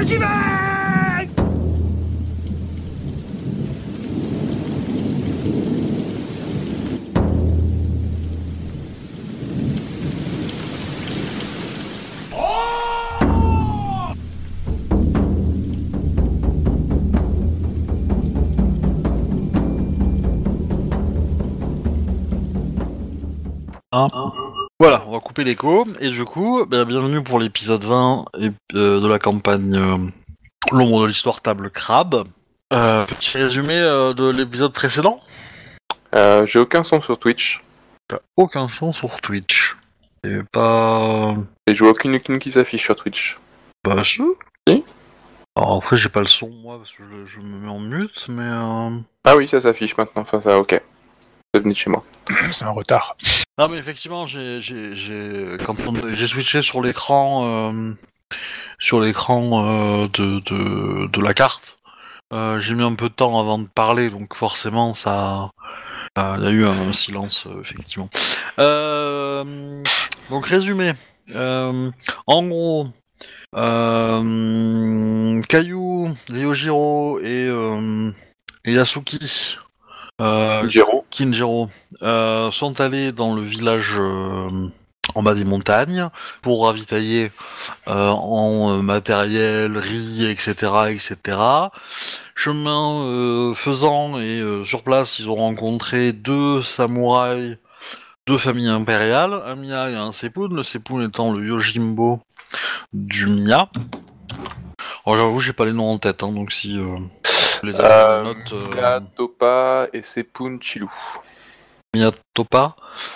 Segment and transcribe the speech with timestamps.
[0.00, 0.57] Hein
[25.38, 25.86] couper l'écho.
[26.00, 29.96] Et du coup, ben, bienvenue pour l'épisode 20 et, euh, de la campagne euh,
[30.72, 32.24] L'ombre de l'histoire table crabe.
[32.72, 35.20] Euh, petit résumé euh, de l'épisode précédent?
[36.16, 37.62] Euh, J'ai aucun son sur Twitch.
[38.08, 39.76] T'as aucun son sur Twitch.
[40.24, 41.36] Et pas...
[41.68, 43.38] Et je vois aucune icône qui s'affiche sur Twitch.
[43.84, 44.22] Bah si.
[44.66, 44.84] Si.
[45.56, 48.26] Alors après j'ai pas le son moi parce que je, je me mets en mute
[48.28, 48.98] mais euh...
[49.24, 50.22] Ah oui, ça s'affiche maintenant.
[50.22, 50.80] Enfin, ça, ok.
[51.54, 52.04] Ça venait de chez moi.
[52.50, 53.16] C'est un retard.
[53.58, 54.60] Non mais effectivement j'ai
[56.26, 57.92] switché sur l'écran euh,
[58.78, 61.80] sur l'écran euh, de, de de la carte.
[62.32, 65.50] Euh, j'ai mis un peu de temps avant de parler donc forcément ça
[66.16, 68.10] il y a eu un, silence effectivement.
[70.30, 70.94] Donc résumé.
[71.34, 72.86] En gros
[75.48, 77.48] Caillou Ryojiro et,
[78.64, 79.58] et Yasuki
[80.20, 81.04] euh, Jiro.
[81.10, 81.68] Kinjiro
[82.02, 84.68] euh, sont allés dans le village euh,
[85.14, 86.08] en bas des montagnes
[86.42, 87.30] pour ravitailler
[87.86, 90.52] euh, en euh, matériel, riz, etc.,
[90.90, 91.38] etc.
[92.34, 97.56] Chemin euh, faisant et sur place, ils ont rencontré deux samouraïs,
[98.26, 100.48] deux familles impériales, un Mia et un Sepun.
[100.50, 102.20] Le Sepun étant le Yojimbo
[102.92, 103.70] du Mia.
[105.06, 106.78] Alors j'avoue, j'ai pas les noms en tête, hein, donc si
[107.62, 107.72] les
[108.24, 108.52] note.
[108.52, 108.70] euh,
[109.92, 110.92] et Sepun Chilou.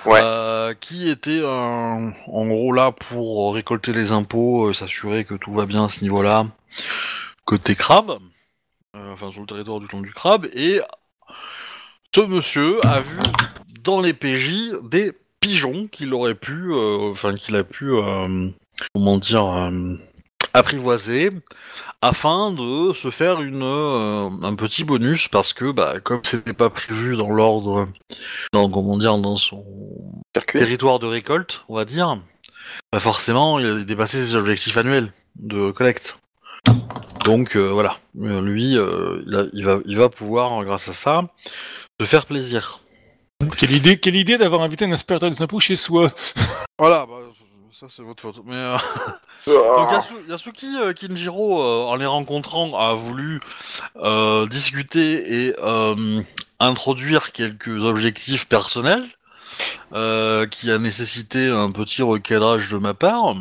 [0.06, 0.20] Ouais.
[0.22, 5.66] euh, qui était en gros là pour récolter les impôts, euh, s'assurer que tout va
[5.66, 6.46] bien à ce niveau-là,
[7.44, 8.18] côté crabe,
[8.94, 10.80] enfin sur le territoire du clan du crabe, et
[12.14, 13.18] ce monsieur a vu
[13.82, 18.48] dans les PJ des pigeons qu'il aurait pu, euh, enfin qu'il a pu, euh,
[18.94, 19.96] comment dire, euh,
[20.54, 21.30] apprivoiser
[22.00, 26.70] afin de se faire une euh, un petit bonus parce que bah comme c'était pas
[26.70, 27.88] prévu dans l'ordre
[28.52, 29.64] dans comment dire dans son
[30.34, 30.58] Circuit.
[30.60, 32.18] territoire de récolte on va dire
[32.92, 36.18] bah forcément il a dépassé ses objectifs annuels de collecte
[37.24, 40.92] donc euh, voilà Euh, lui euh, il, a- il va il va pouvoir grâce à
[40.92, 41.22] ça
[42.00, 42.80] se faire plaisir
[43.58, 46.10] Quelle idée, quelle idée d'avoir invité un inspecteur des impôts chez soi.
[46.78, 47.14] voilà bah,
[47.82, 48.76] ça c'est votre faute mais euh,
[49.76, 53.40] Donc Yasu- Yasuki euh, Kinjiro, euh, en les rencontrant, a voulu
[53.96, 56.22] euh, discuter et euh,
[56.60, 59.04] introduire quelques objectifs personnels,
[59.94, 63.34] euh, qui a nécessité un petit recadrage de ma part.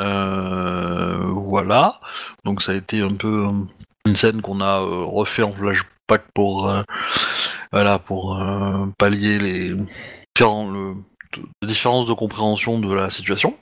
[0.00, 1.98] Euh, voilà.
[2.44, 3.64] Donc ça a été un peu euh,
[4.06, 6.82] une scène qu'on a euh, refait en flashback pour euh,
[7.72, 9.74] voilà pour euh, pallier les
[10.40, 10.94] le-
[11.32, 13.56] de- de compréhension de la situation.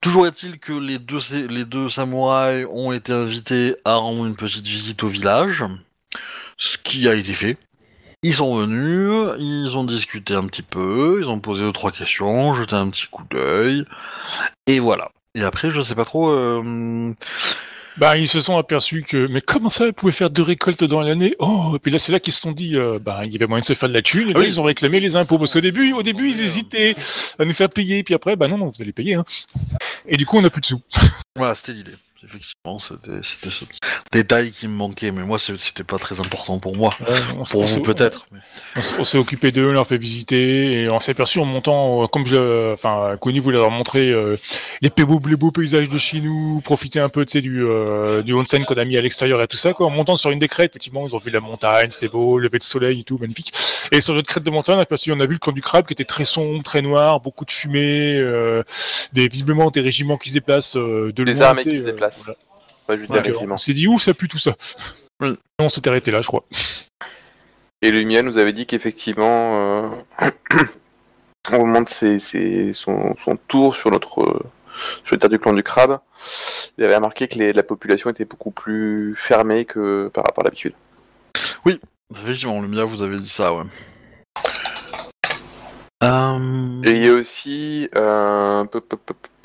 [0.00, 1.18] Toujours est-il que les deux,
[1.48, 5.64] les deux samouraïs ont été invités à rendre une petite visite au village,
[6.56, 7.56] ce qui a été fait.
[8.22, 12.54] Ils sont venus, ils ont discuté un petit peu, ils ont posé deux trois questions,
[12.54, 13.84] jeté un petit coup d'œil,
[14.66, 15.10] et voilà.
[15.34, 16.30] Et après, je sais pas trop.
[16.30, 17.12] euh,
[17.98, 21.00] Bah, ils se sont aperçus que, mais comment ça, ils pouvaient faire deux récoltes dans
[21.00, 21.34] l'année?
[21.38, 23.46] Oh, et puis là, c'est là qu'ils se sont dit, euh, bah, il y avait
[23.46, 24.46] moyen de se faire de la thune, et là, Oui.
[24.46, 26.94] ils ont réclamé les impôts, parce qu'au début, au début, ils Ouais, hésitaient
[27.38, 29.24] à nous faire payer, puis après, bah non, non, vous allez payer, hein.
[30.06, 30.82] Et du coup, on a plus de sous.
[31.36, 31.92] Voilà, c'était l'idée.
[32.26, 33.78] Effectivement, c'était c'était ce petit
[34.12, 36.90] détail qui me manquait, mais moi, c'était pas très important pour moi.
[37.38, 38.26] on Pour vous, s'est- peut-être.
[38.98, 42.06] On, s'est occupé d'eux, on leur fait visiter, et on s'est aperçu en montant, euh,
[42.08, 44.36] comme je, enfin, Connie voulait leur montrer euh,
[44.82, 48.22] les, beaux, les beaux paysages de chez nous, profiter un peu, tu sais, du, euh,
[48.22, 49.86] du onsen qu'on a mis à l'extérieur et tout ça, quoi.
[49.86, 52.58] En montant sur une des crêtes, effectivement, ils ont vu la montagne, c'était beau, lever
[52.58, 53.52] de soleil et tout, magnifique.
[53.92, 55.62] Et sur notre crête de montagne, on a aperçu, on a vu le camp du
[55.62, 58.62] crabe qui était très sombre, très noir, beaucoup de fumée, euh,
[59.12, 61.42] des, visiblement des régiments qui se déplacent euh, de Des loin.
[61.46, 62.15] armées tu sais, qui se déplacent.
[62.18, 62.38] Voilà.
[62.88, 63.54] Euh, effectivement.
[63.54, 64.54] on s'est dit, ouf, ça pue tout ça.
[65.20, 65.36] Oui.
[65.58, 66.44] On s'est arrêté là, je crois.
[67.82, 69.90] Et Lumia nous avait dit qu'effectivement,
[70.22, 70.30] euh,
[71.52, 74.40] au moment de ses- ses- son, son tour sur notre euh,
[75.04, 76.00] sur le terre du clan du crabe,
[76.78, 80.46] il avait remarqué que les- la population était beaucoup plus fermée que par rapport à
[80.46, 80.74] l'habitude.
[82.12, 83.64] Effectivement, le mien, vous avez dit ça, ouais.
[86.04, 86.82] Euh...
[86.84, 88.64] Et il y a aussi euh,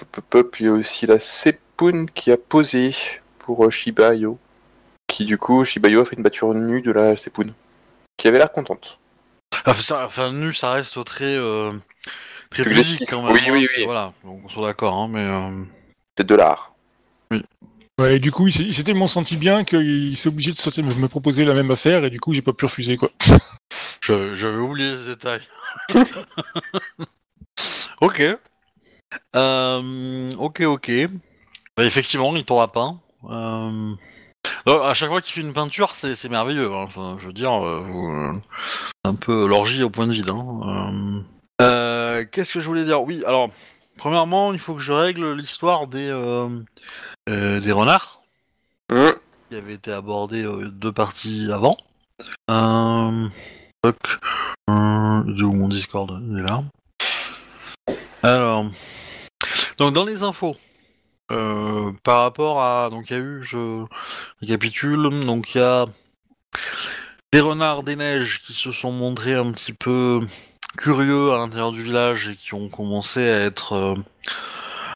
[0.03, 2.95] a aussi la Sepun qui a posé
[3.39, 4.35] pour euh, Shiba Inu.
[5.07, 7.47] Qui du coup, Shiba Inu a fait une batture nue de la Sepun.
[8.17, 8.99] Qui avait l'air contente.
[9.65, 11.71] Enfin, ça- enfin, nu, ça reste très, euh,
[12.49, 13.33] très physique quand même.
[13.33, 13.85] Oui, hein, oui, c'est- oui.
[13.85, 15.25] Voilà, donc on soit d'accord, hein, mais...
[15.25, 15.63] euh,
[16.17, 16.73] C'est de l'art.
[17.31, 17.41] Ouais,
[17.99, 21.07] Ouais, et du coup, il s'est tellement senti bien qu'il s'est obligé de sortir- me
[21.07, 23.11] proposer la même affaire, et du coup, j'ai pas pu refuser, quoi.
[24.01, 25.41] J'avais oublié ce détail.
[28.01, 28.23] ok.
[29.35, 30.91] Euh, ok, ok.
[31.77, 32.99] Bah, effectivement, il t'aura peint.
[33.29, 33.93] Euh...
[34.67, 36.71] non, à chaque fois qu'il fait une peinture, c'est c'est merveilleux.
[36.73, 36.83] hein.
[36.83, 38.41] Enfin, je veux dire, euh, vous,
[39.03, 40.29] un peu l'orgie au point de vide.
[40.29, 41.23] hein.
[41.61, 43.01] Euh, euh, Qu'est-ce que je voulais dire?
[43.03, 43.49] Oui, alors,
[43.97, 46.49] premièrement, il faut que je règle l'histoire des, euh,
[47.29, 48.21] euh, des renards
[48.91, 49.13] Hum.
[49.49, 51.77] qui avait été abordé euh, deux parties avant.
[52.49, 53.29] Euh...
[53.81, 53.95] toc.
[54.69, 56.63] Euh, il est où mon Discord Il est là.
[58.23, 58.65] Alors,
[59.81, 60.55] donc dans les infos,
[61.31, 63.83] euh, par rapport à, donc il y a eu, je
[64.39, 65.87] récapitule, donc il y a
[67.33, 70.21] des renards des neiges qui se sont montrés un petit peu
[70.77, 73.95] curieux à l'intérieur du village et qui ont commencé à être euh,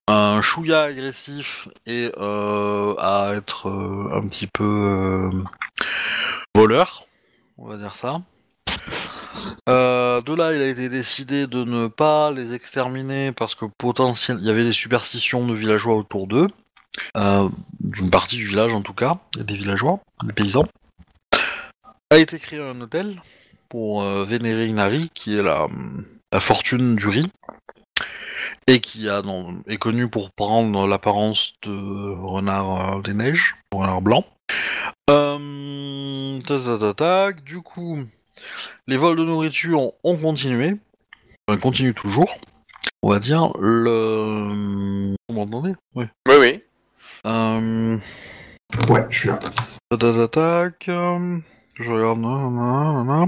[0.08, 3.68] un chouïa agressif et euh, à être
[4.14, 5.32] un petit peu
[6.54, 7.08] voleur,
[7.58, 8.22] on va dire ça.
[9.70, 14.38] Euh, de là, il a été décidé de ne pas les exterminer parce que potentiel,
[14.42, 16.48] il y avait des superstitions de villageois autour d'eux,
[17.18, 20.68] euh, d'une partie du village en tout cas, des villageois, des paysans.
[22.12, 23.22] A été créé un hôtel
[23.70, 25.68] pour euh, vénérer Inari, qui est la,
[26.40, 27.32] fortune du riz,
[28.68, 29.22] et qui a,
[29.68, 34.26] est connu pour prendre l'apparence de renard euh, des neiges, renard blanc.
[35.10, 37.44] Euh, tac, tac.
[37.44, 38.06] Du coup,
[38.88, 40.76] les vols de nourriture ont continué,
[41.48, 42.38] enfin, continuent toujours.
[43.02, 45.16] On va dire le.
[45.30, 46.06] Vous m'entendez Oui.
[46.28, 46.64] Oui, oui.
[47.26, 47.98] Euh...
[48.90, 49.40] Ouais, je suis là.
[50.28, 51.38] Tac, euh,
[51.76, 52.20] Je regarde.
[52.20, 53.28] nanana.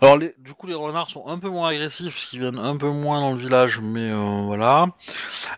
[0.00, 2.76] Alors, les, du coup, les renards sont un peu moins agressifs, parce qu'ils viennent un
[2.76, 4.88] peu moins dans le village, mais euh, voilà.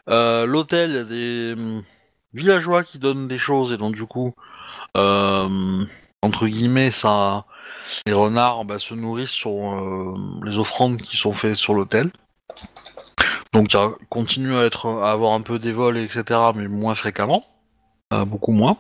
[0.09, 1.83] Euh, L'hôtel, il y a des hum,
[2.35, 4.35] villageois qui donnent des choses, et donc, du coup,
[4.97, 5.85] euh,
[6.23, 7.45] entre guillemets, ça,
[8.07, 12.11] les renards bah, se nourrissent sur euh, les offrandes qui sont faites sur l'hôtel.
[13.53, 16.25] Donc, il continue à, être, à avoir un peu des vols, etc.,
[16.55, 17.45] mais moins fréquemment.
[18.13, 18.77] Euh, beaucoup moins.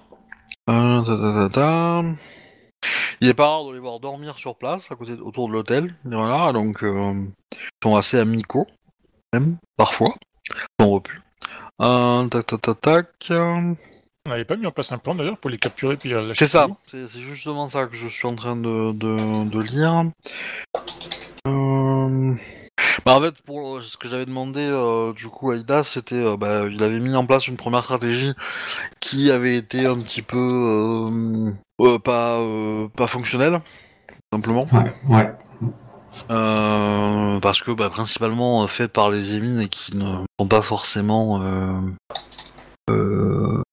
[0.68, 2.12] Euh.
[3.20, 5.94] Il est pas rare de les voir dormir sur place, à côté, autour de l'hôtel,
[6.04, 7.30] les renards, donc ils
[7.82, 8.66] sont assez amicaux,
[9.32, 10.14] même, parfois,
[10.78, 11.22] on repus.
[11.78, 13.32] Tac, tac, tac, tac.
[14.28, 16.34] On n'avait pas mis en place un plan, d'ailleurs, pour les capturer puis les lâcher
[16.34, 20.04] C'est ça, c'est c'est justement ça que je suis en train de, de, de lire.
[21.46, 22.34] Euh,
[23.06, 26.14] Bah en fait, pour euh, ce que j'avais demandé euh, du coup à Ida, c'était,
[26.22, 28.34] euh, bah, il avait mis en place une première stratégie
[29.00, 33.62] qui avait été un petit peu euh, euh, pas euh, pas fonctionnelle,
[34.08, 35.32] tout simplement, Ouais, ouais.
[36.30, 40.60] Euh, parce que bah, principalement euh, faite par les émines et qui ne sont pas
[40.60, 41.80] forcément euh,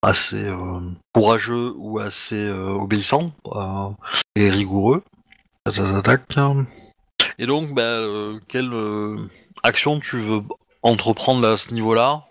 [0.02, 0.80] assez euh,
[1.14, 3.90] courageux ou assez euh, obéissants euh,
[4.36, 5.04] et rigoureux.
[7.38, 9.18] Et donc, bah, euh, quelle euh,
[9.64, 10.42] action tu veux
[10.84, 12.26] entreprendre à ce niveau-là?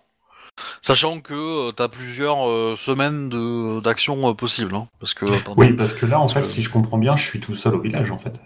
[0.82, 4.74] Sachant que tu as plusieurs euh, semaines de- d'action euh, possibles.
[4.74, 5.24] hein, parce que,
[5.56, 7.74] Oui, parce que là, en fait, que- si je comprends bien, je suis tout seul
[7.74, 8.40] au village, en fait.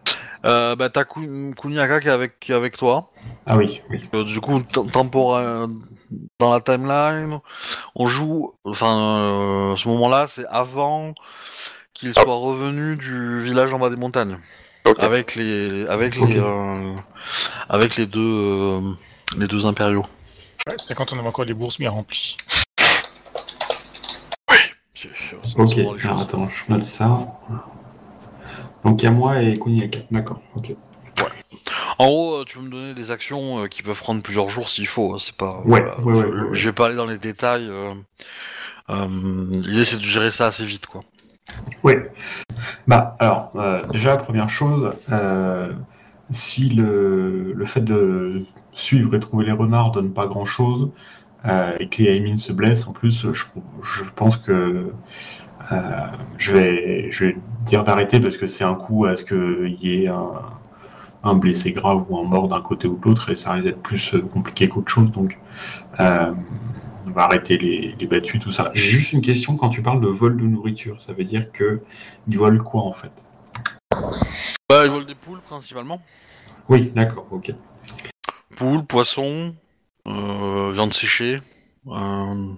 [0.47, 3.11] Euh, bah, t'as Kun- Kuniaka qui est avec, qui est avec toi.
[3.45, 4.09] Ah oui, oui.
[4.15, 5.67] Euh, du coup, tem- tempora-
[6.39, 7.41] dans la timeline,
[7.97, 8.55] on joue.
[8.65, 11.13] Enfin, euh, ce moment-là, c'est avant
[11.93, 14.39] qu'il soit revenu du village en bas des montagnes,
[14.99, 16.95] avec les, avec les, euh,
[17.69, 18.81] avec les deux, euh,
[19.39, 20.07] les deux impériaux.
[20.67, 22.37] Ouais, c'est quand on avait encore les bourses bien remplies.
[24.95, 25.09] C'est
[25.57, 27.37] Ok, alors attends, je note ça.
[28.85, 30.01] Donc il y a moi et Kuniaka.
[30.11, 30.75] D'accord, ok.
[32.01, 34.69] En gros, euh, tu peux me donner des actions euh, qui peuvent prendre plusieurs jours
[34.69, 35.15] s'il faut.
[35.15, 35.59] hein, C'est pas.
[35.65, 36.57] Ouais, voilà, ouais, je, ouais, ouais, ouais.
[36.57, 37.67] je vais pas aller dans les détails.
[37.69, 37.93] euh,
[38.91, 39.09] euh,
[39.51, 41.03] L'idée, c'est de gérer ça assez vite, quoi.
[41.83, 41.95] Oui.
[42.87, 45.73] Bah, alors, euh, déjà, première chose, euh,
[46.31, 48.45] si le, le fait de
[48.79, 50.91] suivre et trouver les renards donne pas grand chose,
[51.45, 53.45] et que les Aimin se blessent, en plus, je,
[53.83, 54.93] je pense que
[55.73, 56.07] euh,
[56.39, 60.05] je, vais, je vais dire d'arrêter parce que c'est un coup à ce qu'il y
[60.05, 60.31] ait un,
[61.25, 63.83] un blessé grave ou un mort d'un côté ou de l'autre et ça risque d'être
[63.83, 65.11] plus euh, compliqué qu'autre chose.
[65.13, 65.39] Donc,
[66.01, 66.33] euh,
[67.07, 68.71] on va arrêter les, les battus, tout ça.
[68.75, 71.81] J'ai juste une question quand tu parles de vol de nourriture, ça veut dire que
[72.29, 73.13] ils volent quoi en fait?
[74.69, 76.01] Bah, ils volent des poules principalement.
[76.69, 77.53] Oui, d'accord, ok.
[78.59, 79.55] Poules, poissons,
[80.09, 81.41] euh, viande séchée.
[81.87, 82.53] euh,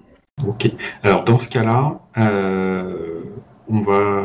[0.47, 0.71] Ok.
[1.03, 3.21] Alors dans ce cas-là, euh,
[3.69, 4.23] on va.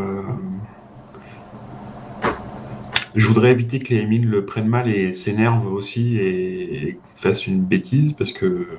[3.13, 7.45] Je voudrais éviter que les Émines le prennent mal et s'énervent aussi et, et fassent
[7.45, 8.69] une bêtise parce que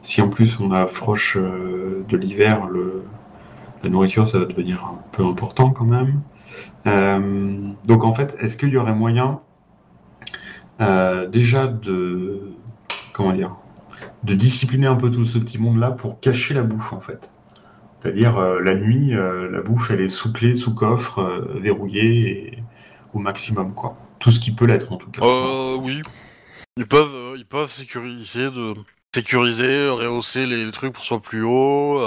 [0.00, 2.66] si en plus on approche de l'hiver.
[3.82, 6.22] La nourriture, ça va devenir un peu important quand même.
[7.88, 9.40] Donc en fait, est-ce qu'il y aurait moyen
[10.82, 12.52] euh, déjà de
[13.12, 13.56] comment dire
[14.22, 17.32] de discipliner un peu tout ce petit monde-là pour cacher la bouffe en fait.
[18.00, 22.58] C'est-à-dire euh, la nuit, euh, la bouffe elle est sous clé, sous coffre, verrouillée et
[23.14, 23.96] au maximum quoi.
[24.18, 25.20] Tout ce qui peut l'être en tout cas.
[25.80, 26.02] Oui.
[26.76, 28.74] Ils peuvent, ils peuvent sécuriser, de
[29.14, 32.00] sécuriser, rehausser les, les trucs pour soit plus haut,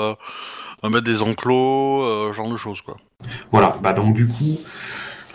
[0.83, 2.97] mettre des enclos, genre de choses quoi.
[3.51, 4.59] Voilà, bah donc du coup,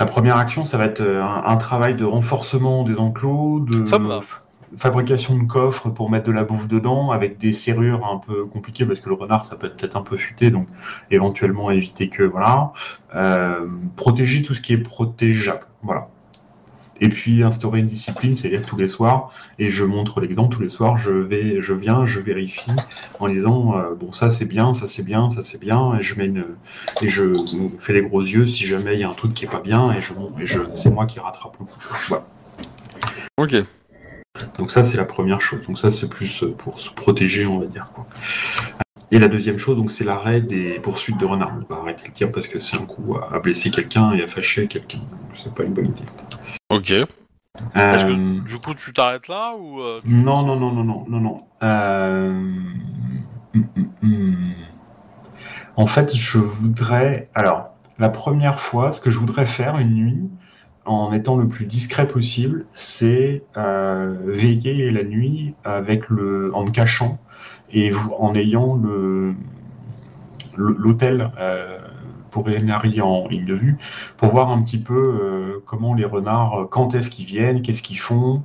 [0.01, 3.85] la première action, ça va être euh, un, un travail de renforcement des enclos, de
[4.77, 8.87] fabrication de coffres pour mettre de la bouffe dedans, avec des serrures un peu compliquées,
[8.87, 10.69] parce que le renard, ça peut être peut-être un peu futé, donc
[11.11, 12.73] éventuellement éviter que, voilà.
[13.15, 13.67] Euh,
[13.97, 16.09] protéger tout ce qui est protégeable, voilà.
[17.01, 20.69] Et puis instaurer une discipline, c'est-à-dire tous les soirs, et je montre l'exemple, tous les
[20.69, 22.73] soirs, je vais, je viens, je vérifie,
[23.19, 26.15] en disant, euh, bon, ça c'est bien, ça c'est bien, ça c'est bien, et je
[26.17, 26.45] mets une,
[27.01, 27.25] et je
[27.79, 29.93] fais les gros yeux si jamais il y a un truc qui est pas bien
[29.93, 31.79] et je, et je c'est moi qui rattrape le coup.
[32.09, 32.27] Voilà.
[33.39, 33.57] Ok.
[34.59, 35.67] Donc ça c'est la première chose.
[35.67, 38.07] Donc ça c'est plus pour se protéger on va dire quoi.
[39.11, 41.55] Et la deuxième chose donc c'est l'arrêt des poursuites de renards.
[41.69, 44.23] On va arrêter le tir parce que c'est un coup à, à blesser quelqu'un et
[44.23, 45.01] à fâcher quelqu'un.
[45.35, 46.60] C'est pas une bonne idée.
[46.81, 46.91] Ok.
[46.91, 50.83] Est-ce que Euh, du coup tu t'arrêtes là ou euh, tu- Non, non, non, non,
[50.85, 51.43] non, non, non.
[51.63, 54.37] Euh, hum, hum, hum.
[55.77, 57.29] En fait, je voudrais.
[57.35, 60.31] Alors, la première fois, ce que je voudrais faire une nuit,
[60.87, 66.71] en étant le plus discret possible, c'est euh, veiller la nuit avec le, en me
[66.71, 67.19] cachant
[67.73, 69.35] et vous- en ayant le
[70.57, 71.79] le- l'hôtel euh,
[72.31, 73.79] pour Renari en ligne de vue,
[74.17, 77.99] pour voir un petit peu euh, comment les renards, quand est-ce qu'ils viennent, qu'est-ce qu'ils
[77.99, 78.43] font,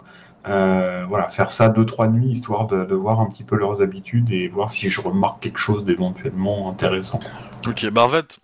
[0.48, 3.82] euh, voilà, faire ça deux trois nuits histoire de, de voir un petit peu leurs
[3.82, 7.20] habitudes et voir si je remarque quelque chose d'éventuellement intéressant.
[7.68, 8.38] Ok, en fait,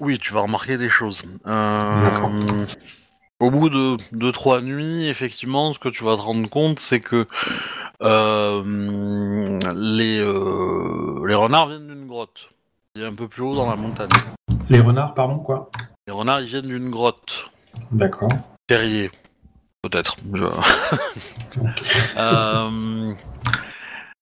[0.00, 1.22] oui, tu vas remarquer des choses.
[1.46, 2.30] Euh, D'accord.
[3.40, 7.26] Au bout de 2-3 nuits, effectivement, ce que tu vas te rendre compte, c'est que
[8.00, 8.62] euh,
[9.74, 12.50] les, euh, les renards viennent d'une grotte.
[12.94, 14.08] Il est un peu plus haut dans la montagne.
[14.68, 15.70] Les renards, pardon, quoi
[16.06, 17.50] Les renards, ils viennent d'une grotte.
[17.90, 18.28] D'accord.
[18.66, 19.10] Terrier,
[19.82, 20.16] peut-être.
[20.32, 20.44] Je-
[22.16, 23.12] Euh,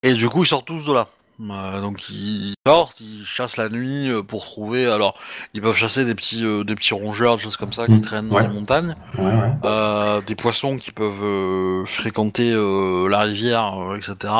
[0.03, 1.09] et du coup, ils sortent tous de là.
[1.41, 4.87] Euh, donc ils sortent, ils chassent la nuit euh, pour trouver.
[4.87, 5.19] Alors,
[5.55, 8.01] ils peuvent chasser des petits, euh, des petits rongeurs, des choses comme ça qui Mm,
[8.03, 8.95] traînent dans les montagnes.
[9.19, 10.23] Ouais, ouais.
[10.27, 14.33] Des poissons qui peuvent fréquenter la rivière, etc.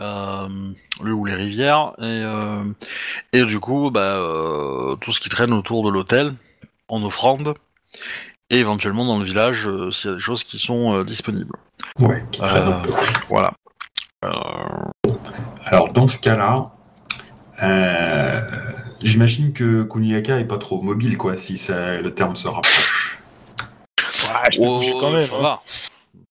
[0.00, 0.48] Euh,
[1.02, 1.92] le ou les rivières.
[1.98, 2.64] Et, euh,
[3.32, 6.34] et du coup, bah, euh, tout ce qui traîne autour de l'hôtel
[6.88, 7.54] en offrande.
[8.50, 11.56] Et éventuellement dans le village, euh, s'il y a des choses qui sont euh, disponibles.
[12.00, 12.92] Ouais, qui traînent un peu.
[13.28, 13.52] Voilà.
[14.24, 15.10] Euh,
[15.66, 16.72] Alors, dans ce cas-là,
[17.62, 18.40] euh,
[19.00, 23.18] j'imagine que Kuniaka est pas trop mobile, quoi, si ça- le terme se rapproche.
[23.98, 25.26] Ouais, je peux oh, bouger quand même.
[25.26, 25.40] ça hein.
[25.42, 25.62] va.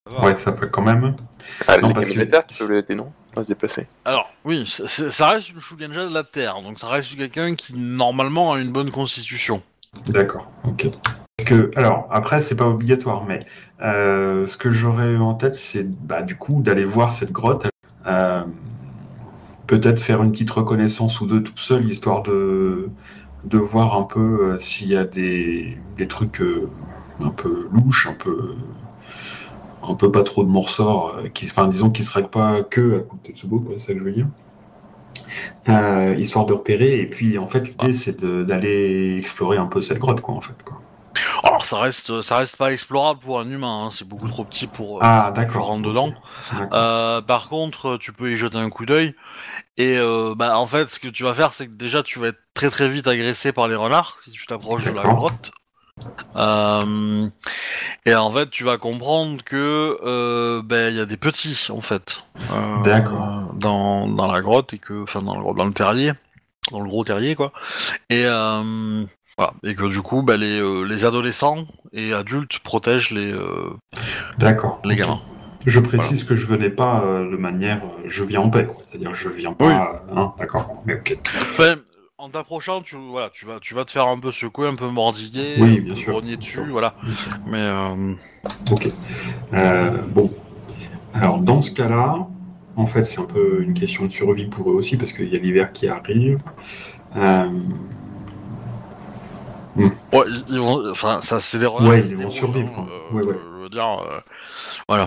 [0.08, 0.26] Ça va.
[0.26, 1.16] Ouais, ça peut quand même.
[1.68, 3.88] Ah, Non, les parce que- camionnettes qui peuvent l'aider, non À se déplacer.
[4.06, 8.54] Alors, oui, ça reste une Shugenja de la Terre, donc ça reste quelqu'un qui normalement
[8.54, 9.62] a une bonne constitution.
[10.08, 10.88] D'accord, ok.
[11.38, 13.40] Parce que, alors, après, c'est pas obligatoire, mais
[13.82, 17.68] euh, ce que j'aurais en tête, c'est bah, du coup d'aller voir cette grotte.
[18.08, 18.44] euh,
[19.66, 22.90] Peut-être faire une petite reconnaissance ou deux toute seule, histoire de,
[23.46, 24.20] de voir un peu
[24.54, 26.70] euh, s'il y a des, des trucs euh,
[27.22, 28.56] un peu louches, un peu,
[29.88, 33.00] un peu pas trop de morceaux, euh, qui, enfin, disons qui seraient pas que à
[33.02, 34.28] côté de Tetsubo, quoi, c'est ça que je veux dire.
[35.70, 39.82] Euh, histoire de repérer, et puis en fait, l'idée c'est de- d'aller explorer un peu
[39.82, 40.62] cette grotte, quoi, en fait.
[40.66, 40.78] Quoi.
[41.44, 44.68] Alors, ça reste, ça reste pas explorable pour un humain, hein, c'est beaucoup trop petit
[44.68, 44.98] pour.
[44.98, 45.68] euh, Ah, que je d'accord.
[45.68, 45.88] rentre ok.
[45.88, 46.14] dedans.
[46.74, 49.16] Euh, par contre, tu peux y jeter un coup d'œil.
[49.78, 52.30] Et euh, bah, en fait, ce que tu vas faire, c'est que déjà, tu vas
[52.30, 55.52] être très très vite agressé par les renards si tu t'approches de la grotte.
[56.36, 57.28] Euh,
[58.06, 61.82] et en fait, tu vas comprendre que euh, ben, il y a des petits en
[61.82, 62.24] fait.
[62.52, 63.52] euh, D'accord.
[63.56, 66.14] Dans, dans la grotte et que, enfin, dans le, dans le terrier,
[66.72, 67.52] dans le gros terrier quoi.
[68.10, 69.54] Et voilà.
[69.64, 73.34] Et que du coup, ben, les, les adolescents et adultes protègent les,
[74.38, 74.80] D'accord.
[74.86, 75.22] les gamins.
[75.66, 77.82] Je précise que je venais pas de manière.
[78.06, 78.76] je viens en paix, quoi.
[78.86, 79.66] C'est-à-dire, je viens pas.
[79.66, 79.74] Oui.
[80.18, 80.82] hein, d'accord.
[80.86, 81.18] Mais ok.
[81.42, 81.76] Enfin,
[82.24, 84.88] en t'approchant, tu, voilà, tu, vas, tu vas te faire un peu secouer, un peu
[84.88, 86.66] mordiguer, Oui, un bien sûr, bien dessus, sûr.
[86.72, 86.96] voilà.
[87.18, 87.32] Sûr.
[87.48, 88.14] Mais euh,
[88.72, 88.88] Ok.
[89.54, 90.32] Euh, bon.
[91.14, 92.26] Alors, dans ce cas-là,
[92.78, 95.36] en fait, c'est un peu une question de survie pour eux aussi, parce qu'il y
[95.36, 96.40] a l'hiver qui arrive.
[97.18, 97.50] Euh,
[99.78, 103.20] ouais, ils, vont, enfin, ça, c'est des Ouais, ils vont survivre, hein, quoi.
[103.20, 103.36] Ouais, ouais.
[103.58, 104.02] Je veux dire,
[104.90, 105.06] euh,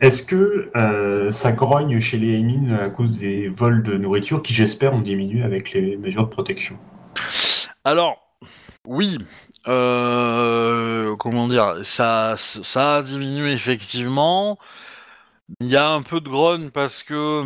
[0.00, 4.54] Est-ce que euh, ça grogne chez les Émines à cause des vols de nourriture qui,
[4.54, 6.78] j'espère, ont diminué avec les mesures de protection?
[7.84, 8.18] Alors,
[8.84, 9.18] oui,
[9.66, 14.58] euh, comment dire, ça, ça a diminué effectivement.
[15.60, 17.44] Il y a un peu de grogne parce que,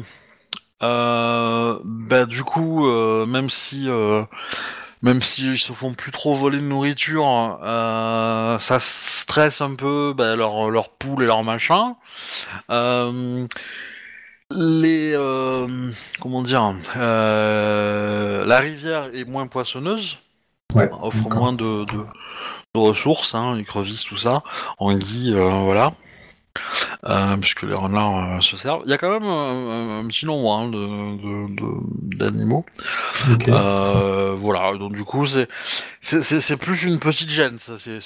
[0.82, 2.86] euh, bah, du coup,
[3.26, 3.88] même si,
[5.02, 10.14] même si ils se font plus trop voler de nourriture, euh, ça stresse un peu
[10.16, 11.96] bah, leur, leur poules et leur machin.
[12.70, 13.46] Euh,
[14.50, 15.90] les, euh,
[16.20, 20.18] comment dire, la rivière est moins poissonneuse
[20.74, 20.88] Ouais.
[21.02, 22.06] offre moins de, de,
[22.74, 24.42] de ressources, hein, écrevisses, tout ça,
[24.78, 25.92] anguilles, voilà.
[27.04, 28.82] Euh, puisque les renards euh, se servent.
[28.84, 32.64] Il y a quand même un, petit nombre hein, de- de- de- d'animaux.
[33.48, 37.58] Euh, voilà, donc du coup, c'est plus une petite gêne.
[37.58, 38.00] ça, c'est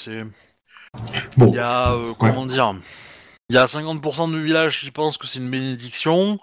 [1.36, 1.48] Bon.
[1.48, 2.74] Il y a, euh, comment dire,
[3.50, 6.38] il y a 50% du village qui pensent que c'est une bénédiction.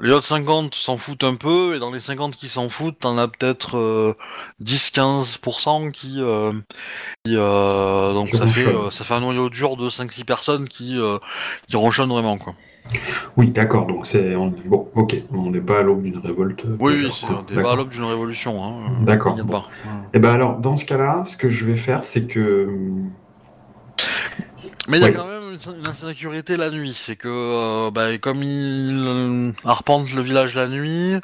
[0.00, 3.18] Les autres 50 s'en foutent un peu, et dans les 50 qui s'en foutent, t'en
[3.18, 4.14] as peut-être euh,
[4.62, 6.52] 10-15% qui, euh,
[7.24, 8.86] qui, euh, donc Qui ça fait, ronchonnent.
[8.86, 11.18] euh, ça fait un noyau dur de 5-6 personnes qui, euh,
[11.68, 12.54] qui ronchonnent vraiment quoi.
[13.36, 13.86] Oui, d'accord.
[13.86, 14.88] Donc c'est on- bon.
[14.94, 15.16] Ok.
[15.34, 16.64] On n'est pas à l'aube d'une révolte.
[16.64, 17.72] euh, Oui, oui, c'est un débat D'accord.
[17.72, 18.64] à l'aube d'une révolution.
[18.64, 18.92] Hein.
[19.02, 19.60] D'accord, T'inquiète bon.
[19.60, 19.66] pas.
[19.84, 20.08] Ouais.
[20.14, 22.68] Eh ben alors, dans ce cas-là, ce que je vais faire, c'est que
[24.88, 28.16] Mais il y a quand même une, une insécurité la nuit, c'est que euh, bah,
[28.18, 31.14] comme ils euh, arpentent le village la nuit,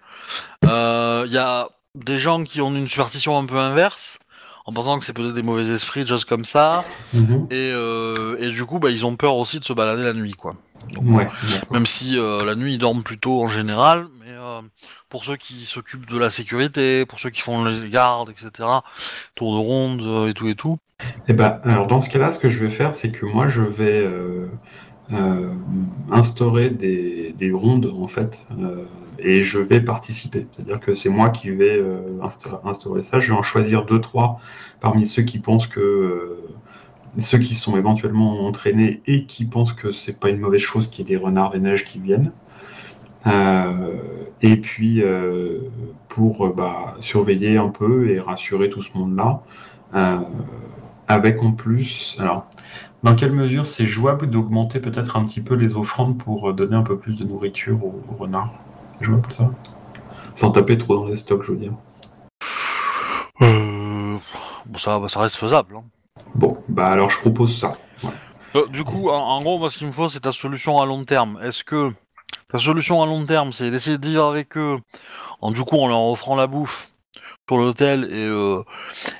[0.65, 4.19] euh, il y a des gens qui ont une superstition un peu inverse,
[4.67, 7.47] en pensant que c'est peut-être des mauvais esprits, des choses comme ça, Mhm.
[7.51, 10.33] et, euh, et du coup bah, ils ont peur aussi de se balader la nuit,
[10.33, 10.57] quoi.
[10.93, 11.29] Donc, ouais.
[11.43, 11.73] d'accord.
[11.73, 14.61] Même si euh, la nuit ils dorment plutôt en général, mais euh,
[15.15, 18.69] pour ceux qui s'occupent de la sécurité, pour ceux qui font les gardes, etc.,
[19.37, 20.79] tour de ronde euh, et tout et tout.
[21.29, 23.63] Eh ben, alors dans ce cas-là, ce que je vais faire, c'est que moi, je
[23.63, 24.49] vais euh,
[25.13, 25.55] euh,
[26.11, 28.45] instaurer des, des rondes en fait,
[29.21, 30.49] et je vais participer.
[30.51, 31.81] C'est-à-dire que c'est moi qui vais
[32.65, 33.21] instaurer, ça.
[33.21, 34.41] Je vais en choisir deux, trois
[34.81, 36.41] parmi ceux qui pensent que
[37.21, 41.09] ceux qui sont éventuellement entraînés et qui pensent que c'est pas une mauvaise chose qu'il
[41.09, 42.33] y ait des renards des neiges qui viennent.
[43.27, 43.97] Euh,
[44.43, 45.61] et puis euh,
[46.09, 49.41] pour euh, bah, surveiller un peu et rassurer tout ce monde-là.
[51.07, 52.47] Avec en plus, alors,
[53.03, 56.83] dans quelle mesure c'est jouable d'augmenter peut-être un petit peu les offrandes pour donner un
[56.83, 58.55] peu plus de nourriture aux, aux renards?
[59.01, 59.51] Jouable ça?
[60.35, 61.73] Sans taper trop dans les stocks, je veux dire.
[63.43, 64.17] Euh,
[64.67, 65.77] bon, ça, bah, ça reste faisable.
[65.77, 65.85] Hein.
[66.35, 67.73] Bon, bah alors je propose ça.
[68.03, 68.11] Ouais.
[68.57, 70.87] Euh, du coup, en, en gros, moi, ce qu'il me faut, c'est ta solution à
[70.87, 71.39] long terme.
[71.43, 71.91] Est-ce que
[72.49, 74.79] ta solution à long terme, c'est d'essayer de vivre avec eux,
[75.41, 76.95] en du coup, en leur offrant la bouffe
[77.47, 78.63] sur l'hôtel et, euh,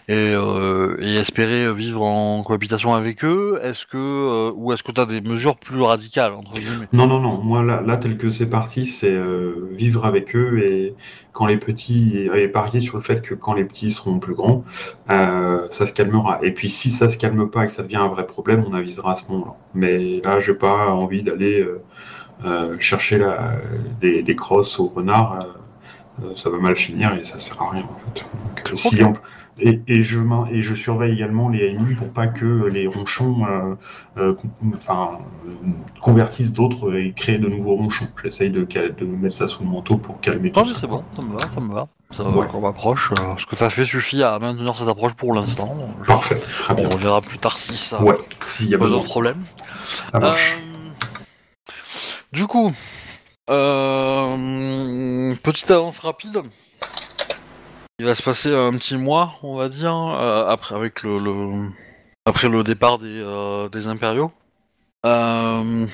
[0.09, 5.01] euh, et espérer vivre en cohabitation avec eux Est-ce que euh, ou est-ce que tu
[5.01, 6.89] as des mesures plus radicales entre guillemets?
[6.95, 9.15] Non, non, non, moi là, là tel que c'est parti, c'est
[9.73, 10.95] vivre avec eux et
[11.33, 14.65] quand les petits, et parier sur le fait que quand les petits seront plus grands,
[15.09, 16.39] ça se calmera.
[16.43, 18.73] Et puis si ça se calme pas et que ça devient un vrai problème, on
[18.73, 19.55] avisera à ce moment-là.
[19.75, 21.67] Mais là, j'ai pas envie d'aller
[22.79, 23.53] chercher la,
[24.01, 25.41] des, des crosses au renard.
[25.41, 25.45] euh,
[26.23, 28.21] euh, ça va mal finir et ça sert à rien en fait.
[28.23, 29.15] Donc, euh, si on-
[29.59, 33.45] et, et je m'in- et je surveille également les ennemis pour pas que les ronchons
[33.47, 33.75] euh,
[34.19, 35.19] euh, con- enfin,
[35.49, 35.51] euh,
[36.01, 38.07] convertissent d'autres et créent de nouveaux ronchons.
[38.23, 40.81] J'essaye de, de mettre ça sous le manteau pour calmer Non, tout mais ça.
[40.83, 41.89] c'est bon, ça me va, ça me va.
[42.13, 42.47] Ça Ouais.
[42.47, 43.11] qu'on m'approche.
[43.19, 45.77] euh, ce que tu as fait suffit à maintenir cette approche pour l'instant.
[46.07, 46.87] Parfait, très bien.
[46.89, 48.17] On reverra plus tard si ça Ouais,
[48.47, 49.03] s'il y a pose besoin.
[49.03, 49.43] un problème.
[50.13, 50.57] Ça marche.
[52.35, 52.73] Du coup,
[53.51, 56.43] euh, petite avance rapide.
[58.01, 61.69] Il va se passer un petit mois, on va dire, euh, après avec le, le-
[62.27, 64.33] après le départ des, euh, des impériaux.
[65.07, 65.87] Euh,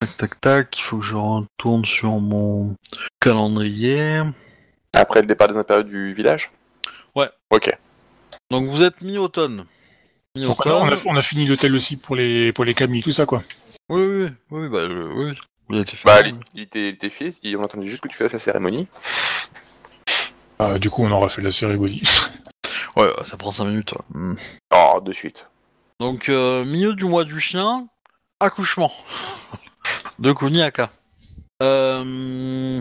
[0.00, 2.74] tac tac tac, il faut que je retourne sur mon
[3.20, 4.22] calendrier.
[4.94, 6.50] Après le départ des impériaux du village?
[7.14, 7.28] Ouais.
[7.50, 7.70] Ok.
[8.50, 9.66] Donc vous êtes mi-automne.
[10.36, 10.98] Donc, on, a, Mi-automne.
[11.06, 13.42] on a fini l'hôtel aussi pour les pour les camis, tout ça quoi.
[13.88, 15.34] Oui, oui, oui, bah, oui.
[15.68, 16.06] Vous avez été fait.
[16.06, 18.38] Bah, il, il était, il était fait, il- on attendait juste que tu fasses la
[18.38, 18.86] cérémonie.
[20.58, 22.02] Ah, du coup, on aura fait la cérémonie.
[22.96, 23.92] Ouais, ça prend 5 minutes.
[23.92, 24.00] ouais.
[24.18, 24.36] Hmm.
[24.72, 25.46] Oh, de suite.
[26.00, 27.88] Donc, euh, milieu du mois du chien,
[28.40, 28.90] accouchement
[30.18, 30.88] de Kuniaka.
[31.62, 32.80] Euh,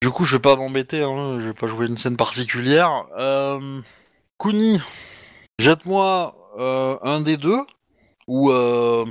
[0.00, 3.04] du coup, je vais pas m'embêter, hein, je vais pas jouer une scène particulière.
[3.18, 3.80] Euh,
[4.38, 4.80] Kuni,
[5.58, 7.58] jette-moi euh, un des deux,
[8.28, 9.04] ou, euh,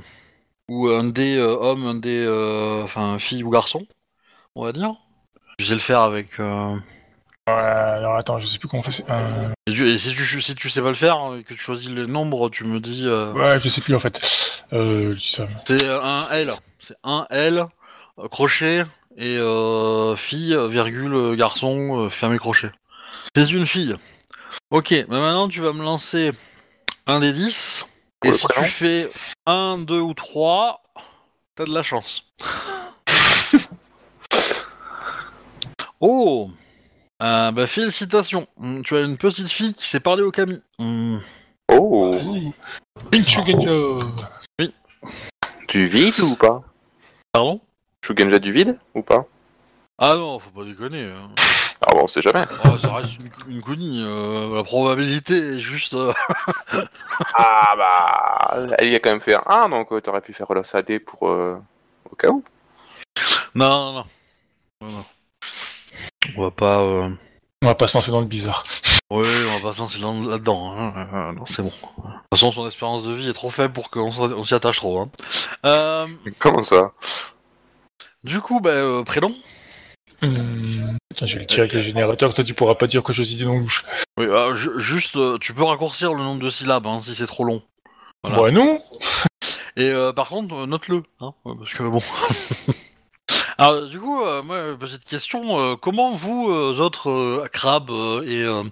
[0.71, 3.85] ou un des euh, homme, un des euh, enfin fille ou garçon,
[4.55, 4.93] on va dire.
[5.59, 6.39] Je sais le faire avec.
[6.39, 6.75] euh,
[7.47, 8.91] Ouais, alors attends, je sais plus comment on fait.
[8.91, 11.53] c'est un- Et, tu- et si, tu, si tu sais pas le faire et que
[11.53, 13.03] tu choisis le nombre, tu me dis.
[13.05, 14.63] euh, Ouais, je sais plus en fait.
[14.71, 15.47] Euh, je dis ça.
[15.65, 16.55] C'est un L.
[16.79, 17.65] C'est un L,
[18.19, 18.83] euh, crochet,
[19.17, 22.71] et euh, fille, virgule, garçon, euh, fermé crochet.
[23.35, 23.95] C'est une fille.
[24.69, 26.31] Ok, mais maintenant tu vas me lancer
[27.07, 27.85] un des 10.
[28.23, 29.11] Et si tu fais
[29.47, 30.81] 1, 2 ou 3,
[31.55, 32.31] t'as de la chance.
[35.99, 36.49] oh.
[37.21, 40.61] Euh, Bah félicitations, Hum, tu as une petite fille qui sait parler au Kami.
[40.79, 41.21] Hum,
[41.71, 42.11] Oh.
[43.11, 44.05] Pink Shugenja
[45.69, 46.61] Du vide ou pas?
[47.31, 47.61] Pardon?
[48.05, 49.25] Shugenja du vide ou pas?
[49.97, 51.03] Ah non, faut pas déconner.
[51.05, 51.29] hein.
[51.91, 52.45] Ah bon, on sait jamais.
[52.63, 55.93] Ah, ça reste une, une euh, la probabilité est juste...
[55.93, 56.13] euh,
[57.35, 60.47] Ah bah, elle y a quand même fait un 1, donc euh, t'aurais pu faire
[60.53, 61.27] le AD pour...
[61.29, 61.57] euh,
[62.09, 62.43] au cas où.
[63.55, 64.05] Non, non, non.
[64.81, 65.05] Non, non.
[66.37, 66.79] On va pas...
[66.79, 67.09] euh,
[67.61, 68.63] On va pas se lancer dans le bizarre.
[69.09, 70.71] Oui, on va pas se lancer là- là-dedans.
[70.71, 70.93] Hein.
[71.13, 71.67] euh, non, c'est bon.
[71.67, 71.73] De
[72.03, 74.77] toute façon, son espérance de vie est trop faible pour qu'on s'en- on s'y attache
[74.77, 74.99] trop.
[75.01, 75.09] Hein.
[75.65, 76.07] Euh,
[76.39, 76.91] Comment ça?
[78.23, 79.33] du coup, bah, euh, prénom?
[80.23, 83.23] Hum, je vais le tirer avec les générateurs, ça tu pourras pas dire que je
[83.23, 83.83] suis dans la bouche.
[84.17, 87.25] oui, euh, ju- Juste, euh, tu peux raccourcir le nombre de syllabes hein, si c'est
[87.27, 87.63] trop long.
[88.23, 88.41] Voilà.
[88.43, 88.81] Bah non
[89.77, 91.03] Et euh, par contre, euh, note-le.
[91.21, 92.01] Hein, euh, parce que bon...
[93.57, 95.59] Alors, du coup, euh, moi, euh, petite question.
[95.59, 98.63] euh, comment vous, euh, autres euh, crabes euh, et euh,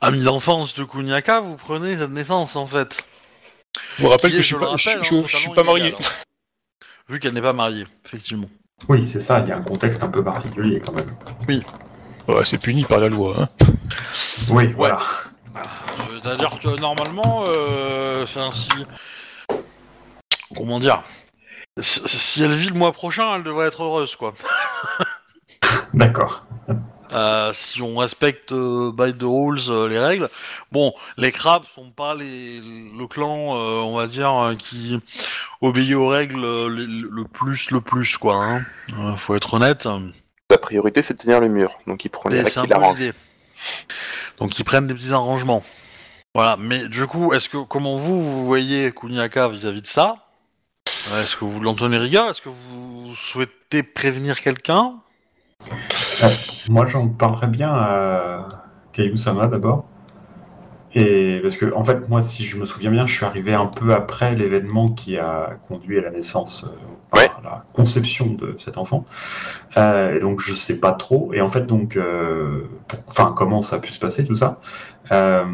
[0.00, 3.04] amis d'enfance de Kuniaka, vous prenez cette naissance, en fait?
[3.98, 5.44] Je vous rappelle Qui que je suis le pas, je, rappelle, je- hein, je suis
[5.48, 5.94] totalement pas marié.
[5.94, 5.98] hein.
[7.08, 8.48] Vu qu'elle n'est pas mariée, effectivement.
[8.88, 11.14] Oui, c'est ça, il y a un contexte un peu particulier quand même.
[12.28, 13.34] Ouais, c'est puni par la loi.
[13.38, 13.48] Hein.
[14.50, 14.98] Oui, voilà.
[16.22, 18.68] C'est-à-dire que normalement, euh, enfin, si.
[20.56, 21.02] Comment dire?
[21.78, 24.34] Si, si elle vit le mois prochain, elle devrait être heureuse, quoi.
[25.94, 26.44] D'accord.
[27.14, 30.28] Euh, si on respecte euh, by the rules euh, les règles.
[30.72, 34.98] Bon, les crabes sont pas les, le clan, on va dire, qui
[35.60, 38.36] obéit aux règles le, le plus, le plus, quoi.
[38.44, 39.16] Hein.
[39.16, 39.88] Faut être honnête.
[40.50, 42.62] La priorité, c'est de tenir le mur, donc il prend les C'est règles c'est un
[42.64, 42.98] qui peu l'arrangent.
[42.98, 43.12] l'idée.
[44.38, 45.62] Donc ils prennent des petits arrangements.
[46.34, 50.16] Voilà, mais du coup, est-ce que comment vous vous voyez Kuniaka vis-à-vis de ça?
[51.14, 54.96] Est-ce que vous l'en tenez rigueur Est-ce que vous souhaitez prévenir quelqu'un?
[56.68, 58.46] Moi, j'en parlerais bien à
[58.92, 59.84] Kayu-sama d'abord.
[60.96, 63.66] Et parce que, en fait, moi, si je me souviens bien, je suis arrivé un
[63.66, 67.28] peu après l'événement qui a conduit à la naissance, euh, Ouais.
[67.38, 69.04] à la conception de cet enfant.
[69.76, 71.32] Euh, et donc, je sais pas trop.
[71.34, 72.62] Et en fait, donc, euh,
[73.08, 74.60] enfin, comment ça a pu se passer, tout ça.
[75.12, 75.44] Euh,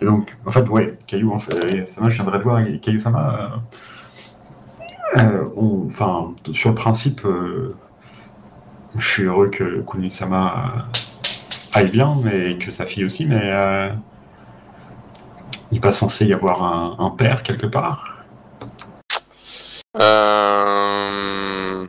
[0.00, 3.48] et donc, en fait, ouais, Caillou, en fait, Sama, je viendrai de voir, euh,
[5.18, 7.74] euh, on- enfin, sur le principe, euh,
[8.98, 10.80] je suis heureux que Kuni-sama euh,
[11.74, 13.90] aille bien, mais que sa fille aussi, mais euh,
[15.70, 18.24] il n'est pas censé y avoir un, un père quelque part.
[20.00, 21.86] Euh...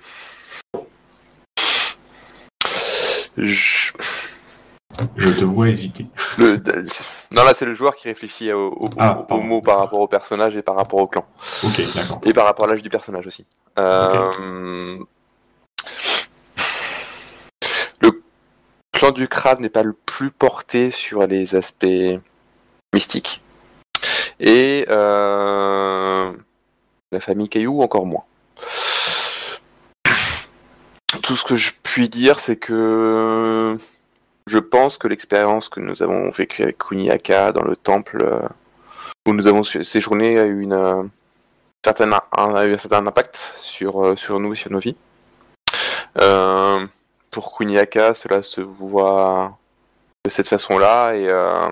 [3.37, 3.91] Je-
[5.15, 6.07] Je te vois hésiter.
[6.39, 6.55] le-
[7.31, 10.07] Non, là, c'est le joueur qui réfléchit au, au- Ah, au- mots par rapport au
[10.07, 11.25] personnage et par rapport au clan.
[11.63, 12.19] Ok, d'accord.
[12.25, 13.45] Et par rapport à l'âge du personnage aussi.
[13.77, 14.97] Euh,
[18.97, 21.85] clan du crabe n'est pas le plus porté sur les aspects
[22.95, 23.41] mystiques.
[24.39, 26.31] Et euh,
[27.11, 28.23] la famille Caillou encore moins.
[31.21, 33.77] Tout ce que je puis dire, c'est que
[34.47, 38.49] je pense que l'expérience que nous avons vécue avec Kuniaka dans le temple,
[39.27, 41.03] où nous avons sé- séjourné, a eu une, euh,
[41.83, 44.95] certaine, un, a eu un certain impact sur, euh, sur nous et sur nos vies.
[47.37, 49.59] Pour Kuniaka, cela se voit
[50.25, 51.69] de cette façon-là et euh,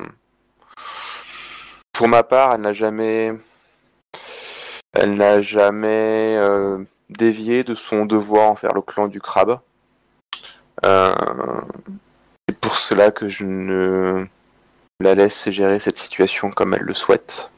[1.91, 3.34] pour ma part, elle n'a jamais,
[6.38, 9.60] euh, dévié de son devoir envers le clan du crabe.
[10.86, 11.15] Euh,
[12.47, 14.28] c'est pour cela que je ne
[14.99, 17.49] la laisse gérer cette situation comme elle le souhaite.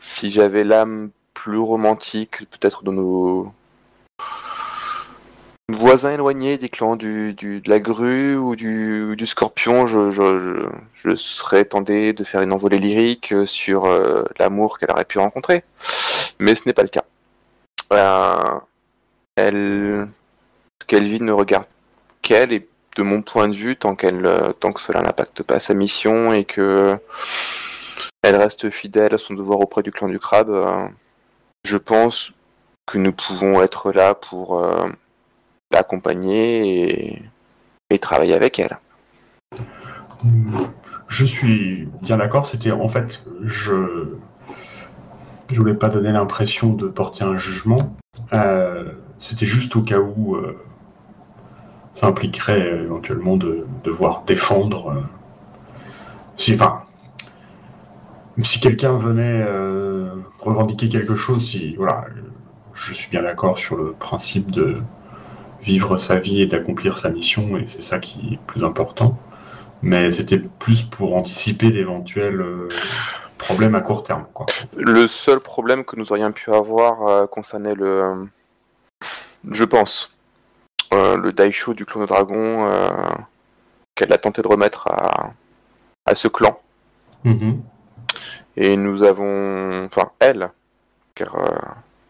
[0.00, 3.54] Si j'avais l'âme plus romantique, peut-être de nos
[5.74, 12.24] voisins éloignés des clans du, de la grue ou du, scorpion, je, serais tenté de
[12.24, 15.64] faire une envolée lyrique sur euh, l'amour qu'elle aurait pu rencontrer.
[16.38, 17.04] Mais ce n'est pas le cas.
[17.92, 18.60] Euh,
[19.36, 20.08] elle,
[20.90, 21.66] vit ne regarde
[22.22, 25.74] qu'elle et de mon point de vue, tant, euh, tant que cela n'impacte pas sa
[25.74, 26.98] mission et que
[28.22, 30.86] elle reste fidèle à son devoir auprès du clan du crabe, euh,
[31.64, 32.32] je pense
[32.86, 34.62] que nous pouvons être là pour
[35.70, 37.22] l'accompagner
[37.90, 38.78] et, travailler avec elle.
[41.08, 42.46] Je suis bien d'accord.
[42.46, 44.16] C'était en fait, je
[45.50, 47.96] je voulais pas donner l'impression de porter un jugement.
[48.32, 50.56] Euh, C'était juste au cas où euh,
[51.92, 54.92] ça impliquerait éventuellement de devoir défendre.
[54.96, 55.00] euh,
[56.36, 56.56] si,
[58.42, 59.44] si quelqu'un venait
[60.38, 62.06] revendiquer quelque chose, si voilà,
[62.72, 64.80] je suis bien d'accord sur le principe de
[65.62, 69.18] vivre sa vie et d'accomplir sa mission, et c'est ça qui est plus important.
[69.82, 72.68] Mais c'était plus pour anticiper d'éventuels euh,
[73.38, 74.46] problèmes à court terme, quoi.
[74.76, 78.28] Le seul problème que nous aurions pu avoir euh, concernait le.
[79.50, 80.14] je pense.
[80.92, 82.66] euh, le Daisho du clone de dragon
[83.94, 85.32] qu'elle a tenté de remettre à,
[86.06, 86.60] à ce clan.
[87.24, 87.62] Mhm.
[88.56, 89.84] Et nous avons.
[89.86, 90.50] Enfin, elle,
[91.14, 91.36] car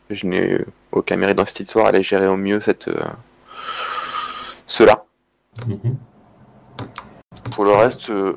[0.09, 0.59] je n'ai
[0.93, 2.89] aucun mérite dans cette histoire, elle a géré au mieux cette.
[4.71, 5.05] Cela.
[5.67, 5.97] Mhm.
[7.53, 8.37] Pour le reste, euh,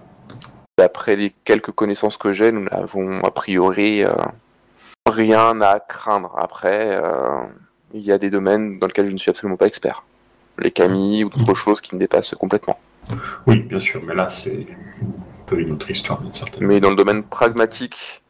[0.78, 4.12] d'après les quelques connaissances que j'ai, nous n'avons a priori euh,
[5.10, 6.36] rien à craindre.
[6.38, 7.44] Après, euh,
[7.94, 10.04] il y a des domaines dans lesquels je ne suis absolument pas expert.
[10.58, 12.80] Les camis ou d'autres choses qui me dépassent complètement.
[13.48, 14.68] Oui, bien sûr, mais là, c'est
[15.02, 18.22] un peu une autre histoire, d'une certaine Mais dans le domaine pragmatique,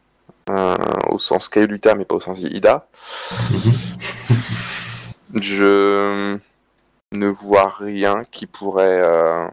[1.08, 2.86] au sens terme et pas au sens Ida,
[3.50, 3.72] Mhm.
[5.40, 6.38] je
[7.14, 9.46] ne vois rien qui pourrait euh,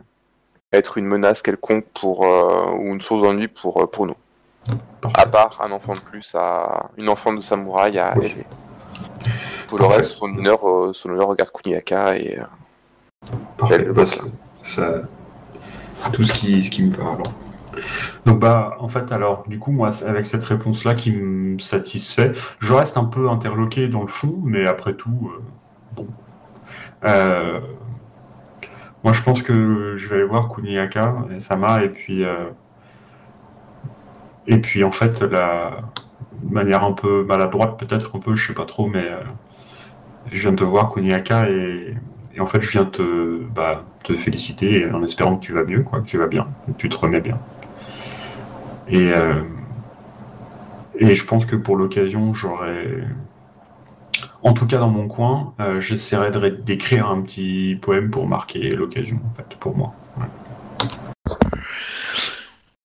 [0.74, 4.16] être une menace quelconque pour euh, ou une source d'ennui pour, euh, pour nous.
[5.02, 5.22] Parfait.
[5.22, 8.26] À part un enfant de plus à une enfant de samouraï à Oui.
[8.26, 8.46] élever.
[9.68, 10.60] Pour le reste, son honneur,
[10.94, 12.40] son honneur regarde Kuniaka et
[13.58, 14.24] Parfait, Elle bah, ça,
[14.62, 15.02] ça-
[16.12, 17.32] tout ce qui, ce qui me va alors.
[18.26, 22.34] Donc bah en fait alors du coup moi avec cette réponse là qui me satisfait,
[22.60, 25.42] je reste un peu interloqué dans le fond, mais après tout euh,
[25.96, 26.08] bon.
[27.06, 27.60] Euh,
[29.04, 32.50] moi je pense que je vais aller voir Kuniaka et Sama et puis euh,
[34.48, 35.82] et puis en fait la
[36.32, 39.22] de manière un peu maladroite peut-être un peu je sais pas trop mais euh,
[40.32, 41.96] je viens de te voir Kuniaka et
[42.40, 46.00] en fait, je viens te, bah, te féliciter en espérant que tu vas mieux, quoi,
[46.02, 47.40] que tu vas bien, que tu te remets bien.
[48.88, 49.12] Et,
[51.00, 53.04] et je pense que pour l'occasion, j'aurais.
[54.44, 59.22] En tout cas, dans mon coin, euh, j'essaierai d'écrire un petit poème pour marquer l'occasion,
[59.30, 59.94] en fait, pour moi.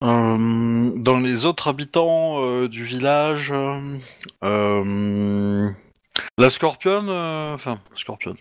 [0.04, 3.54] Euh, dans les autres habitants euh, du village,
[4.42, 5.72] la
[6.50, 8.36] scorpionne, enfin, scorpionne,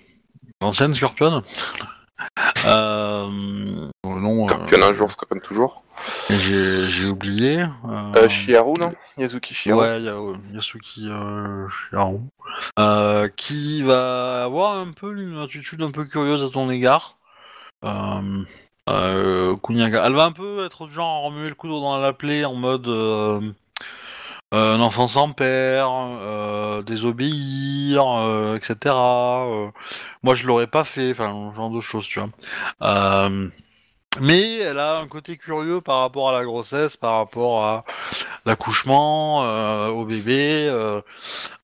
[0.59, 1.41] l'ancienne scorpionne,
[2.65, 3.27] euh,
[4.05, 5.83] euh, Scorpion un jour, Scorpion toujours.
[6.29, 7.61] j'ai j'ai oublié.
[7.61, 8.89] euh, Euh, Shiharu, non?
[9.17, 9.79] Yazuki Shiharu.
[9.81, 10.15] Ouais, y a
[10.53, 12.19] Yasuki euh, Shiharu,
[12.79, 17.17] euh, qui va avoir un peu une attitude un peu curieuse à ton égard.
[17.83, 18.43] Euh,
[18.89, 20.03] euh, Kuniaka.
[20.05, 22.55] Elle va un peu être du genre à remuer le couteau dans la plaie en
[22.55, 22.87] mode
[24.55, 28.75] un enfant sans père, euh, désobéir, euh, etc.
[28.95, 29.67] Euh,
[30.23, 32.29] moi, je l'aurais pas fait, enfin, ce genre de choses, tu vois.
[32.83, 33.47] Euh,
[34.21, 37.83] mais elle a un côté curieux par rapport à la grossesse, par rapport à
[38.45, 40.67] l'accouchement, euh, au bébé.
[40.69, 41.01] euh,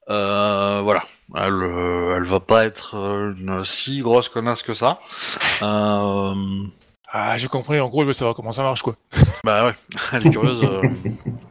[0.09, 1.03] euh, voilà.
[1.35, 4.99] Elle, euh, elle va pas être euh, une si grosse connasse que ça.
[5.61, 6.33] Euh,
[7.13, 7.79] Ah, j'ai compris.
[7.79, 8.95] En gros, il veut savoir comment ça marche, quoi.
[9.45, 9.73] bah ouais,
[10.13, 10.61] elle est curieuse.
[10.63, 10.81] euh.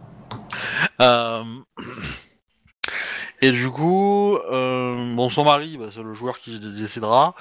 [1.00, 1.42] Euh,
[3.42, 7.34] Et du coup, euh, bon, son mari, bah, c'est le joueur qui dé- décidera.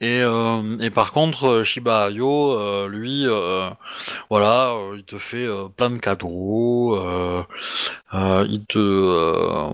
[0.00, 3.26] Et, euh, et par contre, Shiba Ayo, lui,
[4.28, 6.96] voilà, il te fait plein de cadeaux.
[8.12, 9.70] il te,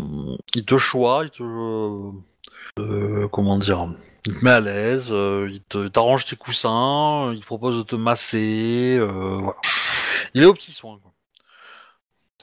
[0.55, 3.89] il te choix, il te, comment dire,
[4.27, 7.97] il te met à l'aise, il te, t'arrange tes coussins, il te propose de te
[7.97, 9.01] masser.
[10.35, 10.99] Il est aux petits soins.
[11.03, 11.13] Quoi.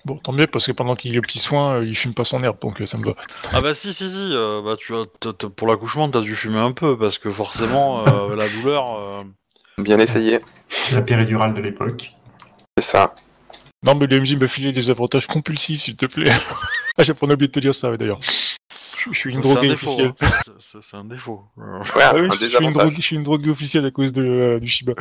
[0.05, 2.23] Bon, tant mieux, parce que pendant qu'il est au petit soin, euh, il fume pas
[2.23, 3.15] son herbe, donc euh, ça me va.
[3.51, 5.05] Ah bah si si si, euh, bah tu as,
[5.49, 8.97] pour l'accouchement t'as dû fumer un peu parce que forcément euh, la douleur.
[8.97, 9.23] euh,
[9.77, 10.39] Bien essayé.
[10.91, 12.13] La péridurale de l'époque.
[12.77, 13.15] C'est ça.
[13.83, 16.29] Non, mais le MJ me filait des avantages compulsifs, s'il te plaît.
[16.97, 18.19] ah, j'ai pas oublié de te dire ça, d'ailleurs.
[18.21, 20.13] Je je suis une droguée officielle.
[20.21, 20.27] hein.
[20.59, 21.45] C'est- un défaut.
[21.57, 21.65] Ouais,
[22.03, 24.23] Ah oui, un je suis, une droguée, je suis une droguée officielle à cause de,
[24.23, 24.93] euh, du Shiba.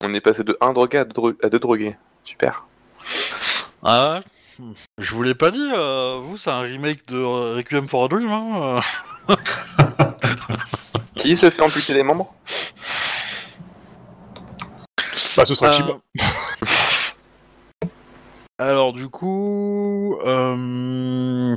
[0.00, 1.94] On est passé de 1 drogué à 2 dro- à deux drogués.
[2.24, 2.64] Super.
[3.84, 4.20] Ah ouais?
[4.98, 8.08] Je vous l'ai pas dit, euh, vous c'est un remake de euh, Requiem for a
[8.08, 8.30] Dream.
[8.30, 8.80] Hein
[9.30, 9.36] euh.
[11.16, 12.32] Qui se fait amputer les membres?
[15.36, 15.98] Bah, ce sera Euh, Shiba.
[18.58, 21.54] Alors du coup, euh...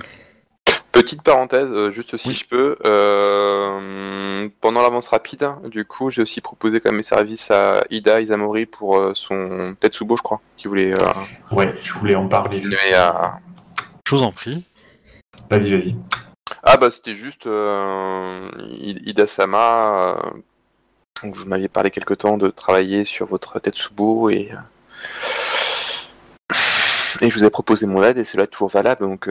[1.02, 2.34] Petite parenthèse, euh, juste si Oui.
[2.36, 2.76] je peux.
[2.86, 8.66] euh, pendant l'avance rapide, du coup, j'ai aussi proposé comme mes services à Ida Izamori
[8.66, 12.62] pour euh, son Tetsubo, je crois, qui voulait euh, Ouais, je voulais en parler.
[12.94, 13.40] à.
[14.06, 14.66] je vous en prie.
[15.50, 15.96] Vas-y, vas-y.
[16.64, 18.50] Ah bah c'était juste euh,
[18.82, 20.16] Ida Sama.
[20.18, 20.40] euh,
[21.24, 24.52] vous m'aviez parlé quelque temps de travailler sur votre Tetsubo et.
[27.22, 29.02] Et je vous ai proposé mon aide et cela est toujours valable.
[29.02, 29.28] Donc,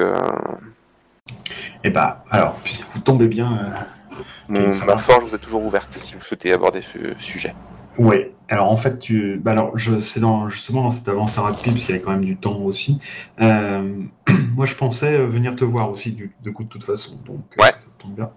[1.84, 2.60] Et bah, alors,
[2.92, 3.58] vous tombez bien.
[3.58, 7.54] euh, mon, ma forge vous est toujours ouverte si vous souhaitez aborder ce sujet.
[7.98, 8.34] Ouais.
[8.50, 11.84] Alors en fait, tu, bah alors je, c'est dans justement dans cette avance rapide parce
[11.84, 12.98] qu'il y avait quand même du temps aussi.
[13.42, 14.02] Euh,
[14.56, 17.40] moi, je pensais euh, venir te voir aussi du, de coup de toute façon, donc
[17.60, 17.72] Ouais.
[17.76, 18.30] ça tombe bien.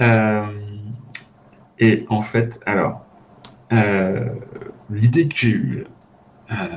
[0.00, 0.46] Euh,
[1.78, 3.04] et en fait, alors
[3.74, 4.24] euh,
[4.88, 5.84] l'idée que j'ai eue,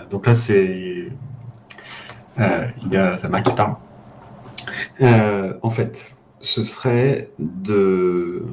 [0.09, 1.07] donc là c'est
[2.37, 3.75] il y a Zama qui parle.
[5.01, 8.43] Euh, en fait, ce serait de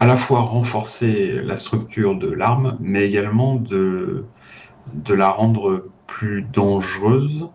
[0.00, 4.24] à la fois renforcer la structure de l'arme, mais également de,
[4.94, 7.48] de la rendre plus dangereuse,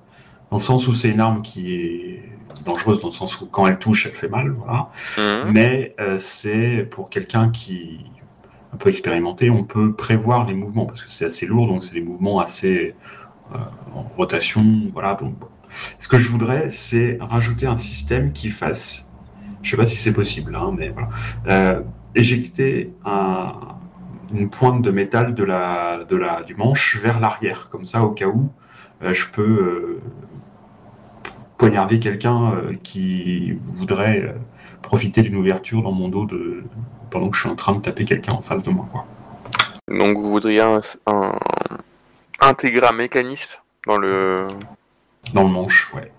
[0.50, 2.23] dans le sens où c'est une arme qui est
[2.65, 4.89] dangereuse, dans le sens où quand elle touche, elle fait mal, voilà.
[5.17, 5.52] Mhm.
[5.52, 10.86] Mais euh, c'est pour quelqu'un qui est un peu expérimenté, on peut prévoir les mouvements,
[10.86, 12.95] parce que c'est assez lourd, donc c'est des mouvements assez
[13.54, 13.58] euh,
[13.93, 15.15] en rotation, voilà.
[15.15, 15.36] Donc.
[15.99, 19.11] Ce que je voudrais, c'est rajouter un système qui fasse,
[19.61, 21.09] je sais pas si c'est possible, hein, mais voilà,
[21.47, 21.81] euh,
[22.15, 23.53] éjecter un-
[24.33, 28.49] une pointe de métal du manche vers l'arrière, comme ça, au cas où
[29.03, 30.01] euh, je peux euh,
[31.57, 34.35] poignarder quelqu'un qui voudrait
[34.81, 36.27] profiter d'une ouverture dans mon dos
[37.09, 38.85] pendant que je suis en train de taper quelqu'un en face de moi.
[39.89, 41.37] Donc vous voudriez un, un-
[42.41, 43.49] intégrer un mécanisme
[43.87, 44.45] dans le
[45.33, 46.11] Dans le manche, ouais.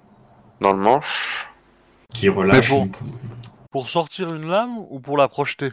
[0.60, 1.48] dans le manche.
[2.12, 2.84] Qui relâche Mais bon.
[2.84, 3.04] une pou-
[3.70, 5.72] Pour sortir une lame ou pour la projeter?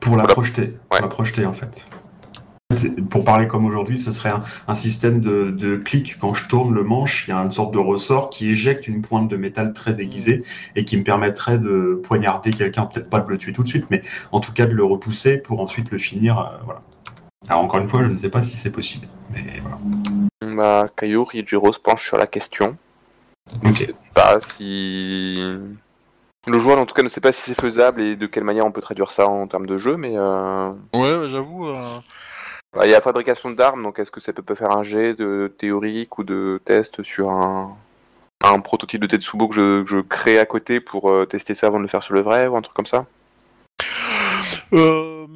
[0.00, 0.74] Pour la projeter.
[0.88, 1.88] Pour la projeter, en fait.
[3.08, 6.18] Pour parler comme aujourd'hui, ce serait un, un système de, de clic.
[6.18, 9.00] Quand je tourne le manche, il y a une sorte de ressort qui éjecte une
[9.00, 10.44] pointe de métal très aiguisée
[10.76, 13.86] et qui me permettrait de poignarder quelqu'un, peut-être pas de le tuer tout de suite,
[13.90, 16.38] mais en tout cas de le repousser pour ensuite le finir.
[16.38, 16.82] euh, voilà.
[17.46, 19.06] Alors encore une fois, je ne sais pas si c'est possible.
[19.30, 19.78] Mais voilà.
[20.56, 22.76] Bah, Caillou, Rijiro se penche sur la question.
[23.64, 23.94] Ok.
[24.14, 25.36] Pas si
[26.46, 28.66] le joueur en tout cas ne sait pas si c'est faisable et de quelle manière
[28.66, 30.70] on peut traduire ça en termes de jeu, mais euh...
[30.94, 31.68] Ouais, j'avoue.
[31.68, 31.74] euh,
[32.74, 35.14] bah, il y a la fabrication d'armes, donc est-ce que ça peut faire un jet
[35.14, 37.76] de théorique ou de test sur un,
[38.42, 41.68] un prototype de Tetsubo que je, que je crée à côté pour euh, tester ça
[41.68, 43.06] avant de le faire sur le vrai ou un truc comme ça?
[44.72, 45.26] Euh...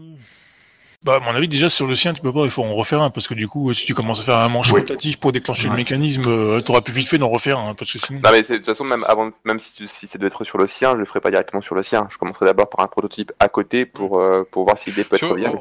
[1.04, 3.02] Bah, à mon avis, déjà sur le sien, tu peux pas, il faut en refaire
[3.02, 4.80] un, parce que du coup, si tu commences à faire un manche Oui.
[4.82, 7.98] rotatif pour déclencher le mécanisme, euh, t'auras plus vite fait d'en refaire un, parce que
[7.98, 8.20] sinon.
[8.22, 10.68] Non mais de toute façon même avant même si, tu- si c'est d'être sur le
[10.68, 12.06] sien, je le ferai pas directement sur le sien.
[12.08, 15.18] Je commencerai d'abord par un prototype à côté pour euh, pour voir si l'idée peut
[15.18, 15.58] Tu être viable.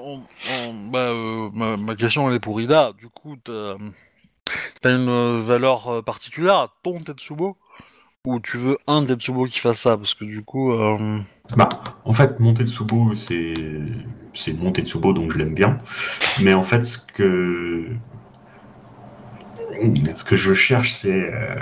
[0.92, 2.94] bah, euh, ma, ma question elle est pour Ida.
[3.00, 3.78] Du coup, t'as
[4.84, 7.58] as une euh, valeur euh, particulière à ton Tetsubo?
[8.26, 9.98] Ou tu veux un Tetsubo qui fasse ça?
[9.98, 11.20] Parce que du coup, euh,
[11.58, 11.70] Bah,
[12.06, 13.56] en fait, mon Tetsubo, c'est
[14.34, 15.78] c'est mon Tetsubo, donc je l'aime bien.
[16.42, 17.88] Mais en fait, ce que
[20.14, 21.56] ce que je cherche, c'est euh,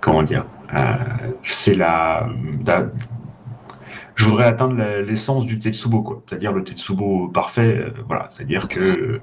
[0.00, 0.44] comment dire,
[0.74, 2.28] Euh, c'est la,
[2.66, 2.88] la-
[4.16, 6.22] je voudrais atteindre l'essence du Tetsubo, quoi.
[6.26, 7.78] C'est-à-dire le Tetsubo parfait.
[7.78, 9.18] euh, voilà, c'est-à-dire que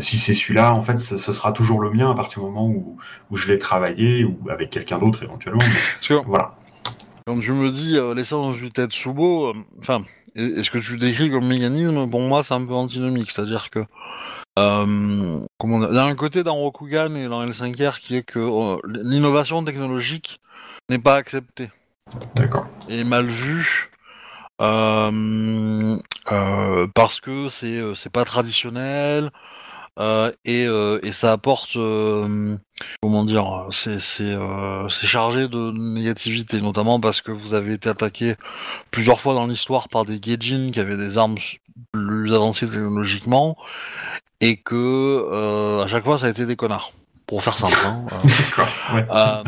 [0.00, 2.96] si c'est celui-là, en fait, ce, sera toujours le mien à partir du moment où,
[3.30, 5.58] où je l'ai travaillé ou avec quelqu'un d'autre éventuellement.
[6.10, 6.54] mais voilà.
[7.26, 10.02] quand tu me dis l'essence du Tetsubo, enfin,
[10.38, 13.30] et, et ce que tu décris comme mécanisme, pour moi c'est un peu antinomique.
[13.30, 13.80] C'est-à-dire que
[14.58, 18.22] euh, comment dire, il y a un côté dans Rokugan et dans L5R qui est
[18.22, 20.40] que euh, l'innovation technologique
[20.88, 21.70] n'est pas acceptée.
[22.34, 22.66] D'accord.
[22.88, 23.90] est mal vu
[24.62, 25.98] euh,
[26.32, 29.30] euh, parce que c'est c'est pas traditionnel
[29.98, 32.56] et, euh, et ça apporte euh,
[33.02, 38.36] comment dire c'est euh, chargé de négativité notamment parce que vous avez été attaqué
[38.92, 41.36] plusieurs fois dans l'histoire par des Gaijin qui avaient des armes
[41.92, 43.56] plus avancées technologiquement
[44.40, 44.74] et que
[45.32, 46.92] euh, à chaque fois ça a été des connards
[47.26, 48.06] pour faire simple hein.
[48.12, 48.64] Euh.
[48.94, 49.06] Ouais.
[49.10, 49.42] euh,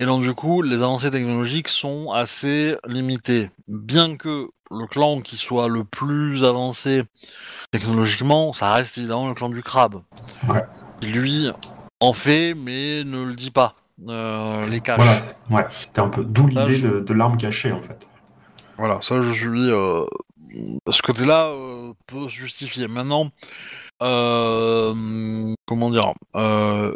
[0.00, 3.50] et donc du coup, les avancées technologiques sont assez limitées.
[3.66, 7.02] Bien que le clan qui soit le plus avancé
[7.70, 10.02] technologiquement, ça reste évidemment le clan du crabe.
[10.48, 10.64] Ouais.
[11.02, 11.50] Lui
[12.00, 13.74] en fait, mais ne le dit pas.
[14.08, 14.96] Euh, les cache.
[14.96, 15.18] Voilà,
[15.50, 18.06] ouais, c'était un peu d'où l'idée je- de, de l'arme cachée en fait.
[18.76, 19.48] Voilà, ça je suis.
[19.70, 20.04] euh,
[20.88, 22.86] ce côté-là euh, peut se justifier.
[22.86, 23.30] Maintenant,
[24.00, 26.92] euh, comment dire euh,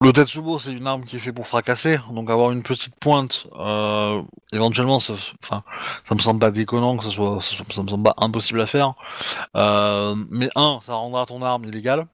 [0.00, 3.46] Le Tetsubo, c'est une arme qui est fait pour fracasser, donc avoir une petite pointe,
[3.58, 5.62] euh, éventuellement, ça, enfin,
[6.08, 8.66] ça me semble pas déconnant que ça soit, ça, ça me semble pas impossible à
[8.66, 8.94] faire.
[9.56, 12.06] Euh, mais un, ça rendra ton arme illégale.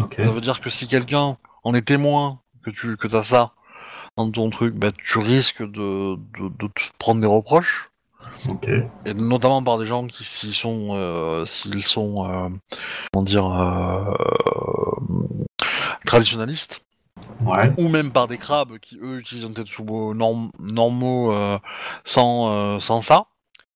[0.00, 0.20] Ok.
[0.22, 3.52] Ça veut dire que si quelqu'un en est témoin que tu que as ça
[4.16, 7.90] dans ton truc, bah, tu risques de, de, de te prendre des reproches.
[8.48, 8.68] Ok.
[9.04, 12.48] et notamment par des gens qui s'y sont, euh, s'ils sont, euh,
[13.12, 14.14] comment dire, euh,
[17.44, 17.72] Ouais.
[17.76, 21.58] ou même par des crabes qui eux utilisent un Tetsubo norm- normaux euh,
[22.04, 23.26] sans, sans ça.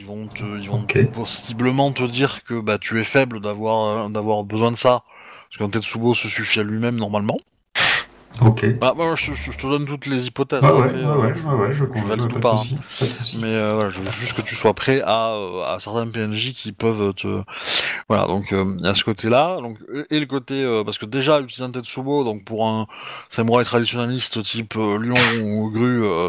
[0.00, 4.44] Ils vont, te, ils vont possiblement te dire que bah, tu es faible d'avoir d'avoir
[4.44, 5.02] besoin de ça,
[5.48, 7.38] parce qu'un Tetsubo se suffit à lui-même normalement.
[8.42, 8.66] Ok.
[8.80, 10.60] Bah, moi, je, je- je te donne toutes les hypothèses.
[10.62, 12.02] Ah ouais, après, ouais, euh, ouais, ouais, ouais, je je comprends.
[12.08, 12.64] valide Pas hein.
[13.40, 16.52] Mais euh, voilà, je veux juste que tu sois prêt à, euh, à certains PNJ
[16.52, 17.42] qui peuvent te.
[18.08, 19.58] Voilà, donc euh, il y a ce côté-là.
[19.62, 19.78] Donc,
[20.10, 20.62] et le côté.
[20.62, 22.86] euh, parce que déjà, utiliser un Tetsubo, donc pour un
[23.30, 26.28] samouraï traditionnaliste type euh, lion ou grue, euh,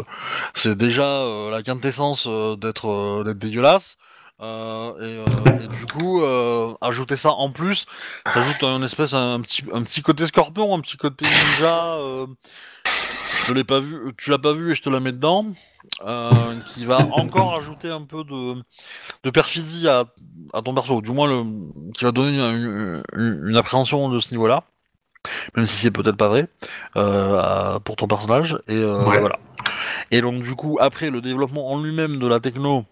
[0.54, 3.96] c'est déjà euh, la quintessence euh, d'être euh, d'être dégueulasse.
[4.40, 7.86] Euh, et, euh, et du coup, euh, ajouter ça en plus,
[8.32, 11.94] ça ajoute un espèce, un, petit, un petit côté scorpion, un petit côté ninja.
[11.96, 12.26] euh,
[13.42, 15.44] je te l'ai pas vu, tu l'as pas vu et je te la mets dedans.
[16.04, 18.54] euh, qui va encore ajouter un peu de,
[19.24, 20.04] de perfidie à,
[20.52, 21.42] à ton perso, du moins le,
[21.94, 24.64] qui va donner une, une- une appréhension de ce niveau-là,
[25.56, 26.46] même si c'est peut-être pas vrai
[26.96, 28.58] euh, pour ton personnage.
[28.68, 29.18] Et euh, Ouais.
[29.18, 29.38] voilà.
[30.10, 32.84] Et donc du coup, après le développement en lui-même de la techno.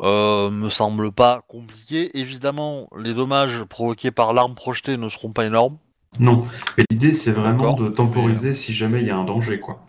[0.00, 2.10] Euh, me semble pas compliqué.
[2.18, 5.76] Évidemment, les dommages provoqués par l'arme projetée ne seront pas énormes.
[6.18, 6.46] Non.
[6.76, 9.80] Mais l'idée, c'est vraiment de temporiser si jamais il y a un danger, quoi.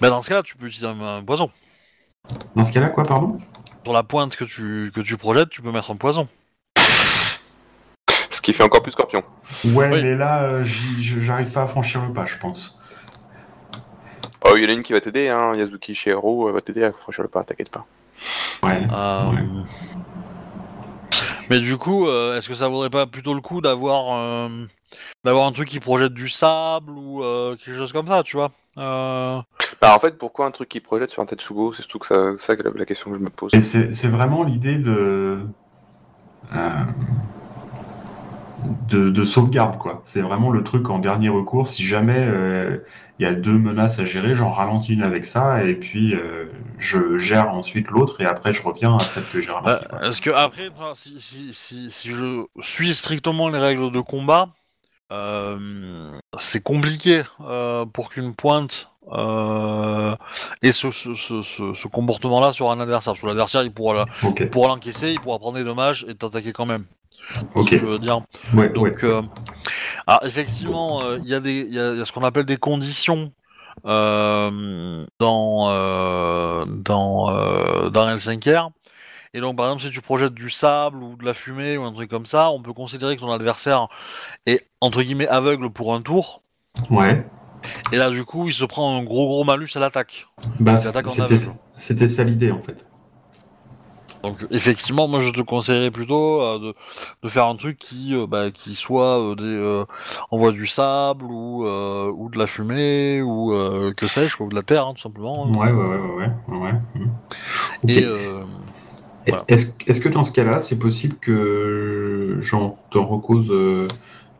[0.00, 1.50] Mais dans ce cas-là, tu peux utiliser un, un poison.
[2.54, 3.38] Dans ce cas-là, quoi, pardon?
[3.84, 6.28] Sur la pointe que tu, que tu projettes, tu peux mettre un poison.
[8.30, 9.22] Ce qui fait encore plus scorpion.
[9.64, 10.02] Ouais, Oui.
[10.02, 12.80] mais là, euh, j'arrive pas à franchir le pas, je pense.
[14.44, 15.54] Oh, il y en a une qui va t'aider, hein.
[15.56, 17.86] Yazuki Shiro va t'aider à franchir le pas, t'inquiète pas.
[18.62, 18.86] Ouais.
[18.92, 19.44] Euh, Ouais.
[21.48, 24.48] Mais du coup, euh, est-ce que ça vaudrait pas plutôt le coup d'avoir euh,
[25.24, 28.50] d'avoir un truc qui projette du sable ou euh, quelque chose comme ça, tu vois
[28.78, 29.40] euh...
[29.80, 32.44] Bah, en fait, pourquoi un truc qui projette sur un Tetsubo C'est surtout que ça,
[32.44, 33.54] ça que la, la question que je me pose.
[33.54, 35.46] Et c'est c'est vraiment l'idée de,
[36.54, 36.84] euh,
[38.88, 40.00] de de sauvegarde, quoi.
[40.04, 41.66] C'est vraiment le truc en dernier recours.
[41.68, 42.78] Si jamais euh,
[43.18, 46.46] il y a deux menaces à gérer, j'en ralentis une avec ça et puis euh,
[46.78, 50.06] je gère ensuite l'autre et après je reviens à celle que j'ai bah, ralentie.
[50.06, 54.48] Est-ce que après, si, si, si, si je suis strictement les règles de combat,
[55.12, 57.22] euh, c'est compliqué
[57.92, 60.16] pour qu'une pointe euh,
[60.62, 63.12] ait ce, ce, ce, ce- ce comportement-là sur un adversaire.
[63.12, 64.06] Parce que l'adversaire, pourra
[64.40, 66.86] il pourra l'encaisser, il pourra prendre des dommages et t'attaquer quand même.
[67.54, 67.64] Ok.
[67.64, 68.20] Ce que je veux dire.
[68.54, 69.20] Ouais, Donc, ouais.
[70.06, 72.44] alors effectivement, il y, a des- il y a il y a ce qu'on appelle
[72.46, 73.32] des conditions
[73.84, 78.70] euh, dans euh, dans euh, dans L5R.
[79.34, 81.92] Et donc, par exemple, si tu projettes du sable ou de la fumée ou un
[81.92, 83.88] truc comme ça, on peut considérer que ton adversaire
[84.46, 86.42] est entre guillemets aveugle pour un tour.
[86.90, 87.26] Ouais.
[87.92, 90.26] Et là, du coup, il se prend un gros gros malus à l'attaque.
[90.60, 90.78] Bah,
[91.76, 92.86] c'était ça l'idée en fait.
[94.28, 96.74] Donc effectivement, moi je te conseillerais plutôt euh, de,
[97.22, 99.84] de faire un truc qui, euh, bah, qui soit euh, des,
[100.30, 103.50] envoie du sable ou, ou de la fumée ou
[103.96, 105.48] que sais-je, ou de la terre hein, tout simplement.
[105.48, 105.52] hein.
[105.52, 106.58] Ouais, ouais, ouais, ouais, ouais.
[106.58, 106.72] ouais.
[107.82, 107.96] Ok.
[107.96, 108.06] Et
[109.28, 109.48] voilà.
[109.48, 113.50] Est-ce est-ce que dans ce cas-là, c'est possible que j'en t'en recose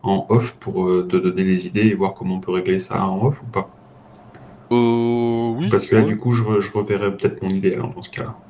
[0.03, 3.24] en off pour te donner les idées et voir comment on peut régler ça en
[3.26, 3.76] off ou pas?
[4.72, 7.72] Euh, oui, Parce que là, ouais, du coup, je, re- je reverrai peut-être mon idée
[7.74, 8.43] alors dans ce cas-là.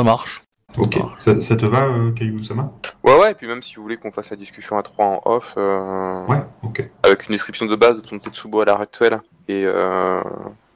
[0.00, 0.42] Ça marche.
[0.78, 0.98] Ok.
[1.18, 2.72] Ça, ça te va, euh, Caillou Sama
[3.02, 5.20] Ouais, ouais, et puis même si vous voulez qu'on fasse la discussion à 3 en
[5.24, 6.88] off, euh, Ouais, ok.
[7.02, 10.22] avec une description de base de ton Tetsubo à l'heure actuelle, et euh,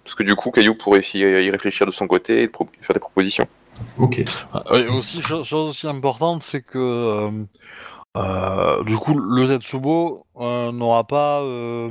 [0.02, 2.92] parce que du coup, Caillou pourrait y réfléchir de son côté et de pro- faire
[2.94, 3.46] des propositions.
[3.98, 4.22] Ok.
[4.70, 7.30] Euh, Et aussi, cho- chose aussi importante, c'est que euh,
[8.16, 11.40] euh, du coup, le Tetsubo euh, n'aura pas.
[11.42, 11.88] euh,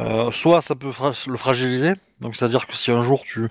[0.00, 3.48] euh, soit ça peut fra- le fragiliser, donc c'est-à-dire que si un jour tu,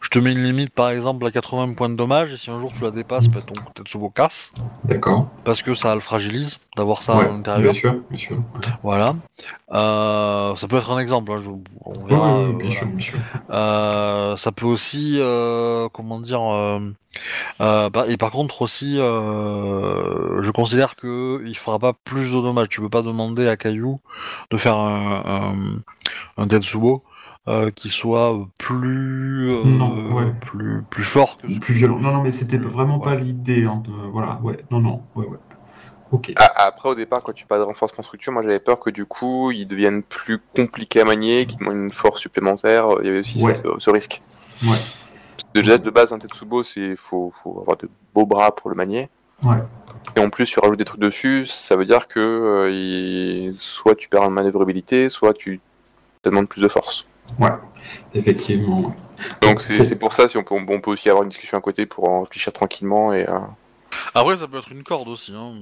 [0.00, 2.60] je te mets une limite par exemple à 80 points de dommage, et si un
[2.60, 4.52] jour tu la dépasses, bah, ton Tetsubo casse,
[4.84, 5.28] D'accord.
[5.44, 7.72] parce que ça le fragilise d'avoir ça Ouais, à l'intérieur.
[7.72, 8.36] bien sûr, bien sûr.
[8.36, 9.14] Ouais, Voilà.
[9.72, 11.50] Euh, ça peut être un exemple, hein, je-
[11.84, 12.38] on Ouais, verra.
[12.38, 12.70] ouais, euh, bien voilà.
[12.70, 13.18] sûr, bien sûr.
[13.50, 16.80] Euh, ça peut aussi, euh, comment dire, euh,
[17.60, 22.40] euh, bah, et par contre aussi, euh, je considère que il fera pas plus de
[22.40, 22.68] dommages.
[22.68, 24.00] Tu peux pas demander à Caillou
[24.50, 25.54] de faire un,
[26.38, 27.04] un, un Tetsubo
[27.48, 30.32] euh, qui soit plus, euh, Non, ouais.
[30.40, 31.46] plus, plus fort que.
[31.60, 31.98] Plus violent.
[32.00, 33.64] Non, non, mais c'était vraiment pas l'idée.
[33.66, 34.58] hein, de- Voilà, ouais.
[34.70, 35.38] Non, non, ouais, ouais.
[36.12, 36.32] Ok.
[36.36, 39.04] Ah, Après, au départ, quand tu parles de renforcement structure, moi j'avais peur que du
[39.06, 42.86] coup, ils deviennent plus compliqués à manier, qu'ils demandent une force supplémentaire.
[43.00, 43.60] Il y avait aussi Ouais.
[43.64, 44.22] ce, ce risque.
[44.62, 44.78] Ouais.
[45.54, 49.08] Déjà, de base, un Tetsubo, c'est faut, faut avoir de beaux bras pour le manier.
[49.42, 49.56] Ouais.
[50.16, 53.94] Et en plus, tu rajoutes des trucs dessus, ça veut dire que euh, il- soit
[53.94, 55.60] tu perds en manœuvrabilité, soit tu
[56.22, 57.04] te demandes plus de force.
[57.38, 57.50] Ouais.
[58.14, 58.80] Effectivement.
[58.80, 58.94] ouais.
[59.42, 61.86] Donc c'est pour ça si on peut, on peut aussi avoir une discussion à côté
[61.86, 63.38] pour en réfléchir tranquillement et euh,
[64.14, 65.54] Après, ça peut être une corde aussi, hein.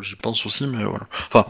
[0.00, 1.06] J'y pense aussi, mais voilà.
[1.28, 1.46] Enfin,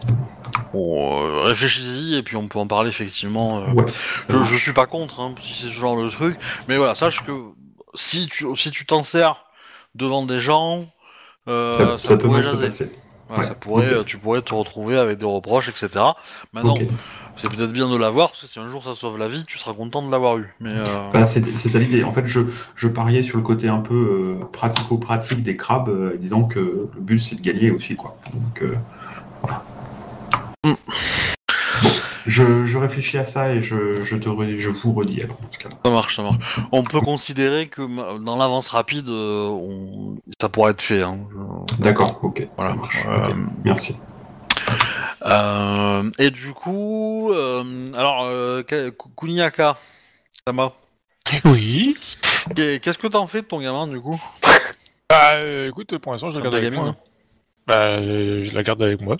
[0.72, 3.60] bon, euh, réfléchis-y et puis on peut en parler effectivement.
[3.60, 3.72] euh.
[3.72, 3.84] Ouais.
[4.28, 6.36] ça Je, suis pas contre, hein, si c'est ce genre de truc,
[6.68, 7.32] mais voilà, sache que
[7.94, 9.44] si tu si tu t'en sers
[9.94, 10.86] devant des gens,
[11.48, 12.90] euh, ça, ça peut pourrait jaser.
[13.28, 16.04] Ouais, ça pourrait, tu pourrais te retrouver avec des reproches, etc.
[16.52, 16.76] Maintenant,
[17.36, 19.58] c'est peut-être bien de l'avoir, parce que si un jour ça sauve la vie, tu
[19.58, 20.54] seras content de l'avoir eu.
[20.60, 22.02] Mais euh, Bah, c'est c'est ça l'idée.
[22.04, 22.40] En fait, je,
[22.76, 27.00] je pariais sur le côté un peu euh, pratico-pratique des crabes, euh, disant que le
[27.00, 28.16] but c'est de gagner aussi, quoi.
[28.32, 28.74] Donc, euh,
[29.42, 29.64] voilà.
[30.64, 30.72] Mm.
[32.26, 35.50] Je, je réfléchis à ça et je, je, te re- je vous redis alors, dans
[35.52, 35.76] ce cas-là.
[35.84, 36.58] ça marche, ça marche.
[36.72, 37.82] On peut considérer que
[38.18, 41.02] dans l'avance rapide, euh, on- ça pourrait être fait.
[41.02, 41.18] Hein.
[41.78, 42.72] D'accord, ok, Voilà.
[42.72, 43.04] ça marche.
[43.06, 43.96] Euh, ok, Merci.
[45.24, 49.76] Euh, et du coup, euh, alors, euh, Ka- Kuniaka,
[50.46, 50.72] Sama,
[51.44, 51.96] Oui.
[52.54, 54.20] qu'est- qu'est-ce que t'en fais de ton gamin du coup?
[55.08, 56.96] Bah, euh, écoute, pour l'instant, je la Comme garde ta avec gamine hein.
[57.66, 59.16] Bah, je la garde avec moi.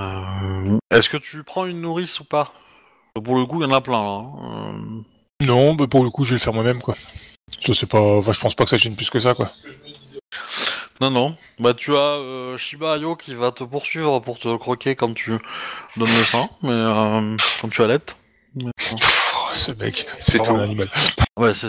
[0.00, 2.52] Euh, Est-ce que tu prends une nourrice ou pas?
[3.22, 4.08] Pour le coup, il y en a plein là.
[4.08, 4.32] hein.
[5.42, 6.96] Euh, Non, bah, pour le coup, je vais le faire moi-même, quoi.
[7.64, 8.00] Ça, c'est pas...
[8.00, 9.50] Enfin, je pense pas que ça gêne plus que ça, quoi.
[11.00, 11.36] Non, non.
[11.58, 15.32] Bah, tu as euh, Shiba Ayo qui va te poursuivre pour te croquer quand tu
[15.96, 18.16] donnes le sein, mais euh, quand tu allaites.
[18.54, 19.24] Mais, Pff,
[19.54, 20.44] ce mec, c'est tout.
[20.54, 20.88] un animal.
[21.36, 21.66] Ouais, c'est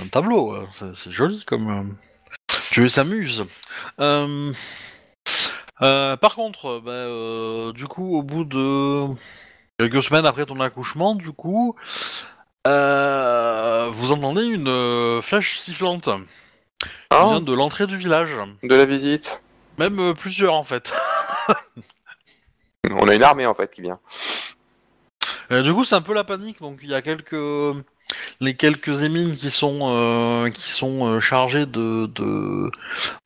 [0.00, 0.66] un tableau, ouais.
[0.94, 1.96] c'est joli comme.
[2.70, 3.44] Tu s'amuses.
[4.00, 4.52] Euh...
[5.82, 9.04] euh, par contre, bah, euh, du coup, au bout de
[9.78, 11.76] quelques semaines après ton accouchement, du coup,
[12.66, 16.08] euh, vous entendez une euh, flèche sifflante
[16.80, 18.32] qui Ah, vient de l'entrée du village.
[18.62, 19.40] de la visite.
[19.78, 20.94] Même euh, plusieurs en fait.
[22.90, 23.98] On a une armée en fait qui vient.
[25.52, 26.60] Euh, du coup, c'est un peu la panique.
[26.60, 27.34] Donc, il y a quelques
[28.40, 32.06] les quelques émines qui sont euh, qui sont euh, chargés de,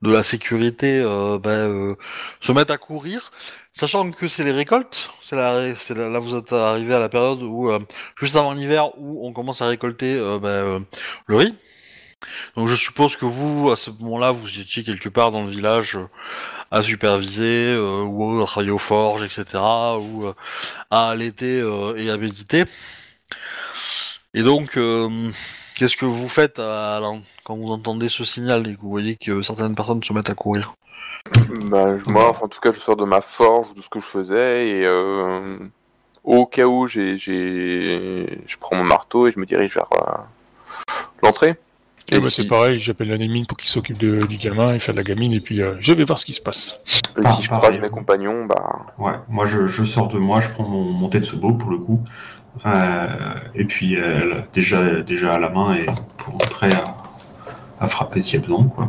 [0.03, 1.95] de la sécurité euh, euh,
[2.41, 3.32] se mettent à courir,
[3.72, 5.11] sachant que c'est les récoltes.
[5.22, 7.70] C'est là vous êtes arrivé à la période où
[8.16, 10.80] juste avant l'hiver où on commence à récolter euh,
[11.26, 11.55] le riz.
[12.57, 15.99] Donc je suppose que vous, à ce moment-là, vous étiez quelque part dans le village
[16.70, 19.45] à superviser ou à travailler aux forges, etc.
[19.55, 20.30] ou
[20.91, 21.59] à allaiter
[21.97, 22.64] et à méditer.
[24.35, 25.31] Et donc, euh,
[25.74, 27.01] qu'est-ce que vous faites à
[27.45, 30.35] quand vous entendez ce signal et que vous voyez que certaines personnes se mettent à
[30.35, 30.74] courir?
[31.70, 34.01] Bah, je- moi, enfin, en tout cas, je sors de ma forge, de ce que
[34.01, 35.59] je faisais, et euh,
[36.24, 40.16] au cas où, j'ai, j'ai, je prends mon marteau et je me dirige vers euh,
[41.22, 41.57] l'entrée.
[42.09, 44.81] Et Et bah, si, c'est pareil, j'appelle l'anémine pour qu'il s'occupe de- du gamin et
[44.81, 46.81] faire de la gamine, et puis euh, je vais voir ce qui se passe.
[47.18, 47.70] et Ah, si je pareil.
[47.70, 51.09] croise mes compagnons, bah, Ouais, moi je, je sors de moi, je prends mon, mon
[51.09, 52.01] Tetsubo pour le coup,
[53.55, 55.87] et puis euh, déjà, déjà à la main et
[56.19, 56.97] pour, prêt à,
[57.81, 58.65] à frapper a besoin.
[58.69, 58.89] Quoi.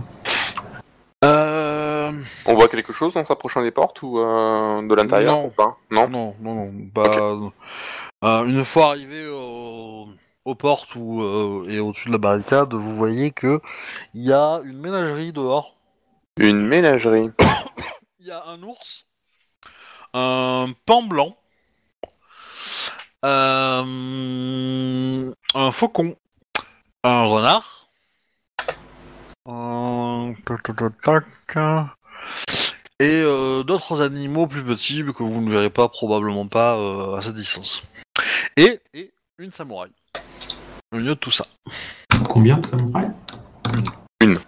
[1.23, 2.11] Euh...
[2.45, 5.45] on voit quelque chose en s'approchant des portes ou euh, de l'intérieur Non.
[5.45, 5.77] ou pas?
[5.91, 6.09] Non.
[6.09, 6.71] Non, non, non.
[6.93, 7.37] Bah,
[8.23, 10.07] euh, une fois arrivé au-
[10.45, 13.61] aux portes ou, euh, et au-dessus de la barricade, vous voyez que
[14.15, 15.75] il y a une ménagerie dehors.
[16.37, 17.29] Une ménagerie.
[18.19, 19.05] Il y a un ours,
[20.13, 21.35] un pan blanc,
[23.23, 23.83] euh,
[25.53, 26.15] un faucon,
[27.03, 27.89] un renard,
[29.47, 30.33] un...
[32.99, 37.21] et euh, d'autres animaux plus petits que vous ne verrez pas probablement pas euh, à
[37.21, 37.81] cette distance.
[38.57, 39.89] Et, et une samouraï.
[40.93, 41.45] Au milieu de tout ça.
[42.29, 43.11] Combien de samouraïs?
[44.21, 44.39] Une.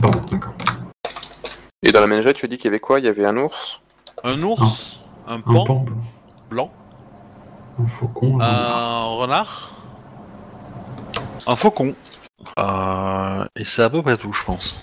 [0.00, 0.54] Pardon, d'accord.
[1.82, 2.98] Et dans la ménagerie, tu as dit qu'il y avait quoi?
[2.98, 3.80] Il y avait un ours?
[4.24, 5.64] Un ours, un Un pan?
[5.64, 5.96] Pan blanc,
[6.48, 6.72] blanc,
[7.78, 8.78] un faucon, un renard.
[8.78, 9.72] un renard,
[11.46, 11.94] un faucon.
[12.58, 14.74] Euh, et c'est à peu près tout, je pense.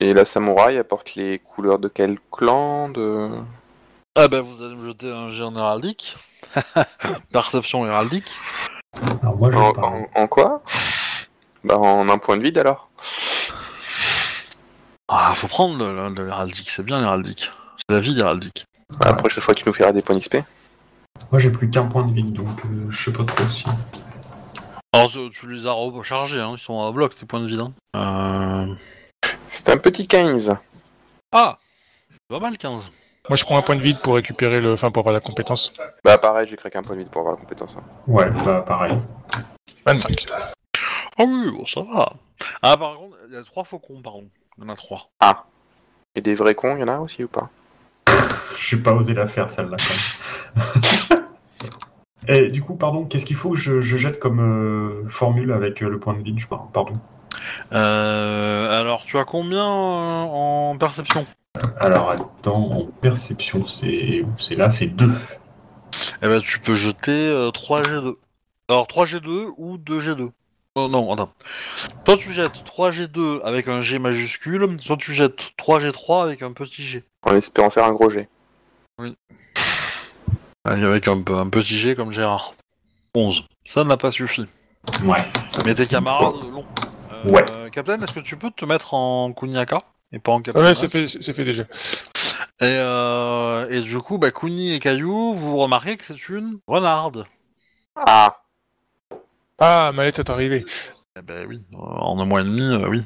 [0.00, 3.30] Et la samouraï apporte les couleurs de quel clan de...
[4.16, 6.16] Ah ben vous allez me jeter un jet en héraldique.
[7.32, 8.32] Perception héraldique.
[9.22, 9.94] Alors moi je En, parle.
[10.14, 10.62] en- en quoi?
[11.64, 12.88] Bah en un point de vide alors.
[15.08, 17.50] Ah, faut prendre le, le- le héraldique, c'est bien l'héraldique.
[17.78, 18.64] C'est la vie l'héraldique.
[19.04, 20.38] La prochaine fois, tu nous feras des points d'XP.
[21.30, 23.64] Moi j'ai plus qu'un point de vie, donc euh, je sais pas trop si.
[24.92, 27.60] Alors tu, tu les as rechargés, hein, ils sont à bloc tes points de vie.
[27.60, 27.72] hein.
[27.96, 28.74] Euh...
[29.50, 30.54] C'est un petit 15.
[31.32, 31.58] Ah
[32.10, 32.90] c'est Pas mal 15.
[33.28, 34.72] Moi, je prends un point de vide pour récupérer le...
[34.72, 35.72] Enfin, pour avoir la compétence.
[36.04, 37.76] Bah pareil, j'ai craqué un point de vide pour avoir la compétence.
[37.78, 37.82] hein.
[38.08, 38.98] Ouais, bah pareil.
[39.86, 40.26] 25.
[41.18, 42.12] Ah oui, bon ça va.
[42.62, 44.26] Ah par contre, il y a trois faucons, pardon.
[44.58, 45.10] Il y en a trois.
[46.16, 47.50] Et des vrais cons, il y en a aussi ou pas?
[48.60, 51.22] J'ai pas osé la faire celle-là quand même.
[52.28, 55.82] Et du coup, pardon, qu'est-ce qu'il faut que je, je jette comme euh, formule avec
[55.82, 56.38] euh, le point de vide
[56.72, 57.00] Pardon?
[57.72, 61.26] Euh, alors, tu as combien en perception?
[61.78, 65.10] Alors, attends, en perception, c'est c'est là, c'est 2.
[66.22, 68.14] Eh ben, tu peux jeter euh, 3G2.
[68.68, 70.30] Alors, 3G2 ou 2G2
[70.76, 71.32] Oh non, attends.
[72.06, 76.84] Soit tu jettes 3G2 avec un G majuscule, soit tu jettes 3G3 avec un petit
[76.84, 77.02] G.
[77.22, 78.28] En espérant faire un gros jet.
[80.64, 82.54] Avec un, un petit G comme Gérard.
[83.14, 83.44] 11.
[83.66, 84.46] Ça n'a pas suffi.
[85.04, 85.24] Ouais.
[85.48, 86.64] ça- Mais tes camarades, non.
[87.12, 87.44] Euh, Ouais.
[87.72, 89.78] Captain, est-ce que tu peux te mettre en Kuniaka
[90.12, 91.64] et pas en Captain Ouais, c'est fait, c'est fait déjà.
[92.60, 97.26] Et, euh, et du coup, bah, Kuni et Caillou, vous remarquez que c'est une renarde.
[97.96, 98.38] Ah
[99.58, 100.64] Ah, Mallette est arrivé.
[101.18, 103.02] Eh ben oui, euh, en un mois et demi, euh, oui.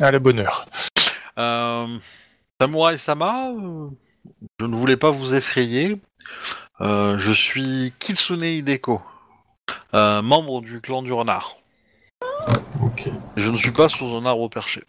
[0.00, 0.66] Ah, le bonheur.
[1.38, 1.98] Euh,
[2.60, 3.88] Samurai Sama, euh,
[4.60, 6.00] je ne voulais pas vous effrayer.
[6.80, 9.00] Euh, je suis Kitsune Hideko,
[9.94, 11.56] euh, membre du clan du renard.
[12.82, 13.06] Ok.
[13.06, 14.82] Et je ne suis pas sous un arbre perché.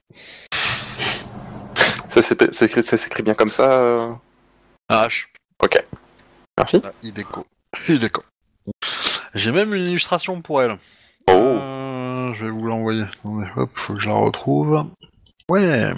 [2.14, 4.12] Ça s'écrit- bien comme ça euh
[4.90, 5.28] H.
[5.64, 5.84] Ok.
[6.58, 6.82] Merci.
[6.84, 7.46] Ah, Hideko.
[7.88, 8.24] Hideko.
[9.36, 10.78] J'ai même une illustration pour elle.
[11.28, 13.06] Oh Euh, je vais vous l'envoyer.
[13.24, 14.86] Hop, faut que je la retrouve.
[15.50, 15.94] Ouais.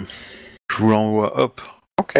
[0.72, 1.60] Je vous l'envoie, hop,
[2.00, 2.18] Ok.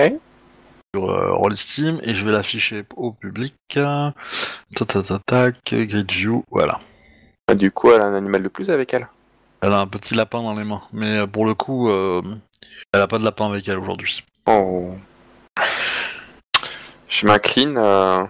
[0.95, 3.55] sur euh, Rollsteam et je vais l'afficher au public.
[3.71, 4.13] Ta
[4.75, 6.79] ta ta tac, grid view, voilà.
[7.49, 9.09] Ah, du coup, elle a un animal de plus avec elle.
[9.63, 12.21] Elle a un petit lapin dans les mains, mais euh, pour le coup, euh,
[12.93, 14.23] elle a pas de lapin avec elle aujourd'hui.
[14.45, 14.91] Oh.
[17.09, 18.29] Je m'incline à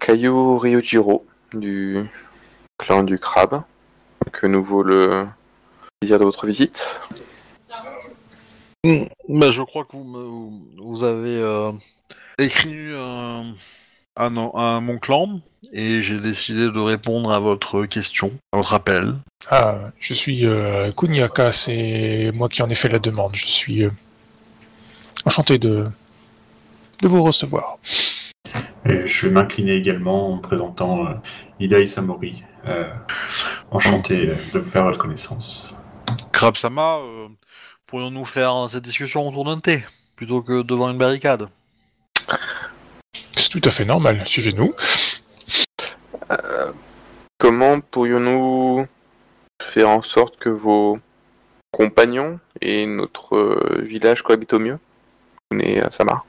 [0.00, 2.04] Kayu Ryujiro du
[2.78, 3.62] clan du crabe.
[4.32, 5.26] Que nous vaut le
[6.00, 7.00] plaisir de votre visite.
[9.28, 11.72] Bah, je crois que vous, me- vous avez euh,
[12.38, 13.42] écrit euh,
[14.14, 15.40] à, mon clan
[15.72, 19.14] et j'ai décidé de répondre à votre question, à votre appel.
[19.50, 23.34] Ah, je suis euh, Kuniaka, c'est moi qui en ai fait la demande.
[23.34, 23.90] Je suis euh,
[25.24, 25.86] enchanté de,
[27.02, 27.78] de vous recevoir.
[28.88, 31.14] Et je vais m'incliner également en présentant euh,
[31.58, 32.44] Ida Isamori.
[32.66, 32.84] Euh,
[33.70, 35.74] enchanté de faire votre connaissance.
[36.32, 37.15] Krabsama, euh,
[37.86, 39.84] pourrions-nous faire cette discussion autour d'un thé
[40.16, 41.48] plutôt que devant une barricade
[43.36, 44.26] C'est tout à fait normal.
[44.26, 44.74] Suivez-nous.
[47.38, 48.86] Comment pourrions-nous
[49.60, 50.98] faire en sorte que vos
[51.70, 54.78] compagnons et notre euh, village cohabitent au mieux?
[55.52, 56.24] Mais ça marche.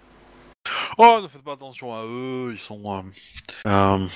[0.97, 2.81] Oh, ne faites pas attention à eux, ils sont...
[2.85, 3.01] euh,
[3.67, 4.07] euh,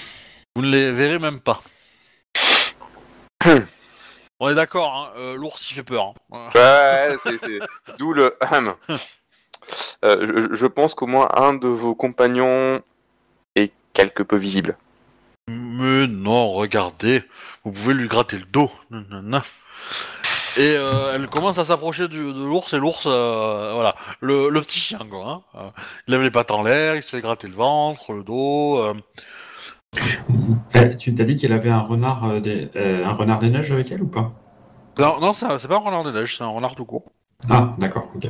[0.55, 1.63] vous ne les verrez même pas.
[4.43, 6.13] On est d'accord, hein, euh, l'ours il fait peur.
[6.31, 6.49] hein.
[6.55, 7.59] Ouais, c'est, c'est...
[7.99, 8.35] D'où le...
[10.03, 12.81] Euh, je, je pense qu'au moins un de vos compagnons
[13.55, 14.77] est quelque peu visible.
[15.47, 17.23] Mais non, regardez,
[17.63, 18.71] vous pouvez lui gratter le dos.
[20.57, 24.61] Et euh, elle commence à s'approcher du- de l'ours et l'ours, euh, voilà, le, le
[24.61, 25.43] petit chien quoi.
[25.53, 25.71] Hein,
[26.07, 28.83] il lève les pattes en l'air, il se fait gratter le ventre, le dos.
[29.95, 30.55] Euh.
[30.73, 33.71] Eh, tu t'as dit qu'elle avait un renard, euh, des, euh, un renard des neiges
[33.71, 34.31] avec elle ou pas?
[34.97, 37.05] Non, non, c'est pas un renard des neiges, c'est un renard tout court.
[37.49, 38.29] Ah, d'accord, ok.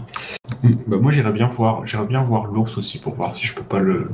[0.64, 3.54] Hmm, bah, moi, j'irais bien voir, j'irais bien voir l'ours aussi pour voir si je
[3.54, 4.10] peux pas le,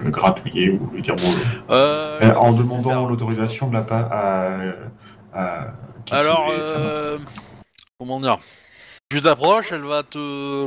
[0.00, 1.42] le gratouiller ou lui dire bonjour.
[1.70, 4.58] Euh, en demandant l'autorisation de la part à,
[5.32, 5.72] à
[6.04, 7.18] Kitsune Alors, euh,
[7.98, 8.38] comment dire?
[9.08, 10.66] Tu t'approches, elle va te.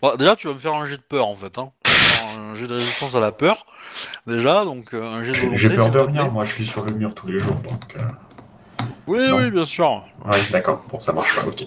[0.00, 1.58] Bon, déjà, tu vas me faire un jet de peur en fait.
[1.58, 1.72] Hein.
[1.84, 3.66] Un jet de résistance à la peur,
[4.26, 5.56] déjà, donc euh, un jet de volonté.
[5.58, 7.96] J'ai peur de rien, moi je suis sur le mur tous les jours, donc...
[7.96, 8.02] euh,
[9.06, 9.36] Oui, Non.
[9.38, 10.02] oui, bien sûr.
[10.24, 11.66] Ouais, d'accord, bon, ça marche pas, ok.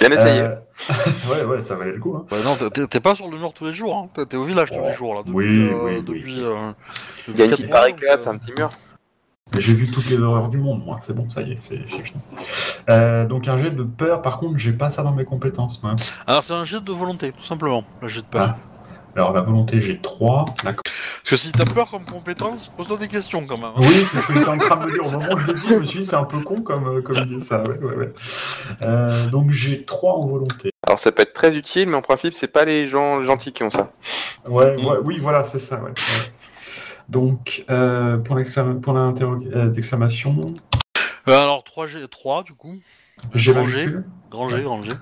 [0.00, 0.40] Bien essayé.
[0.42, 0.54] Euh,
[1.30, 2.14] ouais, ouais, ça valait le coup.
[2.16, 2.24] Hein.
[2.30, 4.24] Bah non, t'es- pas sur le mur tous les jours, hein.
[4.26, 5.20] T'es- au village tous les jours là.
[5.24, 6.02] Depuis, Oui, euh, oui, oui.
[6.02, 6.72] depuis, euh,
[7.28, 8.68] Il y a une petite barricade, un petit mur.
[9.54, 11.78] Mais J'ai vu toutes les horreurs du monde, moi, c'est bon, ça y est, c'est
[11.88, 12.20] fini.
[12.90, 15.96] Euh, donc un jet de peur, par contre, j'ai pas ça dans mes compétences, moi.
[16.26, 18.54] Alors c'est un jet de volonté, tout simplement, le jet de peur.
[18.54, 18.58] Ah.
[19.16, 20.82] Alors la volonté, j'ai 3, d'accord.
[21.22, 23.66] Parce que si t'as peur comme compétence, pose-toi des questions quand même.
[23.66, 23.72] hein.
[23.78, 25.06] Oui, c'est ce que j'étais en train de me dire.
[25.06, 26.86] Au moment où je l'ai dit, je me suis dit, c'est un peu con comme,
[26.88, 27.62] euh, comme idée, ça.
[27.62, 28.12] Ouais, ouais, ouais.
[28.82, 30.70] Euh, donc j'ai 3 en volonté.
[30.86, 33.62] Alors ça peut être très utile, mais en principe, c'est pas les gens gentils qui
[33.62, 33.92] ont ça.
[34.46, 34.86] Ouais, Mm.
[34.86, 35.90] ouais, oui, voilà, c'est ça, ouais.
[35.90, 36.32] ouais.
[37.08, 40.54] Donc, euh, pour l'exclama- pour l'interro- euh, d'exclamation,
[41.28, 42.76] Euh, alors 3 G, 3 du coup,
[43.34, 43.52] G.
[43.52, 44.62] majuscule grand G, Ouais.
[44.62, 44.92] grand G.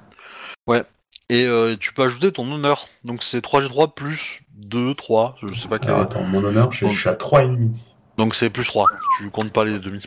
[0.67, 0.83] Ouais.
[1.29, 2.87] Et euh, tu peux ajouter ton honneur.
[3.05, 5.91] Donc c'est 3G3 plus 2, 3, je sais pas quel.
[5.91, 7.69] Alors attends, mon honneur, je, je suis à 3,5.
[8.17, 8.87] Donc c'est plus 3,
[9.19, 10.03] tu comptes pas les demi.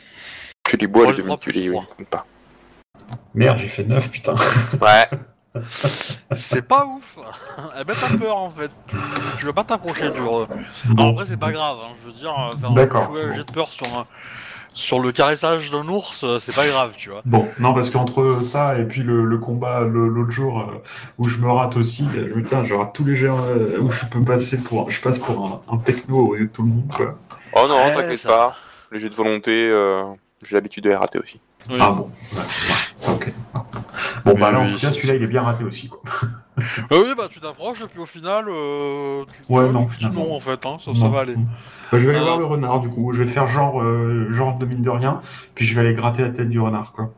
[0.64, 2.26] Tu les bois, les demi, tu les comptes pas.
[3.34, 4.36] Merde, j'ai fait 9, putain.
[4.82, 5.10] Ouais.
[6.36, 7.18] c'est pas ouf.
[7.76, 8.70] Elle met ta peur en fait.
[8.88, 8.96] Tu,
[9.40, 10.18] tu veux pas t'approcher du.
[10.20, 10.48] Alors,
[10.90, 11.12] Bon.
[11.12, 11.78] après, c'est pas grave.
[11.84, 11.94] hein.
[12.02, 12.56] Je veux dire, euh,
[12.88, 14.06] faire un jet de peur sur un-
[14.74, 17.22] sur le caressage d'un ours, euh, c'est pas grave, tu vois.
[17.26, 20.82] Bon, non, parce qu'entre ça et puis le, le combat le- l'autre jour euh,
[21.18, 24.22] où je me rate aussi, putain, je rate tous les jeux euh, où je peux
[24.24, 27.16] passer pour, je passe pour un, un techno au lieu de tout le monde, quoi.
[27.54, 28.56] Oh non, Ouais, t'inquiète ça- pas.
[28.92, 30.04] Les jeux de volonté, euh,
[30.44, 31.40] j'ai l'habitude de les rater aussi.
[31.70, 31.78] Oui.
[31.82, 33.34] Ah bon, ouais, ouais, ok.
[34.26, 36.02] Bon, bah là, en tout cas, celui-là, il est bien raté aussi, quoi.
[36.92, 40.26] Euh, oui, bah tu t'approches et puis au final, euh, tu Ouais, non, finalement.
[40.26, 41.10] non en fait, hein, ça, ça Non.
[41.10, 41.36] va aller.
[41.36, 42.24] Bah, je vais aller Euh.
[42.24, 43.12] voir le renard, du coup.
[43.14, 45.22] Je vais faire genre, euh, genre de mine de rien,
[45.56, 47.12] puis je vais aller gratter la tête du renard, quoi.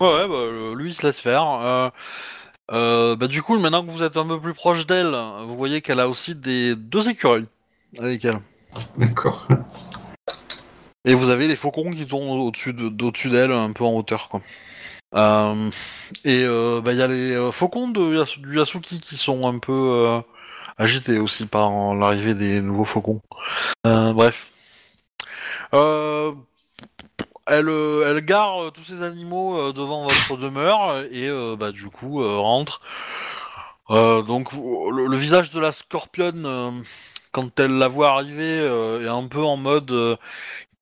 [0.00, 1.42] Ouais, ouais, bah, euh, lui il se laisse faire.
[1.62, 1.88] Euh,
[2.72, 5.14] euh, bah du coup, maintenant que vous êtes un peu plus proche d'elle,
[5.46, 7.46] vous voyez qu'elle a aussi des deux écureuils
[7.98, 8.40] avec elle.
[8.98, 9.46] D'accord.
[11.04, 14.28] Et vous avez les faucons qui tournent au-dessus de- d'au-dessus d'elle, un peu en hauteur,
[14.28, 14.40] quoi.
[15.16, 15.70] Euh,
[16.24, 19.58] et euh, bah il y a les euh, faucons de du Yasuki qui sont un
[19.58, 20.20] peu euh,
[20.76, 23.22] agités aussi par l'arrivée des nouveaux faucons.
[23.84, 24.52] Bref.
[27.48, 32.80] Elle, elle gare tous ces animaux devant votre demeure et bah, du coup rentre.
[33.88, 36.84] Donc le, visage de la scorpionne,
[37.32, 38.58] quand elle la voit arriver,
[39.02, 40.18] est un peu en mode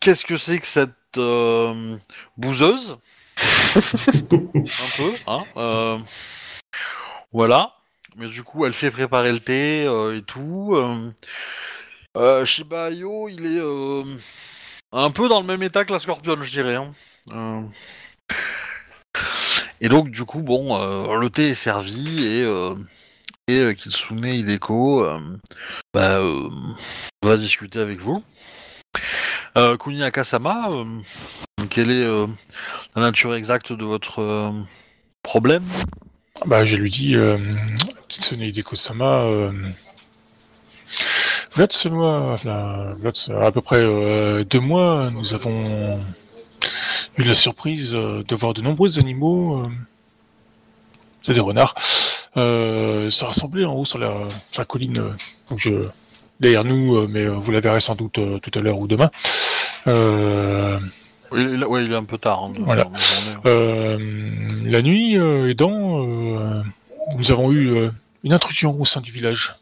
[0.01, 1.21] qu'est-ce que c'est que cette
[2.37, 2.99] bouseuse?
[3.77, 5.99] Un peu, hein euh,
[7.33, 7.73] Voilà.
[8.17, 10.75] Mais du coup, elle fait préparer le thé euh, et tout.
[10.77, 11.11] Euh,
[12.17, 14.05] euh, Shiba Inu, il est euh,
[14.93, 16.77] un peu dans le même état que la scorpionne, je dirais.
[16.77, 16.95] hein.
[17.33, 17.61] Euh,
[19.81, 22.75] Et donc, du coup, bon, euh, le thé est servi et, euh,
[23.49, 25.19] et euh, Kitsune Hideko euh,
[25.93, 26.49] bah, euh,
[27.23, 28.23] va discuter avec vous.
[29.59, 30.85] Euh, Kuni Akasama, euh,
[31.69, 32.27] quelle est euh,
[32.97, 34.51] la nature exacte de votre euh,
[35.23, 35.65] problème?
[36.47, 37.39] Bah, je lui dis, euh,
[38.09, 39.53] Kitsune Hideko-sama, euh,
[41.53, 41.73] Vlad,
[43.41, 46.01] à peu près euh, deux mois, nous avons
[47.17, 49.65] eu la surprise de voir de nombreux animaux,
[51.23, 51.75] c'est des renards,
[52.35, 54.13] se rassembler en haut sur la,
[54.51, 55.15] sur colline,
[56.41, 59.11] derrière nous, mais vous la verrez sans doute tout à l'heure ou demain.
[61.35, 62.45] Oui, il, ouais, il est un peu tard.
[62.45, 62.85] hein, Voilà.
[62.85, 63.37] dans la journée.
[63.47, 63.99] Euh,
[64.65, 66.63] la nuit euh, aidant, euh,
[67.19, 67.91] nous avons eu euh,
[68.23, 69.55] une intrusion au sein du village.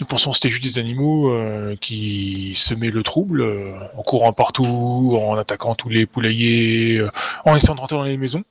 [0.00, 4.32] Nous pensons que c'était juste des animaux euh, qui semaient le trouble euh, en courant
[4.32, 7.10] partout, en attaquant tous les poulaillers, euh,
[7.44, 8.42] en essayant de rentrer dans les maisons.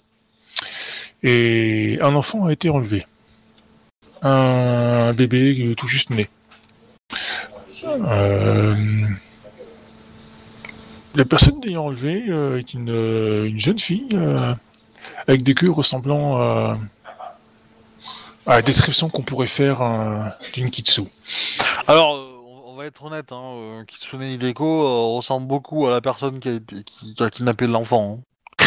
[1.22, 3.06] Et un enfant a été enlevé.
[4.22, 6.30] Un bébé tout juste né.
[7.86, 8.76] Euh,
[11.20, 14.54] la personne l'ayant enlevé euh, est une, euh, une jeune fille euh,
[15.28, 16.78] avec des queues ressemblant à,
[18.46, 21.02] à la description qu'on pourrait faire euh, d'une kitsu.
[21.88, 22.12] Alors,
[22.66, 26.48] on- va être honnête, hein, euh, Kitsune Hideko euh, ressemble beaucoup à la personne qui
[26.48, 28.22] a, été, qui, qui a kidnappé l'enfant.
[28.62, 28.66] hein.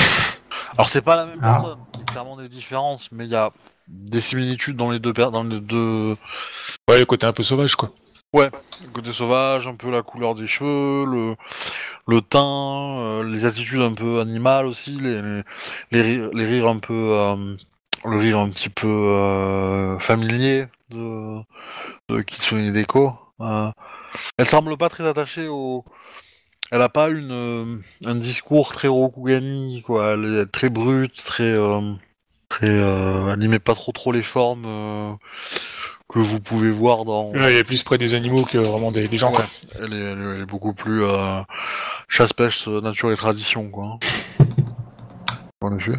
[0.76, 1.53] Alors, c'est pas la même Ah.
[1.55, 3.50] personne, il y a clairement des différences, mais il y a
[3.88, 6.16] des similitudes dans les deux, dans les deux
[6.90, 7.90] Ouais, le côté un peu sauvage, quoi.
[8.35, 11.37] Le côté sauvage, un peu la couleur des cheveux, le,
[12.09, 15.43] le teint, euh, les attitudes un peu animales aussi, les,
[15.91, 17.57] les, les rires, un peu, euh,
[18.05, 21.41] le rire un petit peu euh, familier de,
[22.09, 22.74] de Kitsune.
[23.41, 23.70] Euh,
[24.39, 25.85] elle semble pas très attachée au.
[26.70, 30.14] Elle a pas une, un discours très Rokugani, quoi.
[30.14, 31.55] Elle est très brute, très.
[32.49, 35.18] très elle met pas trop trop les formes
[36.09, 37.32] que vous pouvez voir dans.
[37.32, 39.32] Là, il est plus près des animaux que vraiment des, des gens.
[39.32, 39.44] Ouais,
[39.76, 41.40] elle est, elle elle beaucoup plus euh,
[42.09, 43.98] chasse-pêche, euh, nature et tradition, quoi.
[45.61, 45.98] En effet.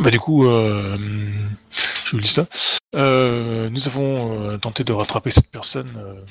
[0.00, 0.96] Bah du coup, euh,
[2.04, 2.46] je vous dis ça.
[2.94, 6.24] Euh, nous avons tenté de rattraper cette personne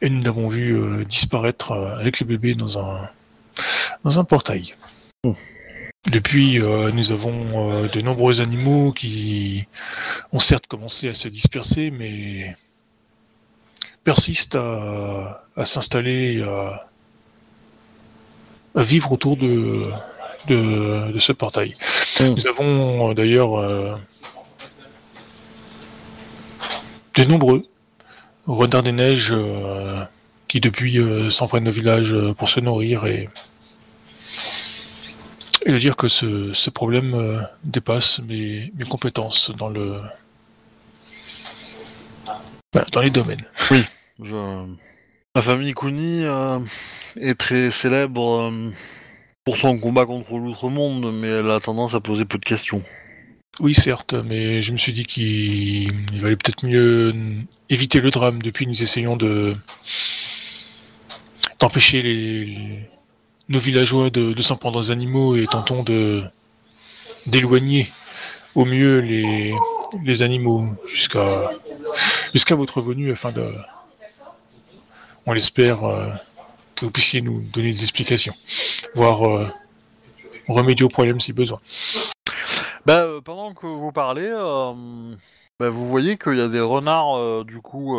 [0.00, 3.08] et nous l'avons vu disparaître avec le bébé dans un
[4.04, 4.74] dans un portail.
[5.24, 5.32] Hmm.
[6.10, 9.66] Depuis, euh, nous avons euh, de nombreux animaux qui
[10.32, 12.56] ont certes commencé à se disperser, mais
[14.04, 16.86] persistent à, à s'installer, et à,
[18.76, 19.90] à vivre autour de,
[20.46, 21.74] de, de ce portail.
[22.20, 22.34] Mm.
[22.36, 23.98] Nous avons euh, d'ailleurs
[27.14, 27.66] de nombreux
[28.46, 29.34] renards des neiges
[30.46, 31.00] qui depuis
[31.30, 33.28] s'en prennent au village pour se nourrir et,
[35.66, 40.00] et de dire que ce, ce problème euh, dépasse mes, mes compétences dans le
[42.72, 43.44] voilà, dans les domaines.
[44.22, 44.64] Je...
[45.34, 46.60] La famille Kuni euh,
[47.20, 48.70] est très célèbre euh,
[49.44, 52.82] pour son combat contre l'outre-monde, mais elle a tendance à poser peu de questions.
[53.60, 57.12] Oui, certes, mais je me suis dit qu'il il valait peut-être mieux
[57.70, 58.40] éviter le drame.
[58.40, 59.56] Depuis, nous essayons de
[61.58, 62.88] d'empêcher les-
[63.48, 66.24] nos villageois de, s'en prendre aux animaux et tentons de
[67.26, 67.88] d'éloigner
[68.54, 69.54] au mieux les,
[70.04, 71.50] les animaux jusqu'à
[72.32, 73.52] jusqu'à votre venue afin de,
[75.26, 76.10] on l'espère, euh,
[76.76, 78.34] que vous puissiez nous donner des explications,
[78.94, 79.48] voire euh,
[80.46, 81.58] remédier au problème si besoin.
[82.84, 84.72] Bah, euh, pendant que vous parlez, euh,
[85.58, 87.98] bah, vous voyez qu'il y a des renards, du coup,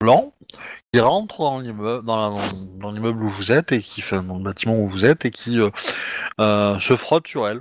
[0.00, 0.32] blancs,
[0.92, 4.76] qui rentrent dans l'immeuble, dans, l'immeuble où vous êtes, et qui, enfin, dans le bâtiment
[4.76, 5.70] où vous êtes, et qui euh,
[6.40, 7.60] euh, se frottent sur elle.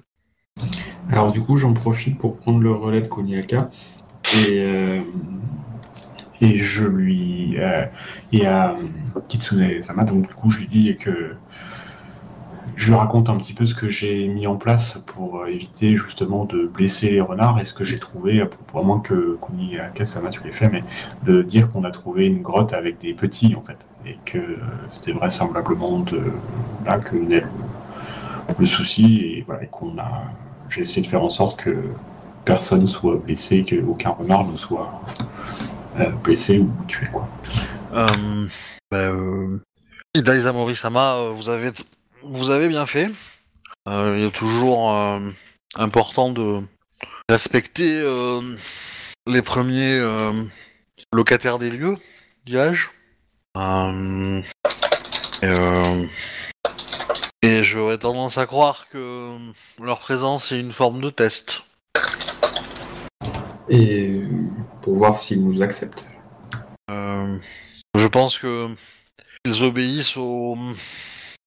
[1.11, 3.69] Alors du coup, j'en profite pour prendre le relais de Koniaka
[4.35, 5.01] et, euh,
[6.41, 7.85] et je lui euh,
[8.31, 8.75] et à
[9.27, 11.35] Kitsune Sama, donc du coup, je lui dis que
[12.79, 15.97] je lui raconte un petit peu ce que j'ai mis en place pour euh, éviter
[15.97, 20.29] justement de blesser les renards et ce que j'ai trouvé, pour, moins que Koniaka Sama
[20.29, 20.83] tu l'aies fait, mais
[21.25, 24.57] de dire qu'on a trouvé une grotte avec des petits en fait et que
[24.89, 26.21] c'était vraisemblablement de
[26.85, 27.43] là que venait
[28.57, 30.23] le, souci et qu'on a
[30.69, 31.75] j'ai essayé de faire en sorte que
[32.45, 35.01] personne soit blessé, qu'aucun renard ne soit
[35.99, 37.07] euh, blessé ou tué.
[37.11, 37.27] Quoi.
[37.93, 38.47] Euh,
[38.93, 39.57] euh,
[40.15, 41.71] Idaisa Morisama, vous avez,
[42.23, 43.09] vous avez bien fait.
[43.87, 45.19] Euh, il est toujours euh,
[45.75, 46.61] important de
[47.29, 48.41] respecter euh,
[49.27, 49.99] les premiers
[51.13, 51.97] locataires des lieux.
[53.57, 54.41] Euh,
[57.41, 59.37] et, j'aurais tendance à croire que
[59.81, 61.63] leur présence est une forme de test.
[63.69, 64.21] Et
[64.81, 66.05] pour voir s'ils nous acceptent.
[66.89, 68.67] Je pense que
[69.45, 70.57] ils obéissent au,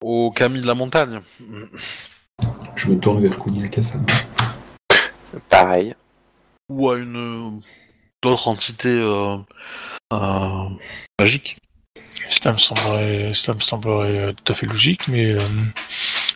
[0.03, 1.21] au Camille de la montagne.
[2.77, 4.05] Je me tourne vers Kuniaka-sama.
[5.49, 5.95] Pareil.
[6.69, 7.61] Ou à une
[8.23, 9.37] d'autres entités euh,
[10.13, 10.69] euh,
[11.19, 11.59] magiques.
[12.29, 15.41] Cela me semblerait, cela me semblerait euh, tout à fait logique, mais euh,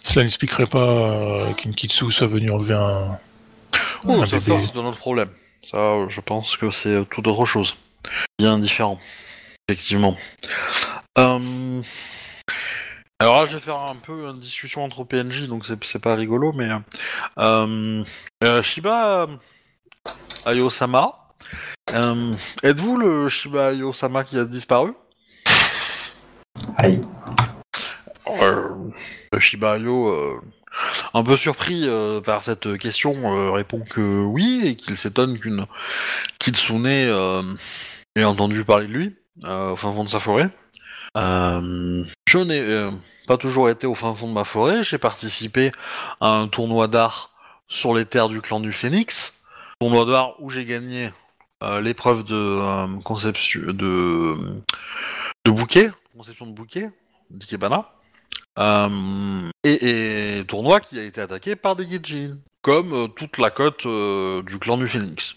[0.05, 3.19] cela n'expliquerait pas euh, qu'une Kitsu soit venue enlever un,
[4.05, 5.31] Oh, un ça, c'est un autre problème.
[5.63, 7.77] Ça, euh, je pense que c'est tout autre chose.
[8.39, 9.01] Bien différent.
[9.69, 10.17] Effectivement.
[11.19, 11.83] Euh,
[13.19, 16.17] Alors là, je vais faire un peu une discussion entre PNJ, donc c'est c'est pas
[16.17, 16.69] rigolo, mais...
[17.39, 18.05] Euh,
[18.45, 19.27] euh, Shiba
[20.45, 21.31] Ayo-sama,
[21.95, 24.93] euh, êtes-vous le Shiba Ayo-sama qui a disparu?
[26.77, 27.01] Aïe.
[28.29, 28.91] Euh,
[29.39, 30.39] Shiba Ayo, euh,
[31.15, 35.65] un peu surpris euh, par cette question, euh, répond que oui, et qu'il s'étonne qu'une
[36.39, 37.43] Kitsune euh,
[38.15, 40.51] ait entendu parler de lui, euh, au fin fond de sa forêt.
[41.17, 42.91] Euh, je n'ai euh,
[43.27, 45.73] pas toujours été au fin fond de ma forêt, j'ai participé
[46.21, 47.31] à un tournoi d'art
[47.69, 49.43] sur les terres du clan du Phénix,
[49.81, 51.11] tournoi d'art où j'ai gagné
[51.63, 54.37] euh, l'épreuve de conception de,
[55.45, 56.91] de bouquet, conception de bouquet,
[57.31, 57.91] d'Ikebana.
[59.65, 64.59] Et, et tournoi qui a été attaqué par des Gijin, comme toute la côte du
[64.59, 65.37] clan du Phénix.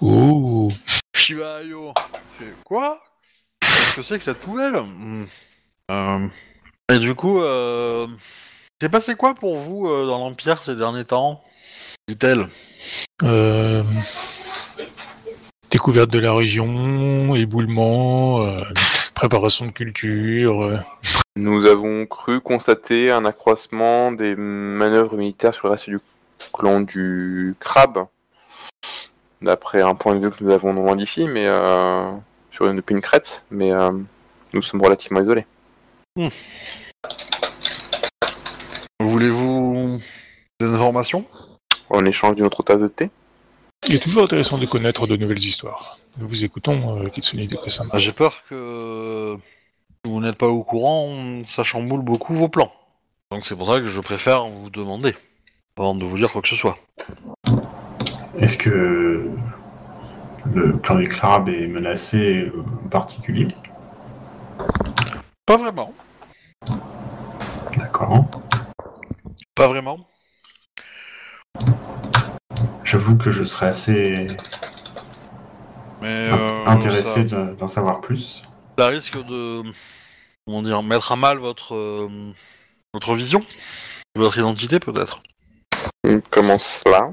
[0.00, 0.70] Oh
[1.14, 1.92] Shiba Ayo
[2.64, 2.98] quoi?
[3.94, 4.82] Qu'est-ce que c'est que cette poubelle.
[5.90, 6.26] Euh,
[6.92, 8.06] Et du coup, euh...
[8.80, 11.42] c'est passé quoi pour vous euh, dans l'Empire ces derniers temps?
[12.08, 12.48] Dit-elle.
[13.22, 13.82] euh,
[15.70, 18.56] Découverte de la région, éboulement, euh,
[19.14, 20.62] préparation de culture.
[20.62, 20.78] euh,
[21.36, 26.00] Nous avons cru constater un accroissement des manœuvres militaires sur le reste du
[26.54, 28.06] clan du crabe,
[29.42, 32.10] d'après un point de vue que nous avons non loin d'ici, mais euh,
[32.58, 33.92] sur une, depuis une crête, mais euh,
[34.52, 35.46] nous sommes relativement isolés.
[39.00, 40.00] Voulez-vous
[40.58, 41.24] des informations?
[41.88, 43.10] En échange d'une autre tasse de thé?
[43.86, 45.98] Il est toujours intéressant de connaître de nouvelles histoires.
[46.18, 47.90] Nous vous écoutons, euh, Kitsune Dekosama.
[47.92, 49.36] Ah, J'ai peur que
[50.04, 52.72] si vous n'êtes pas au courant, ça chamboule beaucoup vos plans.
[53.30, 55.14] Donc c'est pour ça que je préfère vous demander,
[55.76, 56.76] avant de vous dire quoi que ce soit.
[58.40, 59.30] Est-ce que
[60.54, 63.48] le clan du crabe est menacé euh, en particulier
[65.46, 65.92] Pas vraiment.
[67.76, 68.24] D'accord.
[69.54, 70.08] Pas vraiment.
[72.84, 74.26] J'avoue que je serais assez
[76.00, 78.42] Mais in- euh, intéressé ça- de- d'en savoir plus.
[78.78, 79.62] ça risque de
[80.46, 82.08] comment dire mettre à mal votre euh,
[82.94, 83.44] votre vision,
[84.16, 85.22] votre identité peut-être.
[86.04, 87.12] On commence là.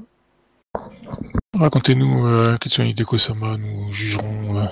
[1.60, 4.58] Racontez-nous, euh, Kitsune Dekosama, nous jugerons.
[4.58, 4.68] euh,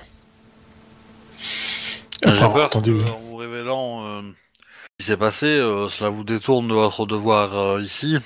[2.25, 6.23] avoir peur entendu- que, en vous révélant euh, ce qui s'est passé, euh, cela vous
[6.23, 8.17] détourne de votre devoir euh, ici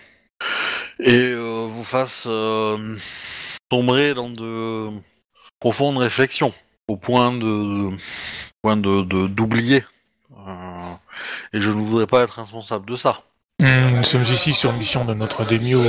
[1.00, 2.98] et euh, vous fasse euh,
[3.72, 4.90] sombrer dans de
[5.60, 6.54] profondes réflexions,
[6.88, 7.90] au point de,
[8.64, 9.84] point de d'oublier.
[10.48, 10.94] Euh,
[11.54, 13.22] et je ne voudrais pas être responsable de ça.
[13.62, 15.82] Hum, Nous sommes ici sur mission de notre Demio.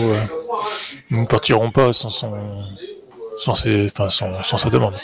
[1.10, 2.66] Nous ne partirons pas sans son,
[3.36, 4.98] sans, ses, enfin, sans, sans sa demande.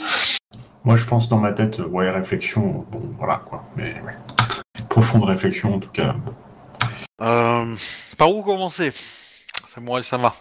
[0.84, 3.64] Moi, je pense dans ma tête, euh, ouais, réflexion, bon, voilà, quoi.
[3.76, 4.16] Mais, ouais.
[4.90, 6.14] Profonde réflexion, en tout cas.
[7.22, 7.76] Euh,
[8.18, 8.92] par où commencer?
[9.68, 10.34] Samurai Sama.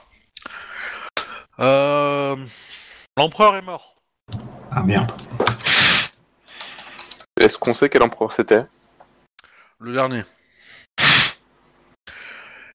[1.59, 2.35] Euh,
[3.15, 3.95] L'empereur est mort.
[4.71, 5.11] Ah merde.
[7.39, 8.63] Est-ce qu'on sait quel empereur c'était?
[9.79, 10.23] Le dernier.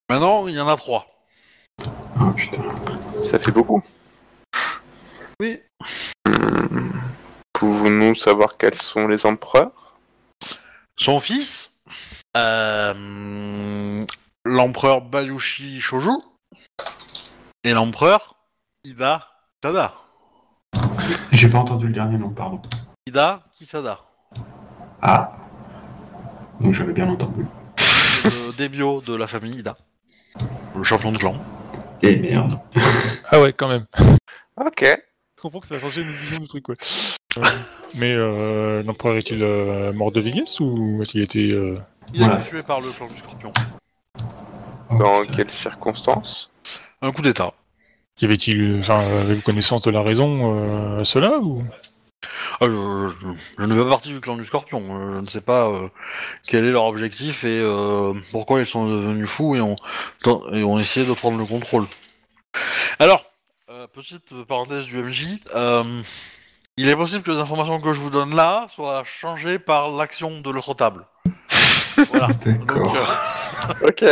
[0.08, 1.06] Maintenant, il y en a trois.
[2.28, 2.62] Ah putain.
[3.30, 3.82] Ça fait beaucoup.
[5.40, 5.60] Oui.
[6.26, 6.90] Hmm.
[7.54, 9.96] Pouvons-nous savoir quels sont les empereurs?
[10.98, 11.80] Son fils,
[12.36, 14.04] euh,
[14.44, 16.10] l'empereur Bayushi Shoju,
[17.64, 18.34] et l'empereur
[18.84, 19.26] Ida
[19.62, 19.94] Kisada.
[21.32, 22.60] J'ai pas entendu le dernier nom, pardon.
[23.06, 24.00] Ida Kisada.
[25.00, 25.32] Ah.
[26.60, 27.46] Donc j'avais bien entendu.
[28.24, 29.76] Le débio de la famille Ida.
[30.76, 31.36] Le champion de clan.
[32.02, 32.58] Et merde.
[33.30, 33.86] Ah ouais, quand même.
[34.56, 34.84] Ok.
[35.36, 36.74] Je comprends que ça a changé une vision du truc, quoi.
[37.38, 37.42] Euh,
[37.94, 41.52] mais euh, l'empereur est-il euh, mort de vieillesse ou a-t-il été...
[41.52, 41.78] euh,
[42.14, 42.40] Il a Voilà.
[42.40, 43.52] été tué par le clan du scorpion.
[44.90, 45.34] Oh, Dans putain.
[45.36, 46.50] quelles circonstances?
[47.02, 47.52] Un coup d'état.
[48.20, 48.78] Y avait-il...
[48.80, 51.62] Enfin, avez-vous connaissance de la raison euh, à cela ou...
[52.60, 53.26] Ah, je, je-
[53.58, 54.82] je ne fais pas partie du clan du Scorpion.
[54.90, 55.88] euh, Je ne sais pas euh,
[56.46, 59.76] quel est leur objectif et euh, pourquoi ils sont devenus fous et ont,
[60.52, 61.84] et ont essayé de prendre le contrôle.
[62.98, 63.24] Alors,
[63.70, 66.02] euh, petite parenthèse du MJ, euh,
[66.76, 70.40] il est possible que les informations que je vous donne là soient changées par l'action
[70.40, 71.06] de l'autre table.
[72.10, 72.28] Voilà.
[72.44, 72.94] D'accord.
[72.96, 74.04] euh, Ok.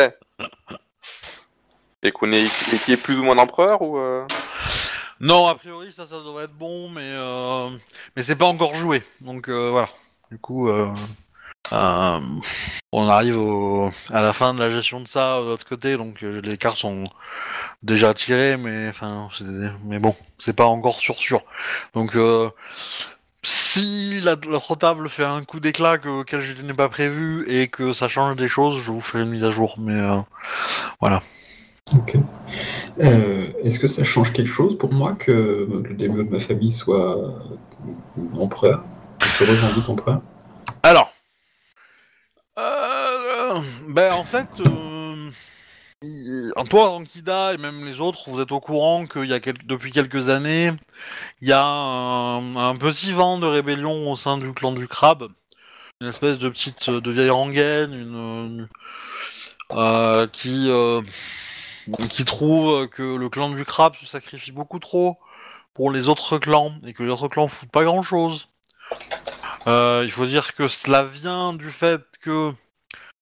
[2.03, 2.44] Et qu'on est,
[2.88, 4.26] est plus ou moins d'empereur ou euh
[5.21, 7.71] non, a priori ça, ça devrait être bon, mais euh,
[8.14, 9.03] mais c'est pas encore joué.
[9.21, 9.89] Donc euh, voilà.
[10.31, 10.89] Du coup, euh,
[11.73, 12.21] euh,
[12.93, 16.23] on arrive au, à la fin de la gestion de ça de l'autre côté, donc
[16.23, 17.09] euh, les cartes sont
[17.83, 19.29] déjà tirées, mais enfin,
[19.85, 21.43] mais bon, c'est pas encore sûr sûr.
[21.95, 22.51] Donc euh,
[23.43, 27.69] si la, l'autre table fait un coup d'éclat que, auquel je n'ai pas prévu et
[27.69, 29.77] que ça change des choses, je vous ferai une mise à jour.
[29.79, 30.21] Mais euh,
[31.95, 32.16] Ok.
[33.01, 36.72] Euh, Est-ce que ça change quelque chose pour moi que le début de ma famille
[36.72, 37.30] soit euh,
[38.41, 38.82] empereur
[39.39, 40.20] Se revendique empereur?
[40.82, 41.12] Alors,
[42.59, 45.30] euh, ben en fait, euh,
[46.03, 49.93] il- toi, Ankida et même les autres, vous êtes au courant qu'il y a depuis
[49.93, 50.72] quelques années,
[51.41, 55.28] il y a un, petit vent de rébellion au sein du clan du crabe,
[56.01, 58.68] une espèce de petite de vieille rengaine, une,
[59.72, 61.01] euh, qui euh,
[62.09, 65.18] qui trouve que le clan du crabe se sacrifie beaucoup trop
[65.74, 68.49] pour les autres clans et que les autres clans foutent pas grand chose.
[69.66, 72.53] Euh, il faut dire que cela vient du fait que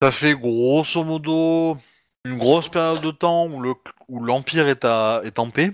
[0.00, 1.78] ça fait grosso modo
[2.26, 3.74] une grosse période de temps où le
[4.08, 5.72] l'empire est est en paix.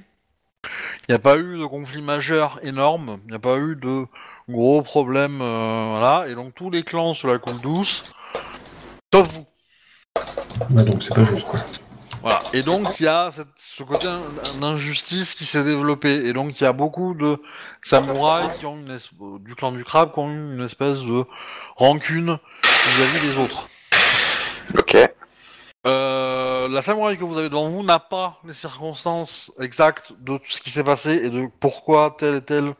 [0.64, 4.06] Il n'y a pas eu de conflit majeur énorme, il n'y a pas eu de
[4.48, 8.12] gros problèmes, euh, voilà, et donc tous les clans se la coulent douce,
[9.12, 9.46] sauf vous.
[10.70, 11.60] Donc c'est pas juste quoi.
[12.22, 12.42] Voilà.
[12.52, 14.20] Et donc il y a cette- ce côté in-
[14.60, 16.26] d'injustice qui s'est développé.
[16.26, 17.38] Et donc il y a beaucoup de
[17.82, 21.24] samouraïs qui ont une es- du clan du crabe qui ont eu une espèce de
[21.76, 22.38] rancune
[22.94, 23.68] vis-à-vis des autres.
[24.78, 24.96] Ok.
[25.86, 30.50] Euh, la samouraï que vous avez devant vous n'a pas les circonstances exactes de tout
[30.50, 32.74] ce qui s'est passé et de pourquoi telle et telle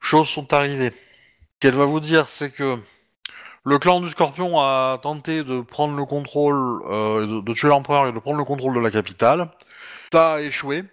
[0.00, 0.90] chose sont arrivées.
[0.90, 2.78] Ce qu'elle va vous dire, c'est que
[3.66, 8.12] le clan du Scorpion a tenté de prendre le contrôle, euh, de, tuer l'empereur et
[8.12, 9.48] de prendre le contrôle de la capitale.
[10.12, 10.84] Ça a échoué.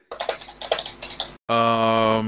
[1.51, 2.23] Euh,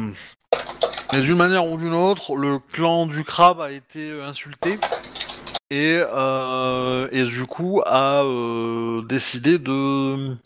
[1.11, 4.77] mais d'une manière ou d'une autre, le clan du crabe a été insulté
[5.71, 8.23] et, euh, du coup a
[9.07, 10.37] décidé de,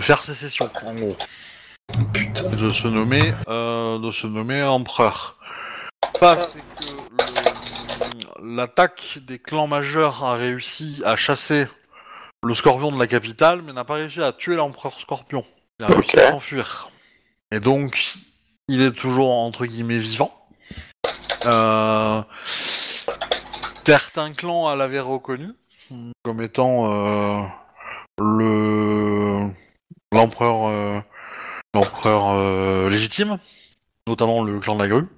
[0.00, 1.16] faire sécession en gros
[2.12, 2.50] Putain.
[2.50, 5.38] De se nommer de se nommer empereur.
[8.42, 11.66] L'attaque des clans majeurs a réussi à chasser
[12.42, 15.44] le scorpion de la capitale, mais n'a pas réussi à tuer l'empereur scorpion.
[15.78, 16.90] Il a réussi à s'enfuir.
[17.52, 18.14] Et donc,
[18.68, 20.34] il est toujours entre guillemets vivant.
[21.46, 25.48] Euh, certains clans l'avaient reconnu
[26.22, 27.42] comme étant euh,
[28.20, 29.48] le
[30.12, 31.00] l'empereur euh,
[31.74, 33.38] l'empereur légitime,
[34.06, 35.08] notamment le clan de la grue.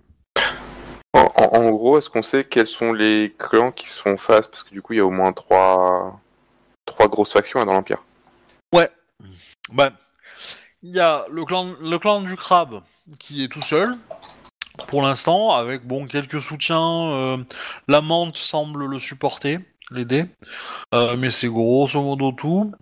[1.43, 4.47] En, gros, est-ce qu'on sait quels sont les clans qui sont face?
[4.49, 6.20] Parce que du coup, il y a au moins trois,
[6.86, 8.03] trois grosses factions dans l'Empire.
[9.72, 9.93] Bah,
[10.82, 12.82] il y a le clan, le clan du crabe
[13.18, 13.95] qui est tout seul
[14.88, 17.12] pour l'instant, avec bon quelques soutiens.
[17.12, 17.45] euh,
[17.88, 20.26] la menthe semble le supporter, l'aider,
[20.95, 22.72] euh, mais c'est grosso modo tout.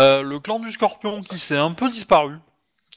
[0.00, 2.34] Euh, le clan du scorpion qui s'est un peu disparu.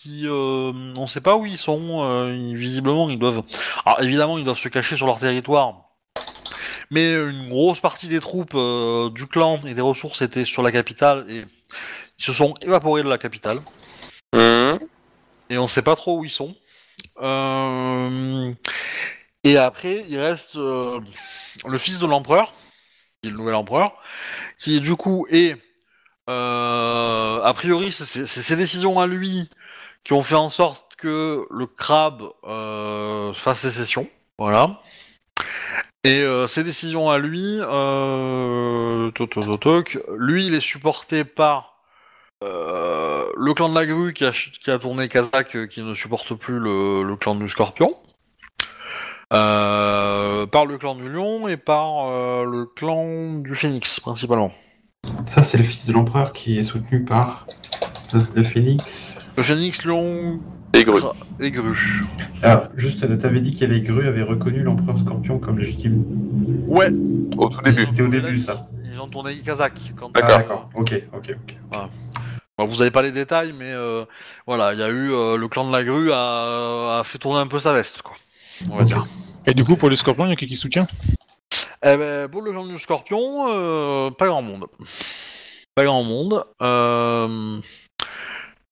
[0.04, 2.04] Qui, euh, on sait pas où ils sont.
[2.04, 3.44] euh, visiblement, ils doivent.
[3.86, 5.76] Alors évidemment, ils doivent se cacher sur leur territoire.
[6.92, 10.74] Mais une grosse partie des troupes euh, du clan et des ressources étaient sur la
[10.74, 11.46] capitale et
[12.20, 13.62] ils se sont évaporés de la capitale.
[14.34, 14.80] Mhm.
[15.50, 16.54] Et on sait pas trop où ils sont.
[19.46, 22.54] Et après, il reste le fils de l'empereur,
[23.22, 23.94] qui est le nouvel empereur,
[24.60, 25.58] qui du coup est,
[26.30, 29.50] euh, a priori, c'est ses décisions à lui
[30.04, 34.08] qui ont fait en sorte que le crabe euh, fasse sécession.
[34.38, 34.82] Voilà.
[36.04, 39.12] Et euh, ses décisions à lui, euh,
[40.18, 41.74] lui, il est supporté par
[42.44, 46.60] euh, le clan de la grue qui a, tourné Kazakh, euh, qui ne supporte plus
[46.60, 47.96] le, clan du scorpion.
[49.34, 54.52] Euh, par le clan du lion et par euh, le clan du phénix, principalement.
[55.26, 57.83] Ça, c'est le fils de l'empereur qui est soutenu par euh,
[58.36, 59.20] le phénix.
[59.38, 60.40] Le phénix, lion
[60.74, 61.02] Et grue.
[61.40, 62.04] Et grue.
[62.42, 66.04] Alors, juste, t'avais dit que les grues avaient reconnu l'empereur scorpion comme légitime.
[66.68, 66.92] Ouais,
[67.38, 67.86] Au tout début.
[67.86, 68.68] C'était au début, ça.
[68.92, 69.94] ils ont tourné Kazakh.
[70.00, 70.12] Quand...
[70.12, 70.30] D'accord.
[70.32, 70.70] Ah, d'accord.
[70.76, 71.36] Ok, ok,
[71.72, 71.80] ok.
[72.58, 74.06] Bon, vous avez pas les détails, mais euh,
[74.46, 77.40] voilà, il y a eu euh, le clan de la grue a, a fait tourner
[77.40, 78.16] un peu sa veste, quoi.
[78.70, 79.08] On va dire.
[79.48, 80.86] Et du coup, pour les scorpions, il y a qui qui soutient?
[81.86, 84.68] Eh ben, pour le clan du scorpion, euh, pas grand monde.
[85.76, 86.46] Pas grand monde.
[86.62, 87.60] Euh,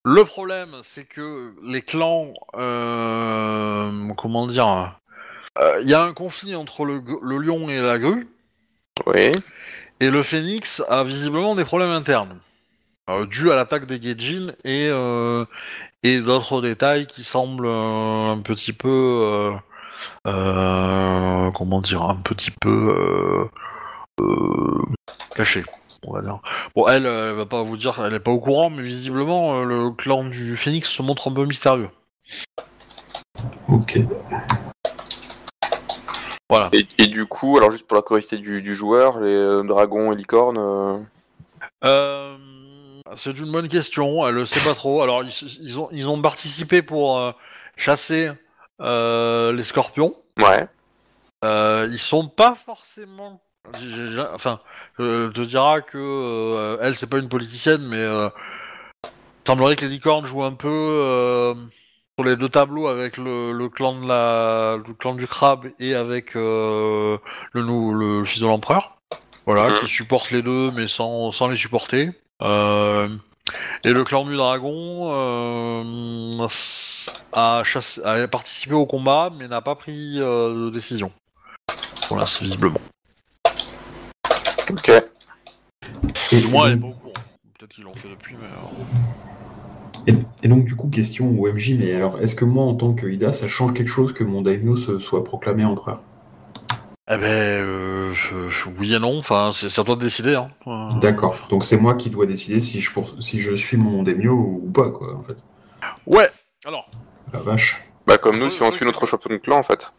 [0.04, 4.96] Le problème, c'est que les clans, euh, comment dire,
[5.60, 8.28] euh, il y a un conflit entre le, lion et la grue,
[9.06, 9.32] Oui.
[10.00, 12.40] et le phénix a visiblement des problèmes internes,
[13.12, 15.46] euh, dus à l'attaque des Gaijin et, euh,
[16.02, 19.52] et d'autres détails qui semblent euh, un petit peu, euh,
[20.26, 23.46] euh, comment dire, un petit peu euh,
[24.20, 24.82] euh,
[25.36, 25.64] cachés.
[26.08, 26.40] On va dire.
[26.76, 29.60] Bon, elle, euh, elle va pas vous dire, elle est pas au courant, mais visiblement,
[29.60, 31.90] euh, le clan du Phénix se montre un peu mystérieux.
[33.68, 34.00] Ok.
[36.50, 36.70] Voilà.
[36.74, 40.12] Et, et du coup, alors juste pour la curiosité du, du joueur, les euh, dragons
[40.12, 40.58] et licornes.
[40.58, 40.98] euh,
[41.84, 42.38] Euh,
[43.16, 45.02] c'est une bonne question, elle le sait pas trop.
[45.02, 45.32] Alors, ils,
[45.62, 47.32] ils ont, ils ont participé pour euh,
[47.76, 48.32] chasser
[48.82, 50.14] euh, les scorpions.
[50.40, 50.68] Ouais.
[51.44, 53.42] Euh, ils sont pas forcément.
[53.80, 54.60] J'ai- j'ai- enfin,
[55.00, 58.30] je te dira que euh, elle, c'est pas une politicienne, mais euh,
[59.06, 61.54] il semblerait que les licornes jouent un peu euh,
[62.18, 65.96] sur les deux tableaux avec le, le clan de la, le clan du crabe et
[65.96, 67.18] avec euh,
[67.54, 67.62] le,
[67.94, 68.98] le fils de l'empereur.
[69.48, 72.12] Voilà, qui supporte les deux, mais sans, sans les supporter.
[72.44, 73.10] Euh,
[73.84, 76.48] et le clan du dragon euh,
[77.34, 81.12] a, chassé- a participé au combat, mais n'a pas pris euh, de décision.
[82.12, 82.80] L'instant, visiblement.
[84.72, 84.92] Ok.
[86.32, 87.14] Et, Du moins, elle est donc, pas au courant.
[87.60, 88.48] Peut-être qu'ils l'ont fait depuis, mais.
[88.48, 92.74] euh, et- et donc, du coup, question au MJ, mais alors, est-ce que moi, en
[92.76, 96.02] tant que Ida, ça change quelque chose que mon daimyo se soit proclamé empereur?
[97.10, 99.18] Eh ben, euh, je- je- oui et non.
[99.20, 100.36] Enfin, c'est c'est à toi de décider.
[100.36, 100.50] Hein.
[100.68, 101.36] Euh, D'accord.
[101.50, 104.72] Donc, c'est moi qui dois décider si je, pour- si je suis mon daimyo ou
[104.74, 105.36] pas, quoi, en fait.
[106.06, 106.30] Ouais.
[106.66, 106.90] Alors,
[107.34, 107.82] La vache.
[108.08, 109.92] Bah comme nous, si on suit notre champion de clan, en fait.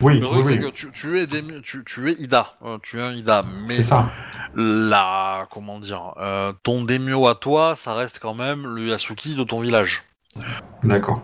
[0.00, 0.58] Oui, le truc, oui.
[0.60, 2.54] que tu, tu es des, tu, tu es Ida.
[2.64, 4.10] Euh, tu es un Ida, mais ça.
[4.54, 9.44] la, comment dire, euh, ton démio à toi, ça reste quand même le Yasuki de
[9.44, 10.02] ton village.
[10.82, 11.22] D'accord.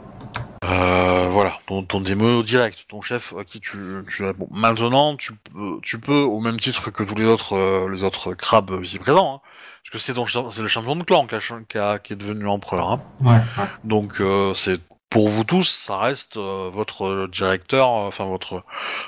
[0.65, 3.79] Euh, voilà, ton, ton démo direct, ton chef à qui tu,
[4.09, 4.47] tu réponds.
[4.53, 8.35] Maintenant, tu peux, tu peux, au même titre que tous les autres, euh, les autres
[8.35, 9.49] crabes ici présents, hein,
[9.83, 12.47] parce que c'est c'est le champion de clan qui, a qui, a- qui est devenu
[12.47, 12.91] empereur.
[12.93, 13.01] Hein.
[13.21, 13.65] Ouais, ouais.
[13.83, 14.79] Donc, euh, c'est
[15.11, 18.63] pour vous tous, ça reste euh, votre directeur, euh, enfin votre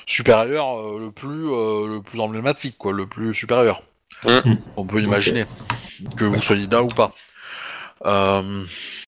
[0.06, 3.82] supérieur euh, le plus, euh, le plus emblématique, quoi, le plus supérieur.
[4.24, 4.54] Mm.
[4.76, 5.46] On peut imaginer
[6.16, 7.12] que vous soyez là ou pas.
[8.04, 8.64] Euh,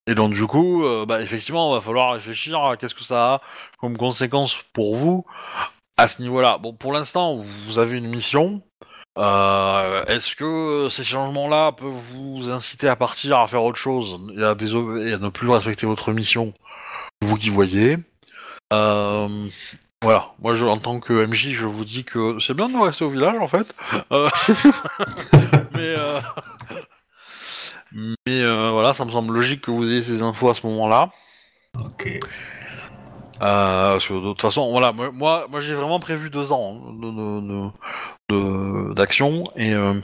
[0.06, 3.40] et donc du coup, euh, bah, effectivement, va falloir réfléchir à qu'est-ce que ça a
[3.78, 5.24] comme conséquence pour vous
[5.96, 6.58] à ce niveau-là.
[6.58, 8.62] Bon, pour l'instant, vous avez une mission.
[9.18, 14.42] Euh, Est-ce que ces changements-là peuvent vous inciter à partir, à faire autre chose et
[14.42, 16.52] à, déso- et à ne plus respecter votre mission?
[17.24, 17.98] Vous qui voyez.
[18.72, 19.28] Euh,
[20.02, 23.04] voilà, moi je, en tant que MJ, je vous dis que c'est bien de rester
[23.04, 23.74] au village en fait.
[24.12, 24.28] Euh,
[25.72, 26.20] mais euh,
[27.92, 31.10] mais euh, voilà, ça me semble logique que vous ayez ces infos à ce moment-là.
[31.78, 32.06] Ok.
[32.06, 32.20] Euh,
[33.40, 37.10] parce que de toute façon, voilà, moi, moi, j'ai vraiment prévu deux ans hein, de-
[37.10, 37.70] de- de-
[38.90, 39.94] de- d'action et euh,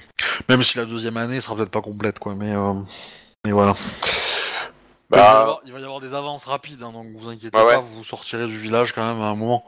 [0.49, 2.73] même si la deuxième année sera peut-être pas complète, quoi, mais euh,
[3.45, 3.75] mais voilà.
[5.13, 7.29] Il, va y Bah, avoir, il va y avoir des avances rapides, hein, donc vous
[7.29, 7.75] inquiétez ouais.
[7.75, 9.65] pas, vous sortirez du village quand même à un moment.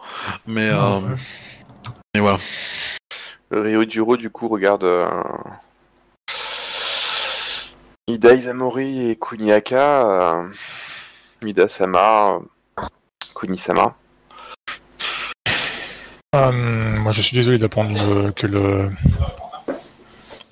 [0.47, 1.17] Mais, euh, ouais.
[2.15, 2.39] mais voilà.
[3.51, 5.09] Ryujiro, du coup, regarde euh,
[8.07, 10.49] Ida Izamori et Kuniaka, euh,
[11.43, 12.83] Ida Sama, euh,
[13.35, 13.97] Kuni-sama.
[16.35, 18.91] Euh, moi, je suis désolé d'apprendre que le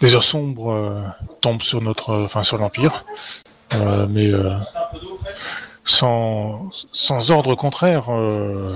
[0.00, 1.02] les heures sombres euh,
[1.40, 3.04] tombent sur notre, euh, enfin sur l'empire,
[3.74, 4.54] Euh, mais euh,
[5.84, 8.74] sans sans ordre contraire, euh,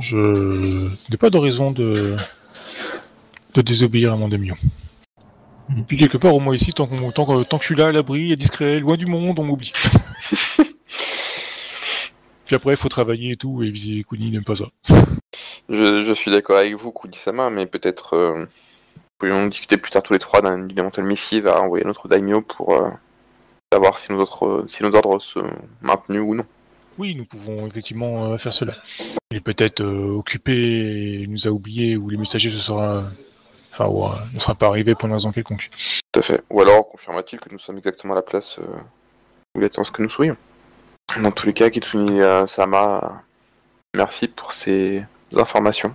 [0.00, 2.16] je n'ai pas de raison de
[3.54, 4.54] de désobéir à mon daimyo.
[5.78, 7.76] Et puis quelque part, au moins ici, tant, qu'on- tant, que, tant que je suis
[7.76, 9.72] là, à l'abri, et discret, loin du monde, on m'oublie.
[12.46, 13.72] Puis après, il faut travailler et tout, et
[14.08, 14.64] Kuni n'aime pas ça.
[15.68, 18.46] Je, je suis d'accord avec vous, Kuni-sama, mais peut-être
[19.18, 22.08] pourrions discuter plus tard tous les trois d'un- d'une éventuelle missive à envoyer à notre
[22.08, 22.74] daimyo pour
[23.72, 25.48] savoir si nos, autres, si nos ordres sont
[25.80, 26.44] maintenus ou non.
[26.98, 28.74] Oui, nous pouvons effectivement euh, faire cela.
[29.30, 33.04] Il est peut-être euh, occupé et il nous a oublié ou les messagers se sera,
[33.72, 35.70] enfin, ou, euh, ne sera pas arrivé pour une raison quelconque.
[36.12, 36.42] Tout à fait.
[36.50, 38.66] Ou alors confirme-t-il que nous sommes exactement à la place euh,
[39.54, 40.36] où il attend ce que nous soyons.
[41.22, 43.22] Dans tous les cas, Kitsuni euh, Sama,
[43.94, 45.94] merci pour ces informations.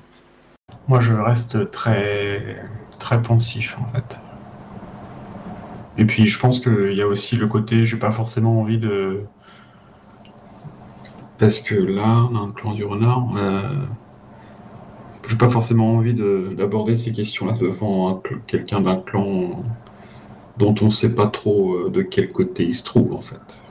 [0.87, 2.57] Moi, je reste très,
[2.99, 4.17] très pensif, en fait.
[5.97, 9.21] Et puis, je pense qu'il y a aussi le côté, j'ai pas forcément envie de.
[11.37, 13.61] Parce que là, dans le clan du renard, euh...
[15.27, 19.63] j'ai pas forcément envie de- d'aborder ces questions-là devant un quelqu'un d'un clan
[20.57, 23.61] dont on sait pas trop euh, de quel côté il se trouve, en fait.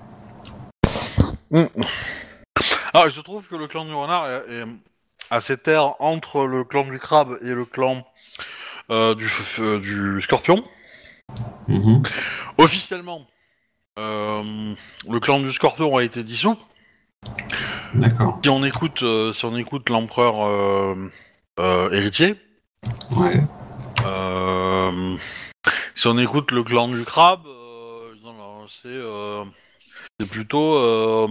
[2.92, 4.64] Ah, je trouve que le clan du renard est, est
[5.30, 8.04] à ses terres entre le clan du crabe et le clan
[8.90, 9.26] euh, du,
[9.80, 10.62] du scorpion.
[11.68, 12.02] Mhm.
[12.58, 13.26] Officiellement,
[13.98, 14.74] euh,
[15.08, 16.56] le clan du scorpion a été dissous.
[17.94, 18.40] D'accord.
[18.42, 22.36] Si on écoute, euh, si on écoute l'empereur euh, héritier,
[23.12, 23.40] Ouais.
[25.94, 27.46] si on écoute le clan du crabe,
[28.68, 29.00] c'est
[30.18, 31.28] c'est plutôt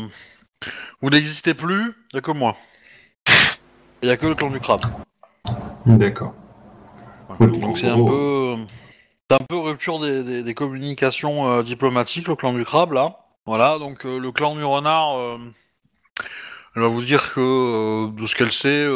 [1.02, 2.56] vous n'existez plus, il y a que moi.
[4.02, 4.82] Il y a que le clan du crabe.
[5.86, 6.34] D'accord.
[7.40, 8.56] Donc c'est un peu,
[9.34, 13.18] c'est un peu rupture des, des- des communications euh, diplomatiques, le clan du crabe là.
[13.46, 15.38] Voilà, donc euh, le clan du renard, euh,
[16.76, 18.88] elle va vous dire que de ce qu'elle sait,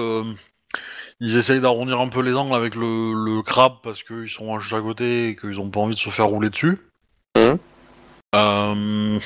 [1.20, 4.74] ils essayent d'arrondir un peu les angles avec le, le crabe parce qu'ils sont juste
[4.74, 6.78] à côté et qu'ils ont pas envie de se faire rouler dessus.
[8.36, 9.20] Euh,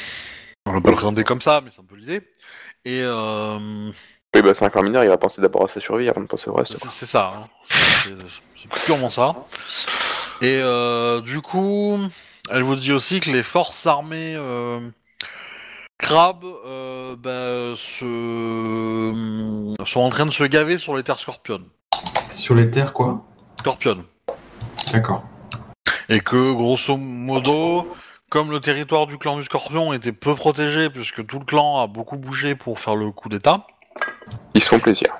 [0.65, 2.21] on va pas le présenter comme ça, mais c'est un peu l'idée.
[2.85, 6.21] Et Oui, bah c'est un clan mineur, il va penser d'abord à sa survie avant
[6.21, 6.77] de penser au reste.
[6.77, 7.49] c'est ça, hein.
[8.55, 9.35] c'est purement ça.
[10.41, 11.99] Et euh, du coup,
[12.49, 14.79] elle vous dit aussi que les forces armées euh,
[15.99, 19.75] crabes euh, bah, se...
[19.85, 21.67] sont en train de se gaver sur les terres scorpionnes.
[22.33, 23.23] Sur les terres, quoi?
[23.59, 24.03] Scorpionnes.
[24.91, 25.23] D'accord.
[26.09, 27.93] Et que grosso modo,
[28.29, 31.85] comme le territoire du clan du scorpion était peu protégé, puisque tout le clan a
[31.85, 33.67] beaucoup bougé pour faire le coup d'état,
[34.55, 35.15] Ils se font plaisir.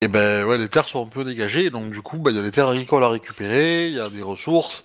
[0.00, 2.40] Et ben ouais, les terres sont un peu dégagées, donc du coup, bah, il y
[2.40, 4.84] a des terres agricoles à récupérer, il y a des ressources,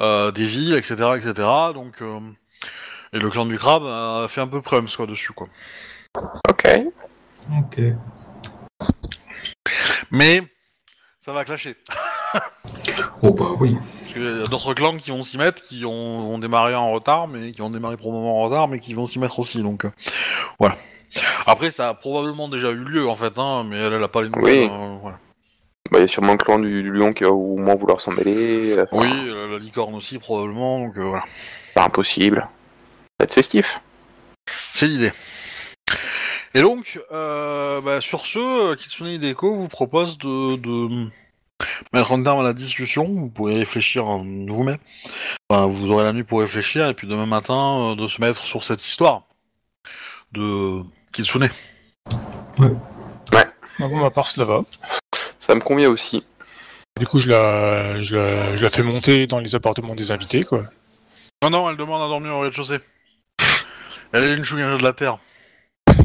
[0.00, 1.48] euh, des villes, etc., etc.
[1.74, 2.18] Donc, euh,
[3.12, 5.48] et le clan du crabe a fait un peu prums quoi dessus quoi.
[6.48, 6.68] Ok.
[7.58, 7.80] Ok.
[10.10, 10.42] Mais
[11.20, 11.76] ça va clasher,
[13.22, 13.76] Oh bah oui.
[14.00, 16.90] parce qu'il y a d'autres clans qui vont s'y mettre, qui ont, ont démarré en
[16.92, 19.84] retard, mais qui ont démarré probablement en retard, mais qui vont s'y mettre aussi, donc
[19.84, 19.90] euh,
[20.58, 20.78] voilà.
[21.46, 24.22] Après, ça a probablement déjà eu lieu en fait, hein, mais elle, elle a pas
[24.22, 24.60] les nouvelles.
[24.60, 24.70] Oui.
[24.70, 25.18] euh, voilà.
[25.90, 28.00] Bah, il y a sûrement le clan du, du lion qui va au moins vouloir
[28.00, 28.76] s'en mêler.
[28.76, 31.24] euh, Oui, la, la licorne aussi probablement, donc euh, voilà.
[31.74, 32.40] Pas impossible.
[32.40, 32.46] Ça
[33.20, 33.80] va être festif.
[34.50, 35.12] C'est l'idée.
[36.54, 38.38] Et donc, euh, bah, sur ce,
[38.72, 41.06] euh, Kitsune Hideko vous propose de, de
[41.94, 43.04] mettre un terme à la discussion.
[43.04, 44.78] Vous pourrez réfléchir euh, vous-même.
[45.48, 48.42] Enfin, vous aurez la nuit pour réfléchir, et puis demain matin, euh, de se mettre
[48.44, 49.22] sur cette histoire
[50.32, 50.80] de
[51.18, 51.50] Kitsune.
[52.60, 54.60] Ah bon, ma part, cela va.
[55.44, 56.22] Ça me convient aussi.
[56.96, 60.44] Du coup, je la, je la, je la fais monter dans les appartements des invités,
[60.44, 60.62] quoi.
[61.42, 62.78] Non, non, elle demande à dormir au rez-de-chaussée.
[64.12, 65.18] Elle est une chouïa de la terre.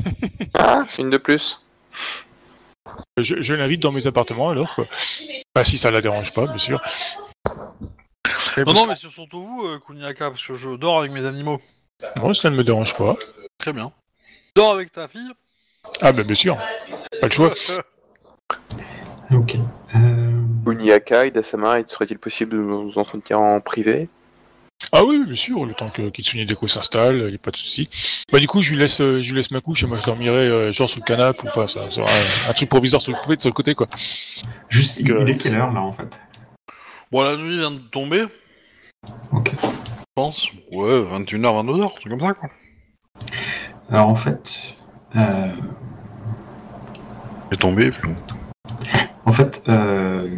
[0.56, 1.62] Ah, une de plus.
[3.18, 4.86] Je, je l'invite dans mes appartements alors, quoi.
[5.54, 6.82] Bah, si ça la dérange pas, bien sûr.
[8.58, 11.60] Non, non, mais c'est surtout vous, euh, Kuniaka, parce que je dors avec mes animaux.
[12.16, 13.16] Moi, cela ne me dérange pas.
[13.60, 13.92] Très bien.
[14.56, 15.32] Dors avec ta fille
[16.02, 16.58] Ah, bah, bien sûr.
[17.22, 17.54] Pas le choix.
[19.32, 19.56] Ok.
[19.96, 24.08] Euh, Uniaka, Idasama, serait-il possible de nous entretenir en privé?
[24.92, 27.56] Ah oui, bien sûr, le temps que Kitsune Deko s'installe, il n'y a pas de
[27.58, 27.90] souci.
[28.32, 30.04] Bah du coup, je lui laisse, euh, je lui laisse ma couche et moi je
[30.06, 33.12] dormirai euh, genre sur le canapé ou enfin ça sera un, un truc provisoire sur
[33.14, 33.88] le côté, sur le côté quoi.
[34.70, 36.20] Juste, il est quelle heure là en fait?
[37.12, 38.26] Bon, la nuit vient de tomber,
[39.32, 39.54] Ok.
[39.62, 39.68] je
[40.14, 40.48] pense.
[40.72, 42.50] Ouais, 21h, 22h, c'est comme ça, quoi.
[43.90, 44.78] Alors en fait,
[45.16, 45.50] euh,
[47.60, 48.12] tombée, puis...
[49.26, 50.38] en fait, euh,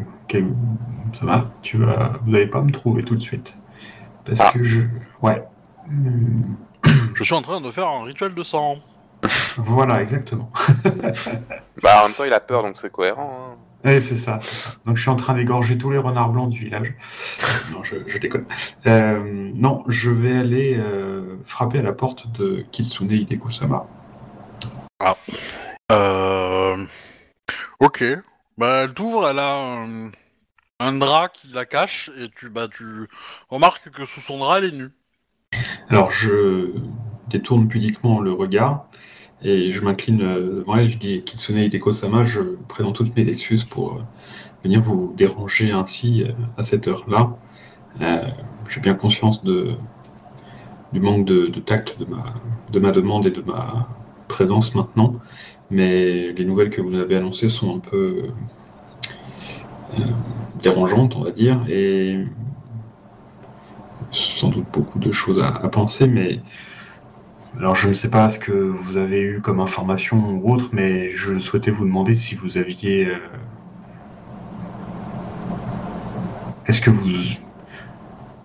[1.13, 3.55] ça va Tu vas, vous n'allez pas me trouver tout de suite
[4.26, 4.51] parce Ah.
[4.51, 4.81] que je,
[5.22, 5.41] ouais.
[7.13, 8.77] Je suis en train de faire un rituel de sang.
[9.57, 10.51] Voilà, exactement.
[11.81, 13.53] Bah, en même temps, il a peur, donc c'est cohérent.
[13.53, 13.55] hein.
[13.86, 14.72] C'est ça, c'est ça.
[14.86, 16.95] Donc je suis en train d'égorger tous les renards blancs du village.
[17.72, 18.45] Non, je, je déconne.
[18.88, 23.86] Euh, non, je vais aller euh, frapper à la porte de Kitsune Hideko-sama.
[25.91, 26.86] Euh...
[27.80, 28.03] Ok.
[28.57, 30.12] Bah, elle t'ouvre, elle a un...
[30.80, 33.07] un drap qui la cache, et tu, bah, tu
[33.49, 34.90] remarques que sous son drap, elle est nue.
[35.90, 36.72] Alors je
[37.30, 38.88] détourne pudiquement le regard
[39.45, 40.89] et je m'incline euh, devant elle.
[40.89, 44.01] Je dis Kitsune Hideko-sama, je présente toutes mes excuses pour euh,
[44.63, 47.38] venir vous déranger ainsi euh, à cette heure-là.
[48.01, 48.27] Euh,
[48.69, 49.76] J'ai bien conscience de,
[50.93, 52.34] du manque de, tact de ma,
[52.72, 53.88] de ma demande et de ma
[54.27, 55.15] présence maintenant,
[55.69, 58.23] mais les nouvelles que vous avez annoncées sont un peu
[59.93, 60.01] euh,
[60.63, 62.26] dérangeantes, on va dire, et
[64.11, 66.39] sans doute beaucoup de choses à, à penser, mais
[67.57, 71.11] alors je ne sais pas ce que vous avez eu comme information ou autre, mais
[71.11, 73.07] je souhaitais vous demander si vous aviez.
[73.07, 73.18] euh,
[76.68, 77.07] Est-ce que vous.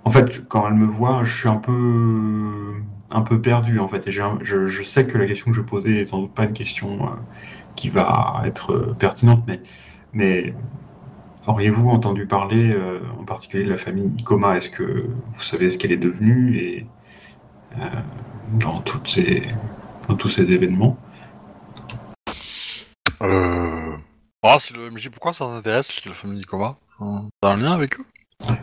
[0.05, 1.73] En fait, quand elle me voit, je suis un peu
[3.11, 6.05] un peu perdu en fait, et je, sais que la question que je posais est
[6.05, 7.07] sans doute pas une question euh,
[7.75, 9.45] qui va être euh, pertinente,
[10.13, 10.55] mais
[11.47, 12.77] Auriez-vous entendu parler
[13.19, 14.59] en particulier de la famille Ikoma?
[14.59, 16.87] Est-ce que vous savez ce qu'elle est devenue
[18.53, 19.49] dans, toutes ces,
[20.09, 20.97] dans tous ces événements
[23.23, 23.97] Euh...
[24.43, 26.77] Ah, c'est le MJ, pourquoi ça t'intéresse, la famille Nikoma
[27.41, 28.05] T'as un lien avec eux?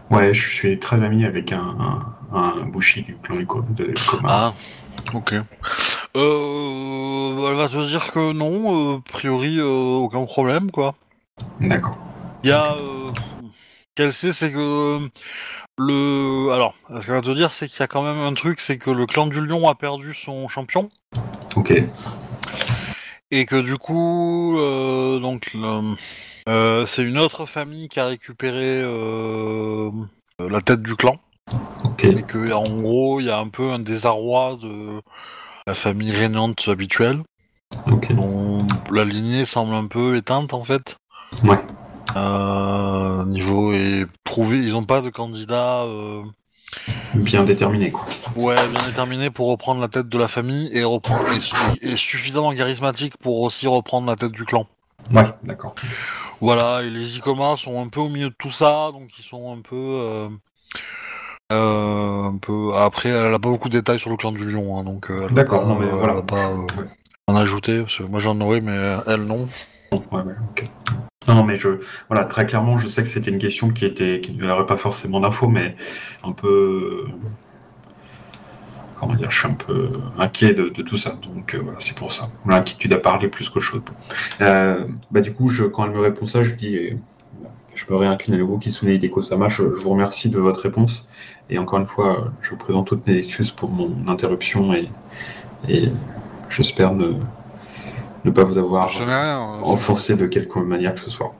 [0.09, 3.67] Ouais, je suis très ami avec un, un, un Bushi du clan Ikoma.
[4.23, 4.53] Ah,
[5.13, 5.33] ok.
[6.15, 7.49] Euh...
[7.49, 10.95] Elle va te dire que non, euh, a priori, euh, aucun problème, quoi.
[11.59, 11.97] D'accord.
[12.43, 12.73] Il y a...
[12.73, 13.11] Euh...
[13.95, 14.99] Qu'elle sait, c'est que...
[15.79, 16.51] Le...
[16.51, 18.77] Alors, ce qu'elle va te dire, c'est qu'il y a quand même un truc, c'est
[18.77, 20.89] que le clan du lion a perdu son champion.
[21.55, 21.73] Ok.
[23.29, 25.95] Et que du coup, euh, donc, le-
[26.49, 29.91] euh, c'est une autre famille qui a récupéré euh,
[30.39, 31.17] la tête du clan.
[31.83, 32.05] Ok.
[32.05, 35.01] Et que, en gros, il y a un peu un désarroi de
[35.67, 37.21] la famille régnante habituelle,
[37.91, 38.13] Ok.
[38.13, 40.97] dont la lignée semble un peu éteinte en fait.
[41.43, 41.59] Ouais.
[42.15, 46.23] Euh, niveau et prouvé, ils n'ont pas de candidat euh,
[47.15, 48.05] Bien déterminé, quoi.
[48.35, 52.53] ouais bien déterminé pour reprendre la tête de la famille et reprendre et, et suffisamment
[52.55, 54.67] charismatique pour aussi reprendre la tête du clan.
[55.13, 55.75] Ouais, d'accord.
[56.41, 59.51] Voilà, et les Icoma sont un peu au milieu de tout ça, donc ils sont
[59.53, 59.75] un peu.
[59.75, 60.29] euh,
[61.51, 62.73] un peu.
[62.75, 65.07] Après, elle a pas beaucoup de détails sur le clan du lion, hein, donc.
[65.09, 66.13] elle D'accord, pas- non, mais elle voilà.
[66.15, 66.87] va pas euh, Ouais.
[67.27, 68.77] en ajouter, parce que moi j'en aurais, mais
[69.07, 69.47] elle non.
[69.91, 70.69] Ouais, ouais, ok.
[71.27, 71.69] Non, mais je,
[72.09, 75.19] voilà, très clairement, je sais que c'était une question qui était, qui n'aurait pas forcément
[75.19, 75.75] d'infos, mais
[76.23, 77.05] un peu,
[78.99, 82.13] comment dire, je suis un peu inquiet de, tout ça, donc euh, voilà, c'est pour
[82.13, 82.29] ça.
[82.45, 83.81] L'inquiétude à parler plus qu'autre chose.
[84.41, 86.97] Euh, bah du coup, quand elle me répond ça, je dis,
[87.75, 91.09] je me réincline à nouveau, Kisune Hideko-sama, je, je vous remercie de votre réponse,
[91.49, 94.89] et encore une fois, je vous présente toutes mes excuses pour mon interruption, et,
[95.67, 95.89] et
[96.49, 97.15] j'espère ne,
[98.25, 101.33] ne pas vous avoir euh, offensé de quelque manière que ce soit.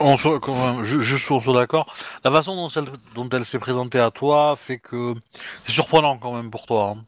[0.00, 0.16] On
[0.82, 4.78] juste pour soit d'accord, la façon dont elle, dont elle s'est présentée à toi fait
[4.78, 5.14] que
[5.64, 6.94] c'est surprenant quand même pour toi.
[6.96, 7.04] hein.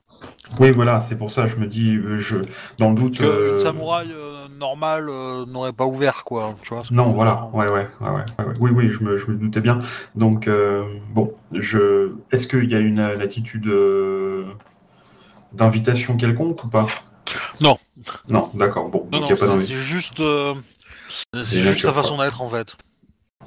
[0.59, 2.39] Oui, voilà, c'est pour ça, je me dis, euh, je,
[2.79, 3.19] dans le doute.
[3.19, 6.83] Que euh, une samouraï euh, normale euh, n'aurait pas ouvert quoi, tu vois.
[6.91, 8.55] Non, voilà, ouais, ouais, ouais, ouais, ouais, ouais.
[8.61, 9.81] Oui, oui, je me, je me doutais bien.
[10.15, 14.47] Donc, euh, bon, je, est-ce qu'il y a une, une attitude euh,
[15.53, 16.87] d'invitation quelconque ou pas
[17.61, 17.79] Non.
[18.29, 19.67] Non, d'accord, bon, Non, donc il non, n'y a pas c'est d'envie.
[19.67, 20.55] c'est juste, euh,
[21.45, 22.77] c'est juste sa façon d'être en fait.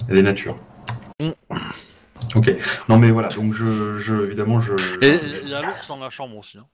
[0.10, 0.58] Elle est nature.
[1.22, 1.30] Mm.
[2.36, 2.56] Ok,
[2.90, 4.74] non, mais voilà, donc je, je évidemment, je.
[5.02, 6.58] Et il y a l'ours dans la chambre aussi.
[6.58, 6.66] hein.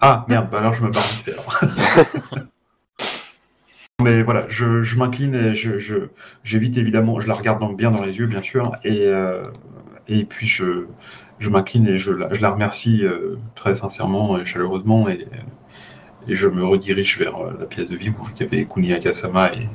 [0.00, 1.60] Ah merde, bah alors je me barre vite fait alors.
[4.00, 6.08] Mais voilà, je, je m'incline et je, je-
[6.44, 9.50] j'évite évidemment, je la regarde dans- bien dans les yeux bien sûr, et, euh,
[10.08, 10.86] et puis je,
[11.38, 15.26] je m'incline et je la, je la remercie euh, très sincèrement et chaleureusement et,
[16.28, 19.52] et je me redirige vers euh, la pièce de vie où il y avait Kuniaka-sama
[19.52, 19.68] et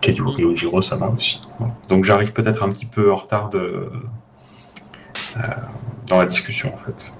[0.00, 1.42] Keijo Ryojiro-sama aussi.
[1.58, 1.74] Voilà.
[1.88, 3.90] Donc j'arrive peut-être un petit peu en retard de,
[5.36, 5.40] euh,
[6.06, 7.12] dans la discussion en fait.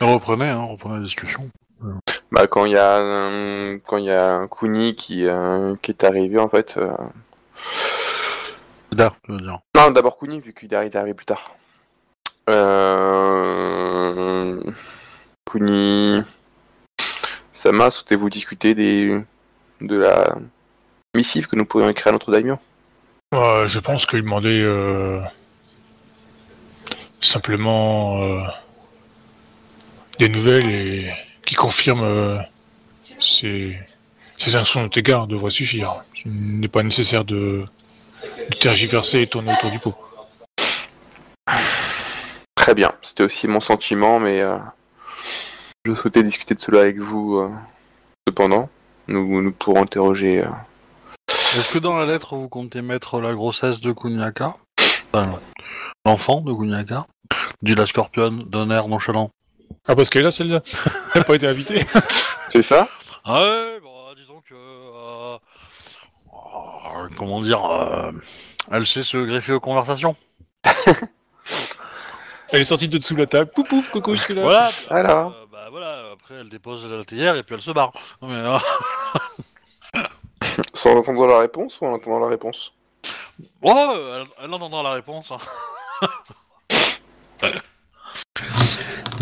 [0.00, 1.48] Reprenez, hein, reprenez la discussion.
[2.30, 5.90] Bah, quand il y a un, quand il y a un Kuni qui, euh, qui
[5.90, 6.74] est arrivé en fait.
[6.76, 6.92] euh,
[8.92, 9.58] Da, je veux dire.
[9.90, 11.54] D'abord Kuni vu qu'il est arrivé plus tard.
[12.48, 14.58] Euh...
[15.50, 16.22] Kuni,
[17.52, 19.20] Sama, souhaitez-vous discuter des
[19.80, 20.36] de la
[21.14, 22.58] missive que nous pourrions écrire à notre daimyo?
[23.34, 25.20] Euh, je pense qu'il demandait euh,
[27.20, 28.42] simplement euh,
[30.18, 31.12] des nouvelles et
[31.44, 32.38] qui confirment euh,
[33.18, 33.78] ses,
[34.36, 36.04] ses actions de égard devraient suffire.
[36.24, 37.64] Il n'est pas nécessaire de
[38.60, 39.94] tergiverser et tourner autour du pot.
[42.54, 44.56] Très bien, c'était aussi mon sentiment, mais euh,
[45.84, 47.38] je souhaitais discuter de cela avec vous.
[47.38, 47.50] euh,
[48.28, 48.68] cependant,
[49.08, 50.40] nous, nous pourrons interroger.
[50.44, 50.48] euh,
[51.56, 54.56] Est-ce que dans la lettre vous comptez mettre la grossesse de Kunyaka
[55.12, 55.38] Enfin,
[56.06, 57.06] L'enfant de Kunyaka
[57.62, 59.30] Dit la scorpionne d'un air nonchalant.
[59.88, 60.60] Ah parce qu'elle est là celle-là
[61.14, 61.84] Elle n'a pas été invitée
[62.50, 62.88] C'est ça?
[63.24, 64.54] Ah ouais, bah, disons que...
[64.54, 65.36] euh,
[66.32, 68.12] euh, comment dire euh,
[68.70, 70.16] Elle sait se greffer aux conversations.
[72.52, 73.50] Elle est sortie de dessous la table.
[73.54, 74.42] Pouf pouf, coucou, je suis là.
[74.42, 74.68] Voilà.
[74.90, 77.92] Alors euh, bah voilà, après elle dépose la théière et puis elle se barre.
[78.20, 78.58] Non, mais, euh,
[80.74, 82.72] Sans entendre la réponse ou en entendant la réponse?
[83.62, 85.32] Ouais, elle, elle entendra la réponse.
[85.32, 85.38] hein.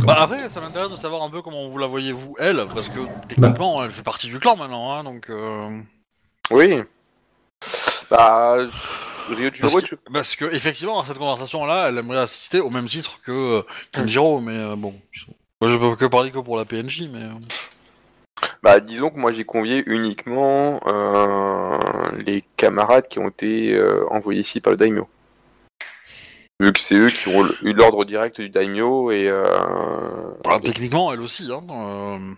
[0.00, 2.88] bah après, ça m'intéresse de savoir un peu comment vous la voyez vous, elle, parce
[2.88, 5.30] que techniquement, elle fait partie du clan maintenant, hein, donc...
[5.30, 5.80] Euh...
[6.50, 6.82] Oui.
[8.10, 8.66] Bah,
[9.28, 13.20] Ryojiro, Parce que, parce que effectivement, dans cette conversation-là, elle aimerait assister au même titre
[13.24, 13.62] que euh,
[13.92, 14.94] Kenjiro, mais euh, bon...
[15.60, 17.22] Moi, je peux que parler que pour la PNJ, mais...
[17.22, 21.76] euh, bah, disons que moi j'ai convié uniquement euh,
[22.24, 25.06] les camarades qui ont été euh, envoyés ici par le daimyo.
[26.58, 29.30] Vu que c'est eux qui ont eu l'ordre direct du daimyo et.
[30.64, 32.36] Techniquement, elle aussi, hein,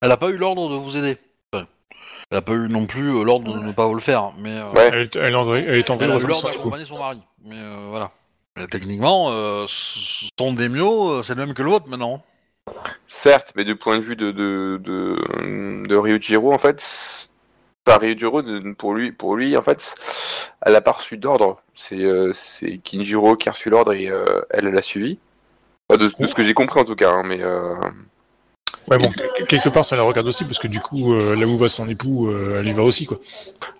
[0.00, 1.18] elle a pas eu l'ordre de vous aider.
[2.32, 4.56] Elle a pas eu non plus euh, l'ordre de ne pas vous le faire, mais
[4.56, 4.88] euh, Ouais.
[4.90, 6.40] Elle, est- elle est en elle est en train elle de a eu rejoindre l'ordre
[6.40, 6.56] son époux.
[6.56, 7.20] d'accompagner son mari.
[7.44, 8.10] Mais euh, voilà.
[8.56, 12.22] Mais techniquement, euh, son démio, c'est le même que le vôtre maintenant.
[13.08, 17.28] Certes, mais du point de vue de, de, de, de Ryujiro, en fait,
[17.86, 18.42] enfin, Ryujiro,
[18.78, 19.94] pour lui, pour lui, en fait,
[20.64, 21.60] elle a pas reçu d'ordre.
[21.74, 25.18] C'est euh, c'est Kinjiro qui a reçu l'ordre et euh, elle l'a suivi.
[25.90, 27.74] Enfin, de, de ce que j'ai compris en tout cas, hein, mais euh,
[28.90, 31.46] Ouais, bon, que- quelque part, ça la regarde aussi, parce que du coup, euh, là
[31.46, 33.18] où va son époux, euh, elle y va aussi, quoi.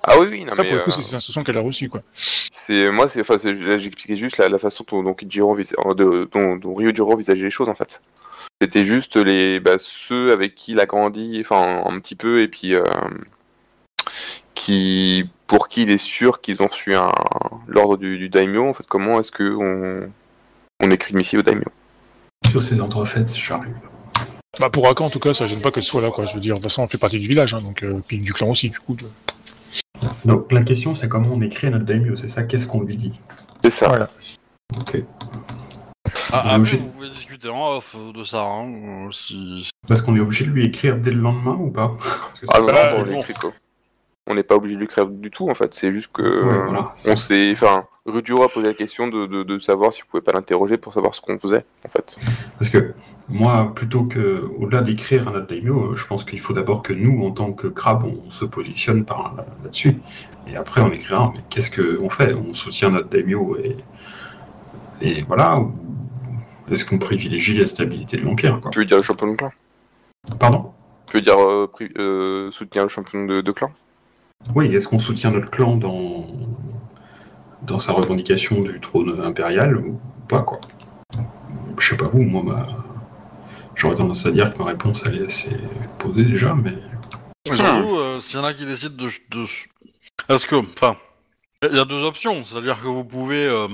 [0.04, 1.60] ah oui, oui, non, ça, mais, pour le coup, euh, c'est ses instructions qu'elle a
[1.60, 2.02] reçues, quoi.
[2.14, 5.74] c'est moi, c'est enfin, c'est- là, j'expliquais juste la, la façon dont, dont Kinjiro envis-
[5.86, 8.00] euh, de- dont, dont Ryujiro envisageait les choses en fait.
[8.60, 12.46] C'était juste les bah, ceux avec qui il a grandi, enfin un petit peu, et
[12.48, 12.84] puis euh,
[14.54, 17.10] qui pour qui il est sûr qu'ils ont reçu un
[17.66, 18.68] l'ordre du, du daimyo.
[18.68, 20.10] En fait, comment est-ce que on,
[20.80, 21.64] on écrit une missive au daimyo
[22.50, 23.74] Sur ces entrefaites, j'arrive.
[24.62, 26.24] Bah, pour Aka, en tout cas, ça gêne pas qu'elle soit là, quoi.
[26.24, 28.18] Je veux dire, de toute façon, elle fait partie du village, hein, donc, euh, puis
[28.18, 28.94] du clan aussi, du coup.
[28.94, 29.06] de-
[30.24, 32.96] Donc la question c'est comment on écrit à notre daimyo, c'est ça, qu'est-ce qu'on lui
[32.96, 33.12] dit?
[33.64, 33.88] C'est ça.
[33.88, 34.08] Voilà.
[34.78, 35.02] Ok.
[36.30, 38.42] Ah, On est après, obligé- vous pouvez discuter en off euh, de ça.
[38.42, 38.72] Hein,
[39.08, 39.68] euh, si...
[39.88, 41.96] Parce qu'on est obligé de lui écrire dès le lendemain ou pas?
[41.98, 43.52] Parce que Ah non, Bah, non, on l'écrit quoi.
[44.28, 45.72] On n'est pas obligé de l'écrire du tout en fait.
[45.74, 46.94] C'est juste que Ouais, euh, voilà.
[47.08, 50.22] on s'est, enfin, Ryujiro a posé la question de, de, de savoir si vous pouvez
[50.22, 52.16] pas l'interroger pour savoir ce qu'on faisait en fait.
[52.60, 52.94] Parce que
[53.32, 56.92] moi, plutôt que, au-delà d'écrire à notre daimyo, euh, je pense qu'il faut d'abord que
[56.92, 60.00] nous, en tant que crabe, on se positionne par là- là-dessus.
[60.46, 62.34] Et après, on écrira, mais qu'est-ce qu'on fait?
[62.34, 63.76] On soutient notre daimyo et,
[65.00, 65.60] et voilà
[66.70, 68.70] Est-ce qu'on privilégie la stabilité de l'Empire quoi?
[68.70, 69.52] Tu veux dire le champion de clan?
[70.38, 70.72] Pardon?
[71.06, 73.70] Tu veux dire euh, euh, soutenir le champion de, de clan?
[74.54, 76.26] Oui, est-ce qu'on soutient notre clan dans,
[77.62, 80.60] dans sa revendication du trône impérial ou pas quoi?
[81.78, 82.91] Je sais pas vous, moi, ma...
[83.74, 85.56] j'aurais tendance à dire que ma réponse elle est assez
[85.98, 86.74] posée déjà, mais
[87.48, 89.08] Mais surtout, euh, s'il y en a qui décident de.
[89.30, 89.46] de...
[90.28, 90.96] Parce que, enfin,
[91.70, 92.42] il y a deux options.
[92.44, 93.68] C'est-à-dire que vous pouvez, euh,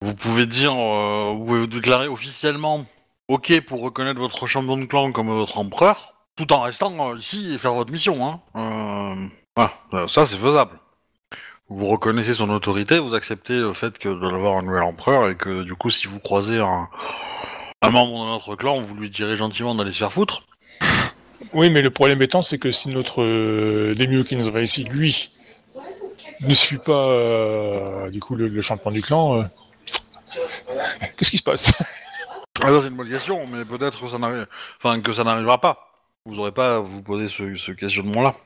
[0.00, 2.86] vous pouvez dire, euh, vous pouvez déclarer officiellement
[3.28, 7.54] OK pour reconnaître votre champion de clan comme votre empereur, tout en restant euh, ici
[7.54, 8.26] et faire votre mission.
[8.26, 8.40] Hein.
[8.56, 9.26] Euh,
[9.56, 10.78] voilà, ça c'est faisable.
[11.68, 15.36] Vous reconnaissez son autorité, vous acceptez le fait que de l'avoir un nouvel empereur et
[15.36, 16.88] que du coup, si vous croisez un,
[17.82, 20.44] un membre de notre clan, vous lui direz gentiment d'aller se faire foutre.
[21.52, 24.84] Oui, mais le problème étant, c'est que si notre euh, Daimyo qui nous envoie ici,
[24.84, 25.30] lui,
[26.40, 29.44] ne suit pas, euh, du coup, le, le champion du clan, euh,
[31.16, 31.72] qu'est-ce qui se passe?
[32.62, 34.46] Ah, ça, c'est une bonne question, mais peut-être que ça n'arrive,
[34.78, 35.92] enfin que ça n'arrivera pas.
[36.24, 38.36] Vous aurez pas à vous poser ce, ce questionnement-là.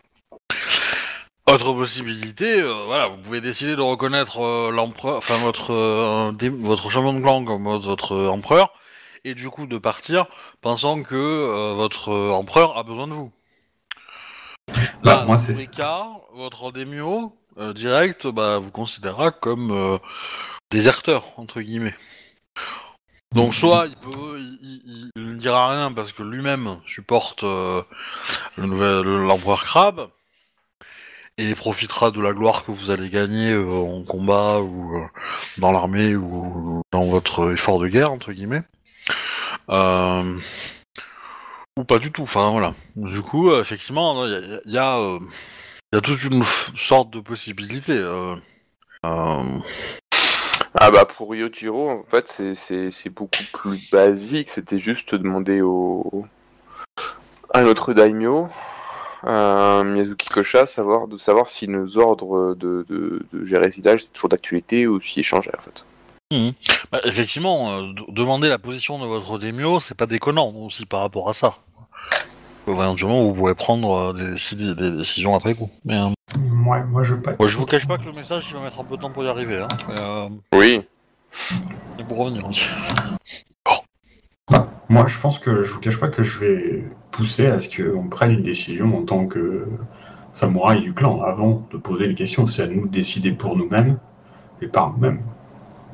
[1.49, 5.73] Autre possibilité, euh, voilà, vous pouvez décider de reconnaître l'empereur, enfin votre
[6.63, 8.73] votre champion de clan comme votre empereur,
[9.25, 10.27] et du coup de partir
[10.61, 13.33] pensant que euh, votre euh, empereur a besoin de vous.
[15.03, 19.31] Bah, Là, moi, dans c'est- tous les cas, votre daimyo euh, direct, bah, vous considérera
[19.31, 19.99] comme euh,
[20.71, 21.95] déserteur entre guillemets.
[23.35, 27.83] Donc soit il peut, il, il- il ne dira rien parce que lui-même supporte euh,
[28.57, 30.09] le l'empereur crabe
[31.39, 35.07] et il profitera de la gloire que vous allez gagner euh, en combat ou euh,
[35.59, 38.63] dans l'armée ou dans votre effort de guerre entre guillemets.
[39.71, 40.39] Euh,
[41.79, 42.23] ou pas du tout.
[42.23, 42.75] Enfin voilà.
[42.97, 46.45] Du coup, euh, effectivement, il euh, y a toute une
[46.77, 47.97] sorte de possibilité.
[47.99, 48.35] euh,
[49.05, 49.59] euh,
[50.79, 54.51] Ah bah pour Ryojiro, en fait, c'est- beaucoup plus basique.
[54.51, 56.25] C'était juste demander au
[57.55, 58.49] à notre daimyo,
[59.25, 64.13] Miyazuki Kosha, savoir de savoir si nos ordres de, de, de gérer ce village c'est
[64.13, 65.85] toujours d'actualité ou s'ils changeaient en fait.
[66.33, 66.53] Mhm.
[66.91, 71.29] Bah, effectivement, euh, demander la position de votre daimyo, c'est pas déconnant aussi par rapport
[71.29, 71.55] à ça.
[72.67, 75.71] Éventuellement, vous pourrez prendre euh, des, déci- des décisions après coup.
[75.85, 76.09] Mais, euh,
[76.67, 77.33] Ouais, moi je veux pas.
[77.39, 79.11] moi, je vous cache pas que le message, il va mettre un peu de temps
[79.11, 79.59] pour y arriver.
[79.61, 79.69] Hein.
[79.89, 80.81] Mais, euh, Oui.
[82.01, 82.43] et pour revenir.
[84.51, 87.69] Bah, moi je pense que je vous cache pas que je vais pousser à ce
[87.69, 89.69] qu'on prenne une décision en tant que
[90.33, 92.47] samouraï du clan avant de poser les questions.
[92.47, 93.99] C'est à nous de décider pour nous-mêmes
[94.61, 95.23] et par nous-mêmes.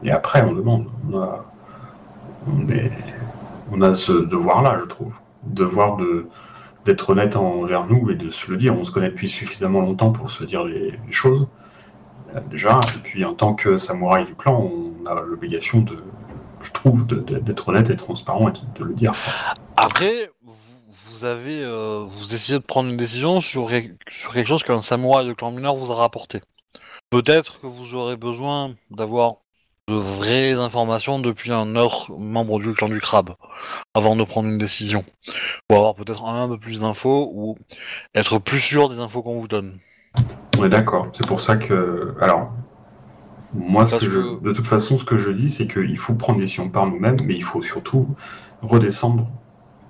[0.03, 0.87] Et après on demande.
[1.11, 1.45] On a,
[3.71, 5.13] on a ce devoir-là, je trouve.
[5.45, 6.29] Devoir de
[6.85, 8.77] d'être honnête envers nous et de se le dire.
[8.77, 11.47] On se connaît depuis suffisamment longtemps pour se dire les, choses,
[12.51, 12.81] déjà.
[12.97, 16.03] Et puis, en tant que samouraï du clan, on a l'obligation de,
[16.61, 19.13] je trouve, d'être honnête et transparent et de le dire.
[19.77, 23.71] Après, vous, avez, euh, vous essayez de prendre une décision sur,
[24.11, 26.41] sur quelque chose qu'un samouraï de clan mineur vous a rapporté.
[27.11, 29.35] Peut-être que vous aurez besoin d'avoir
[29.93, 33.35] de vraies informations depuis un autre membre du clan du crabe
[33.95, 35.05] avant de prendre une décision.
[35.71, 37.57] Ou avoir peut-être un peu plus d'infos ou
[38.15, 39.79] être plus sûr des infos qu'on vous donne.
[40.59, 41.09] On est d'accord.
[41.13, 42.51] C'est pour ça que, alors,
[43.55, 45.99] moi, ce Parce que je, que- de toute façon, ce que je dis, c'est qu'il
[45.99, 48.09] faut prendre des décisions par nous-mêmes, mais il faut surtout
[48.63, 49.29] redescendre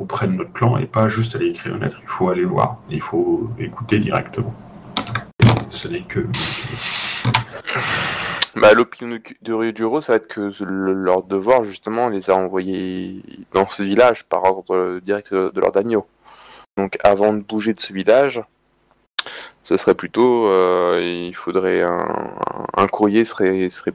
[0.00, 2.00] auprès de notre clan et pas juste aller écrire une lettre.
[2.02, 4.52] Il faut aller voir et il faut écouter directement.
[5.70, 6.26] Ce n'est que
[8.56, 12.36] Bah l'opinion de, de Ryojiro, ça va être que le- leur devoir justement les a
[12.36, 13.22] envoyés
[13.54, 16.06] dans ce village par ordre direct de, de leur daimyo.
[16.76, 18.42] Donc avant de bouger de ce village,
[19.64, 22.34] ce serait plutôt, euh, il faudrait un,
[22.76, 23.94] un courrier serait, serait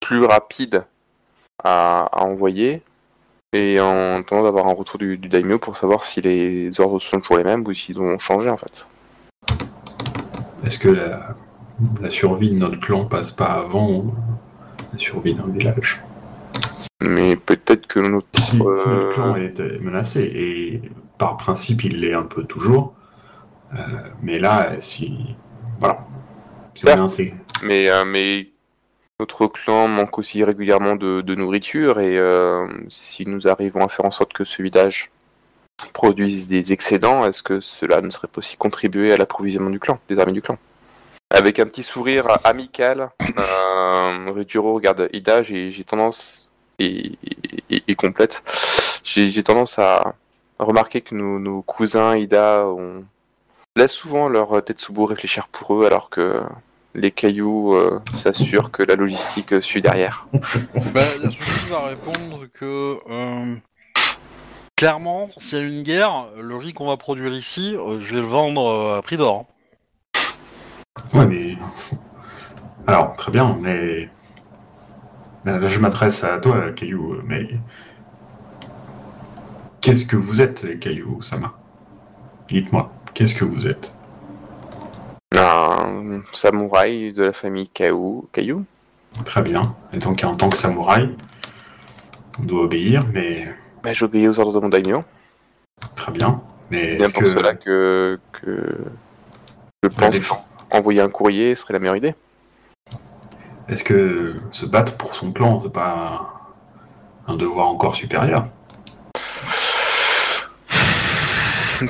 [0.00, 0.84] plus rapide
[1.64, 2.82] à, à envoyer
[3.54, 7.20] et en attendant d'avoir un retour du, du daimyo pour savoir si les ordres sont
[7.20, 8.86] toujours les mêmes ou s'ils ont changé en fait.
[10.66, 11.36] Est-ce que la,
[12.00, 14.04] la survie de notre clan passe pas avant
[14.92, 16.00] la survie d'un village
[17.00, 20.82] Mais peut-être que notre si, si notre Euh, clan est menacé, et
[21.18, 22.94] par principe il l'est un peu toujours,
[23.74, 23.78] euh,
[24.22, 25.36] mais là, si.
[25.80, 26.06] Voilà.
[26.86, 27.34] Intégré.
[27.62, 28.48] Mais, euh, mais
[29.18, 32.18] notre clan manque aussi régulièrement de, de nourriture et
[32.88, 35.10] si nous arrivons à faire en sorte que ce village
[35.92, 39.98] produise des excédents, est-ce que cela ne serait pas aussi contribuer à l'approvisionnement du clan,
[40.08, 40.56] des armées du clan?
[41.30, 47.18] Avec un petit sourire amical, euh, Ryujiro regarde Ida, j'ai tendance, et,
[47.96, 48.42] complète,
[49.04, 50.14] j'ai tendance à
[50.58, 53.04] remarquer que nos, cousins Ida ont,
[53.76, 56.42] laissent souvent leur Tetsubo réfléchir pour eux alors que
[56.94, 60.26] les cailloux euh, s'assurent que la logistique suit derrière.
[60.94, 63.56] Bah, Yasuki va répondre que euh,
[64.76, 68.20] clairement, s'il y a une guerre, le riz qu'on va produire ici, euh, je vais
[68.20, 69.46] le vendre à prix d'or.
[71.14, 71.56] Ouais, mais.
[72.86, 74.08] Alors, très bien, mais.
[75.44, 77.48] Là, je m'adresse à toi, Caillou, mais.
[79.80, 81.54] Qu'est-ce que vous êtes, Caillou Sama?
[82.48, 83.94] Dites-moi, qu'est-ce que vous êtes?
[85.34, 88.64] Un samouraï de la famille Kaou, Caillou
[89.24, 89.74] Très bien.
[89.92, 91.14] Et donc, en tant que samouraï,
[92.40, 93.54] on doit obéir, mais.
[93.82, 95.04] bah, J'obéis aux ordres de mon daimyo.
[95.94, 96.42] Très bien.
[96.70, 97.34] Mais C'est bien pour que.
[97.34, 98.84] cela que, que
[99.82, 102.14] je la pense défense- envoyer un courrier serait la meilleure idée.
[103.68, 106.32] Est-ce que se battre pour son clan, c'est pas
[107.26, 108.46] un devoir encore supérieur?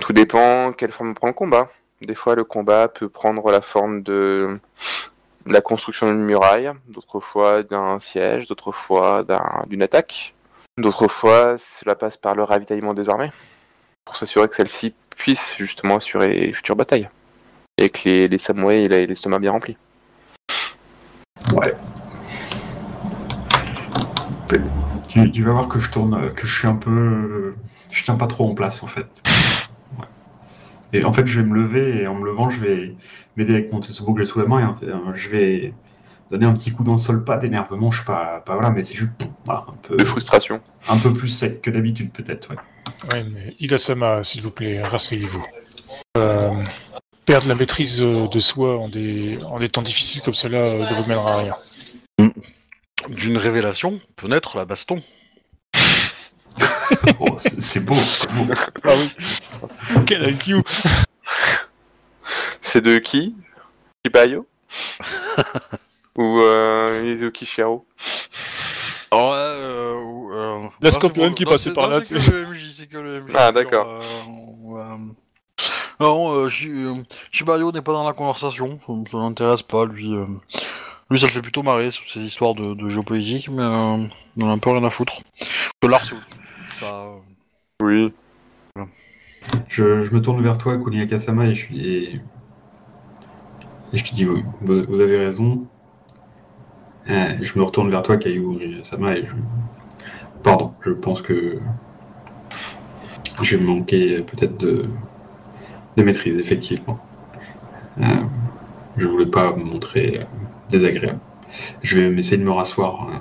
[0.01, 1.71] Tout dépend quelle forme prend le combat.
[2.03, 4.59] Des fois, le combat peut prendre la forme de
[5.47, 10.35] la construction d'une muraille, d'autres fois d'un siège, d'autres fois d'un- d'une attaque.
[10.77, 13.33] D'autres fois, cela passe par le ravitaillement des armées,
[14.05, 17.09] pour s'assurer que celle-ci puisse justement assurer les futures batailles.
[17.79, 19.77] Et que les, les samouraïs, il a l'estomac bien rempli.
[21.53, 21.75] Ouais.
[25.07, 27.55] Tu, tu vas voir que je tourne, que je suis un peu.
[27.91, 29.07] Je tiens pas trop en place en fait.
[29.99, 30.05] Ouais.
[30.93, 32.95] Et en fait, je vais me lever et en me levant, je vais
[33.37, 35.73] m'aider avec mon Tetsubo que j'ai sous la main et en fait, euh, je vais
[36.31, 38.83] donner un petit coup dans le sol, pas d'énervement, je suis pas, pas voilà, mais
[38.83, 39.13] c'est juste
[39.47, 40.61] voilà, un, peu, De frustration.
[40.89, 42.51] un peu plus sec que d'habitude peut-être.
[42.51, 42.57] Ouais.
[43.13, 45.45] Ouais, mais Ida-sama, s'il vous plaît, rasseyez-vous.
[46.19, 46.65] Euh,
[47.29, 50.95] perdre la maîtrise euh, de soi en des, en des temps difficiles comme cela ne
[50.95, 51.57] vous mènera à rien.
[53.11, 55.03] D'une révélation peut naître la baston.
[57.21, 58.47] Oh, c'est beau, c'est beau.
[58.83, 59.11] Ah oui
[60.07, 60.63] Quel IQ
[62.63, 63.37] C'est de qui?
[64.03, 64.47] Kibayo?
[66.17, 67.87] Ou euh, Izuki Shiro?
[69.13, 72.87] Ouais, euh, ou, euh, La Scorpion qui passait par là, C'est que le MJ, c'est
[72.87, 73.33] que le MJ.
[73.35, 74.03] Ah, d'accord.
[76.01, 76.95] Non, euh, euh,
[77.33, 80.15] Shibayo n'est pas dans la conversation, ça, ça l'intéresse pas, lui.
[80.15, 80.27] euh.
[81.11, 84.07] Lui, ça le fait plutôt marrer, sur ces histoires de, de géopolitique, mais euh,
[84.37, 85.21] il en a un peu rien à foutre.
[85.83, 86.15] L'art, c'est-
[86.79, 86.87] ça...
[86.95, 87.19] euh,
[87.83, 88.13] Oui.
[89.69, 92.21] Je, je me tourne vers toi, Kuni Akasama, et je, et,
[93.93, 95.67] et je te dis, vous, vous avez raison.
[97.09, 99.33] Euh, je me retourne vers toi, Kayu Akasama, et je...
[100.43, 101.59] Pardon, je pense que
[103.43, 104.89] je vais manquer peut-être de,
[105.99, 106.99] de maîtrise, effectivement.
[108.01, 108.05] Euh,
[108.97, 110.25] je voulais pas me montrer euh,
[110.71, 111.19] désagréable.
[111.83, 113.17] Je vais essayer de me rasseoir euh,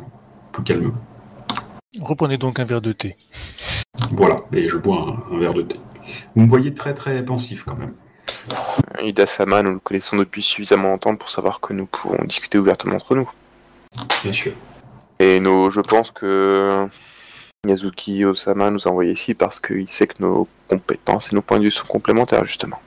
[0.51, 0.93] plus calmement.
[1.99, 3.17] Reprenez donc un verre de thé.
[4.11, 5.79] Voilà, et je bois un, un verre de thé.
[6.35, 7.93] Vous me voyez très très pensif quand même.
[9.01, 13.15] Ida-sama, nous le connaissons depuis suffisamment longtemps pour savoir que nous pouvons discuter ouvertement entre
[13.15, 13.29] nous.
[14.23, 14.51] Bien sûr.
[15.19, 16.87] Et nos, je pense que
[17.65, 21.59] Yazuki Osama nous a envoyé ici parce qu'il sait que nos compétences et nos points
[21.59, 22.79] de vue sont complémentaires, justement.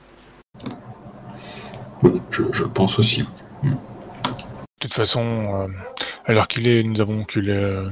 [2.02, 3.24] Oui, je, je le pense aussi.
[3.62, 3.68] De
[4.78, 5.68] toute façon, euh,
[6.24, 7.88] à l'heure qu'il est, nous avons que, les-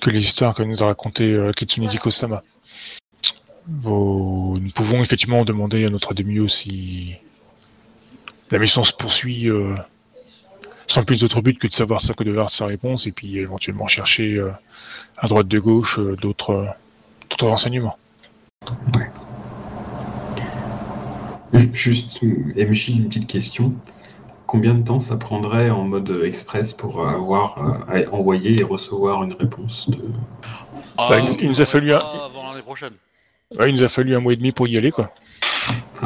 [0.00, 2.42] que les histoires que nous a racontées euh, Kitsune Diko-sama.
[3.66, 7.14] Vos- Nous pouvons effectivement demander à notre demi si
[8.50, 9.74] la mission se poursuit euh,
[10.86, 13.38] sans plus d'autre but que de savoir ça que de voir sa réponse et puis
[13.38, 14.50] éventuellement chercher euh,
[15.16, 16.66] à droite de gauche euh, d'autres euh,
[21.72, 23.72] Juste, euh, MJ, une petite question.
[24.46, 27.58] Combien de temps ça prendrait en mode express pour avoir
[27.90, 29.98] euh, à envoyer et recevoir une réponse de...
[30.96, 32.92] Bah, il- il nous a fallu un- Avant l'année prochaine.
[33.58, 35.10] Ouais, il nous a fallu un mois et demi pour y aller quoi.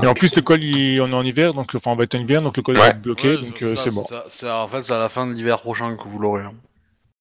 [0.02, 2.14] Et en plus le col il, on est en hiver donc enfin on va être
[2.14, 2.88] en hiver donc le col Ouais.
[2.90, 5.32] est bloqué Ouais, donc euh, c'est ça- c'est- en fait, c'est à la fin de
[5.32, 6.42] l'hiver prochain que vous l'aurez.
[6.44, 6.52] hein.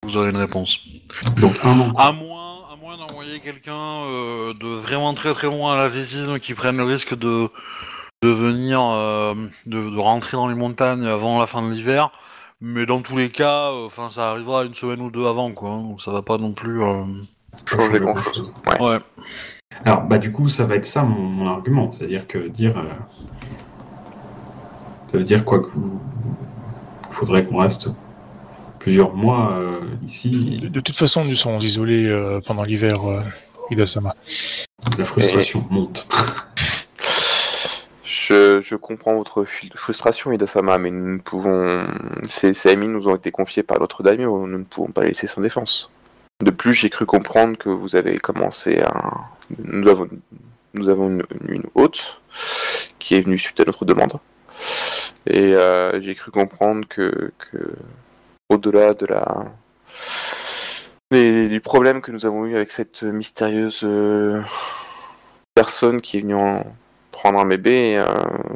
[0.03, 0.79] Vous aurez une réponse.
[1.37, 1.93] Donc un an.
[1.97, 2.36] À moins,
[2.97, 7.49] d'envoyer quelqu'un euh, de vraiment très très loin à l'athlétisme qui prenne le risque de,
[8.21, 9.33] de venir, euh,
[9.65, 12.09] de, de rentrer dans les montagnes avant la fin de l'hiver.
[12.59, 15.69] Mais dans tous les cas, euh, enfin, ça arrivera une semaine ou deux avant, quoi.
[15.69, 16.81] hein, donc ça va pas non plus.
[16.83, 17.03] euh,
[17.65, 18.51] Changer grand chose.
[18.71, 18.81] Ouais.
[18.81, 18.97] Ouais.
[19.85, 21.91] Alors, bah du coup, ça va être ça mon, mon argument.
[21.91, 22.77] C'est-à-dire que dire...
[22.77, 22.83] euh,
[25.11, 25.99] Ça veut dire quoi que vous...
[27.11, 27.89] Faudrait qu'on reste
[28.87, 30.59] plusieurs mois euh, De, ici.
[30.61, 33.21] de toute façon nous sommes isolés euh, pendant l'hiver euh,
[33.69, 34.15] Hidasama.
[34.97, 36.07] La frustration monte.
[38.05, 39.45] Je, je comprends votre
[39.75, 41.87] frustration, Ida-sama, mais nous ne pouvons.
[42.29, 45.09] Ces, ces amis nous ont été confiés par l'autre daimyo, nous ne pouvons pas les
[45.09, 45.89] laisser sans défense.
[46.43, 49.29] De plus, j'ai cru comprendre que vous avez commencé à.
[49.63, 50.09] Nous avons,
[50.73, 52.19] nous avons une, une hôte
[52.99, 54.19] qui est venue suite à notre demande.
[55.27, 57.57] Et euh, j'ai cru comprendre que, que
[58.49, 59.45] au-delà de la.
[61.11, 64.41] du problème que nous avons eu avec cette mystérieuse euh,
[65.55, 66.63] personne qui est venue en,
[67.17, 68.05] prendre un bébé, euh,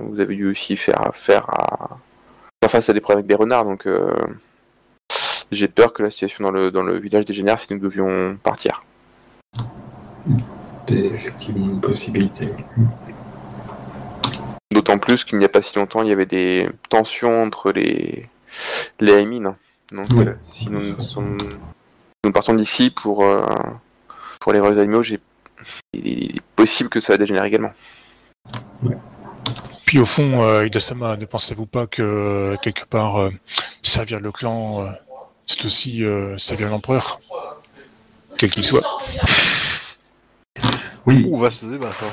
[0.09, 1.97] vous avez dû aussi faire affaire à
[2.61, 4.13] faire face à des problèmes avec des renards, donc euh,
[5.51, 8.83] j'ai peur que la situation dans le, dans le village dégénère si nous devions partir.
[10.87, 12.49] C'est effectivement une possibilité.
[14.71, 18.29] D'autant plus qu'il n'y a pas si longtemps, il y avait des tensions entre les,
[18.99, 19.55] les Aimines.
[19.91, 20.25] Donc Oui.
[20.27, 21.37] euh, si nous, nous sommes-
[22.23, 23.45] nous partons d'ici pour, euh,
[24.39, 25.19] pour les vrais animaux, j'ai...
[25.93, 27.73] il est possible que ça dégénère également.
[29.85, 33.29] Puis au fond euh, Hidasama ne pensez-vous pas que quelque part euh,
[33.83, 34.91] servir le clan euh,
[35.45, 37.19] c'est aussi euh, servir l'empereur
[38.37, 38.81] quel qu'il soit?
[41.05, 42.05] Oui, Où va ce débat, ça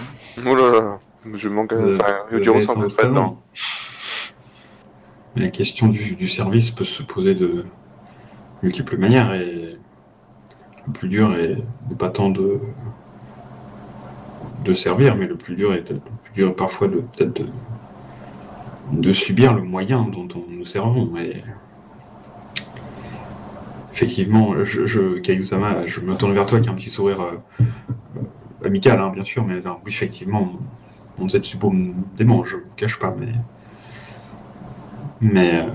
[0.45, 0.99] Oh là là,
[1.35, 1.73] je manque...
[1.73, 3.43] Euh, Enfin, pas dedans.
[5.39, 7.65] La question du, service peut se poser de
[8.65, 9.77] multiples manières et
[10.85, 11.59] le plus dur est
[11.97, 12.61] pas tant de
[14.65, 17.41] de servir, mais le plus dur est, le plus dur parfois de peut-être
[18.91, 21.13] de, subir le moyen dont on nous servons.
[23.93, 28.67] Effectivement, je, je Kayusama, je me tourne vers toi avec un petit sourire euh, euh,
[28.67, 30.53] amical, hein, bien sûr, mais non, oui, effectivement,
[31.17, 33.29] mon Zetsubo me démange, je vous cache pas, mais.
[35.21, 35.55] Mais.
[35.55, 35.71] euh,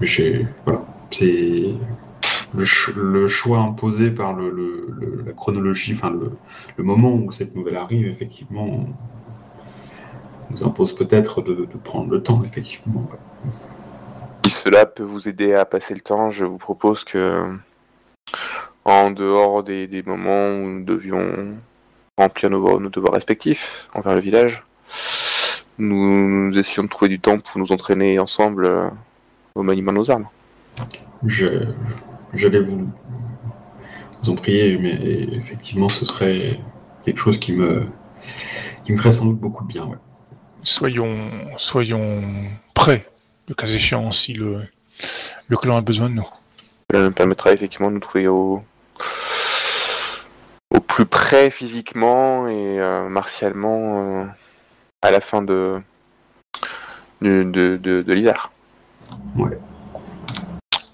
[0.00, 0.46] mais.
[0.64, 0.82] Voilà.
[1.10, 1.74] C'est.
[2.54, 2.64] Le,
[2.96, 8.06] le choix imposé par le, le- la chronologie, enfin le, moment où cette nouvelle arrive,
[8.06, 8.86] effectivement,
[10.50, 13.10] nous impose peut-être de, de prendre le temps, effectivement.
[14.46, 17.52] Si cela peut vous aider à passer le temps, je vous propose que,
[18.84, 21.56] en dehors des, des moments où nous devions
[22.16, 24.62] remplir nos, nos devoirs respectifs envers le village,
[25.78, 28.88] nous, nous essayons de trouver du temps pour nous entraîner ensemble euh,
[29.54, 30.28] au maniement de nos armes.
[31.24, 31.46] Je,
[32.34, 32.90] j'allais vous,
[34.22, 34.94] vous en prier, mais
[35.32, 36.60] effectivement, ce serait
[37.04, 37.86] quelque chose qui me,
[38.84, 39.86] qui me ferait sans doute beaucoup de bien.
[39.86, 39.96] Ouais.
[40.62, 42.22] Soyons, soyons
[42.74, 43.06] prêts,
[43.48, 44.62] le cas échéant, si le,
[45.48, 46.28] le clan a besoin de nous.
[46.90, 48.62] Cela nous permettra effectivement de nous trouver au,
[50.70, 54.24] au plus près physiquement et euh, martialement euh,
[55.02, 55.80] à la fin de,
[57.20, 58.50] de, de, de- de l'hiver.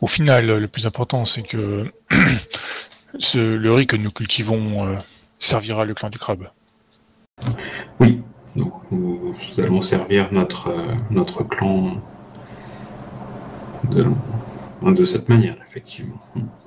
[0.01, 1.91] Au final, le plus important, c'est que
[3.19, 4.97] ce, le riz que nous cultivons euh,
[5.39, 6.49] servira le clan du crabe.
[8.01, 8.21] Oui,
[8.57, 12.01] donc nous, nous allons servir notre, euh, notre clan
[13.91, 14.07] de,
[14.83, 16.21] de cette manière, effectivement.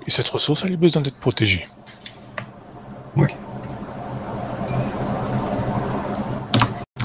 [0.07, 1.67] Et cette ressource, elle a besoin d'être protégée.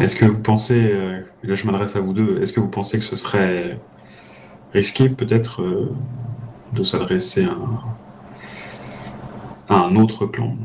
[0.01, 2.68] Est-ce que vous pensez, euh, et là je m'adresse à vous deux, est-ce que vous
[2.68, 3.78] pensez que ce serait
[4.72, 5.90] risqué peut-être euh,
[6.72, 7.82] de s'adresser à, un-
[9.68, 10.56] à un autre clan?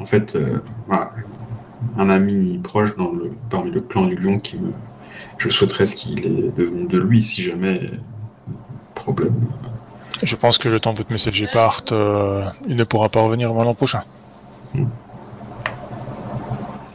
[0.00, 1.12] En fait, euh, voilà,
[1.98, 4.72] un ami proche dans le, parmi le clan du lion qui me...
[5.38, 7.90] Je souhaiterais ce qu'il est devenu de lui si jamais
[8.94, 9.34] problème.
[10.22, 13.50] Je pense que le temps que votre messager parte, euh, il ne pourra pas revenir
[13.50, 14.02] avant l'an prochain.
[14.74, 14.86] Hmm.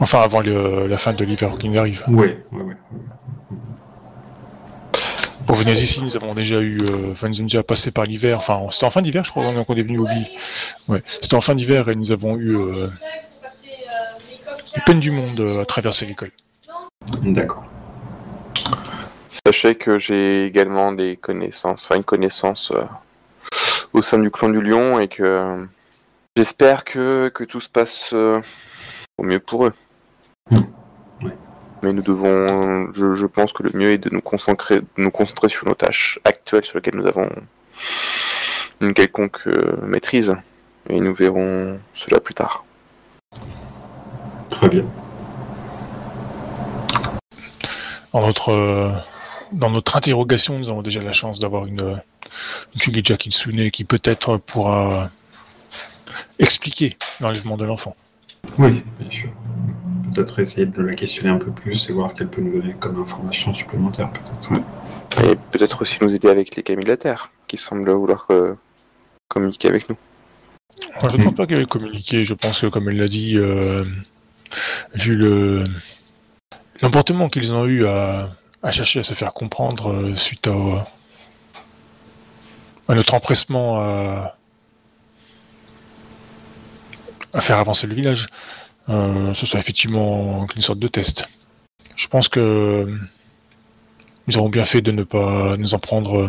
[0.00, 2.04] Enfin, avant le- la fin de l'hiver qui arrive.
[2.08, 2.76] Ouais, ouais, ouais.
[5.46, 8.38] Pour venir ici, nous avons déjà eu, euh, enfin, nous sommes déjà passé par l'hiver.
[8.38, 10.26] Enfin, c'était en fin d'hiver, je crois, donc on est venu au Bi.
[10.88, 12.88] Ouais, c'était en fin d'hiver et nous avons eu euh,
[14.76, 16.30] les peines du monde euh, à traverser l'école.
[17.22, 17.64] D'accord.
[19.44, 22.84] Sachez que j'ai également des connaissances, enfin une connaissance euh,
[23.92, 25.66] au sein du clan du lion et que
[26.36, 28.40] j'espère que, que tout se passe euh,
[29.18, 29.72] au mieux pour eux.
[30.50, 30.56] Mm.
[31.22, 31.36] Ouais.
[31.82, 35.10] Mais nous devons, je, je pense que le mieux est de nous concentrer, de nous
[35.10, 37.28] concentrer sur nos tâches actuelles sur lesquelles nous avons
[38.80, 40.34] une quelconque euh, maîtrise.
[40.88, 42.64] Et nous verrons cela plus tard.
[44.48, 44.84] Très bien.
[48.12, 48.92] Dans notre, euh,
[49.52, 51.96] dans notre interrogation, nous avons déjà la chance d'avoir une, euh,
[52.74, 55.10] une Shugeja Kitsune qui peut-être pourra
[56.38, 57.94] expliquer l'enlèvement de l'enfant.
[58.58, 59.30] Oui, bien sûr.
[60.14, 62.74] Peut-être essayer de la questionner un peu plus et voir ce qu'elle peut nous donner
[62.78, 64.52] comme information supplémentaire, peut-être.
[64.52, 64.62] ouais.
[65.24, 68.54] Et peut-être aussi nous aider avec les Camille de la Terre, qui semblent vouloir euh,
[69.28, 69.96] communiquer avec nous.
[71.02, 72.24] Moi, je ne pense pas qu'elle ait communiqué.
[72.24, 73.84] Je pense que, comme elle l'a dit, euh,
[74.94, 75.64] vu le
[76.80, 78.30] l'emportement qu'ils ont eu à,
[78.62, 80.86] à chercher à se faire comprendre euh, suite à
[82.94, 84.36] notre empressement à,
[87.34, 88.28] à faire avancer le village,
[88.90, 91.24] euh, ce soit effectivement une sorte de test.
[91.96, 92.98] Je pense que
[94.26, 96.28] nous avons bien fait de ne pas nous en prendre euh,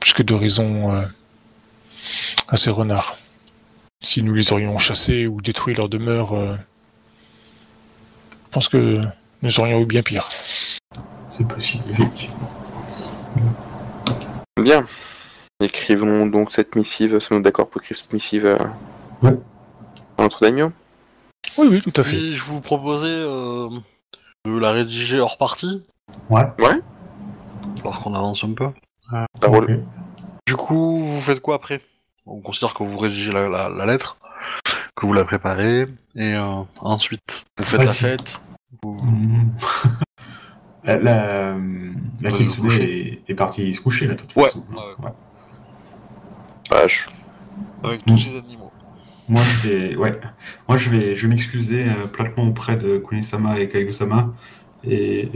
[0.00, 1.04] plus que de raison euh,
[2.48, 3.16] à ces renards.
[4.02, 6.56] Si nous les aurions chassés ou détruits leur demeure, euh,
[8.46, 9.02] je pense que
[9.42, 10.28] nous aurions eu bien pire.
[11.30, 12.50] C'est possible, effectivement.
[14.60, 14.86] Bien.
[15.60, 18.58] Écrivons donc cette missive, sommes-nous d'accord pour écrire cette missive euh,
[19.22, 19.38] Ouais.
[20.18, 20.24] à
[21.58, 22.10] Oui, oui, tout à fait.
[22.16, 23.68] Puis je vous proposais euh,
[24.46, 25.82] de la rédiger hors partie,
[26.30, 26.42] Ouais.
[27.80, 28.68] alors qu'on avance un peu.
[29.46, 29.70] Ok.
[30.46, 31.80] Du coup, vous faites quoi après?
[32.26, 34.16] On considère que vous rédigez la, la- la lettre,
[34.96, 35.82] que vous la préparez,
[36.16, 38.04] et euh, ensuite, vous faites Ouais, la si.
[38.04, 38.40] fête.
[38.82, 38.98] vous-
[40.84, 41.54] la la,
[42.20, 44.64] la Vous Kitsune allez vous est, est partie se coucher, là, de toute Ouais, façon.
[44.72, 45.04] ouais.
[45.04, 45.12] Ouais.
[46.70, 47.08] Ah, je-
[47.86, 48.71] Avec tous ces animaux.
[49.28, 50.18] Moi, je vais, ouais.
[50.68, 54.34] Moi, je vais, je vais m'excuser euh, platement auprès de Kunisama et Kaigo-sama.
[54.84, 55.28] Et...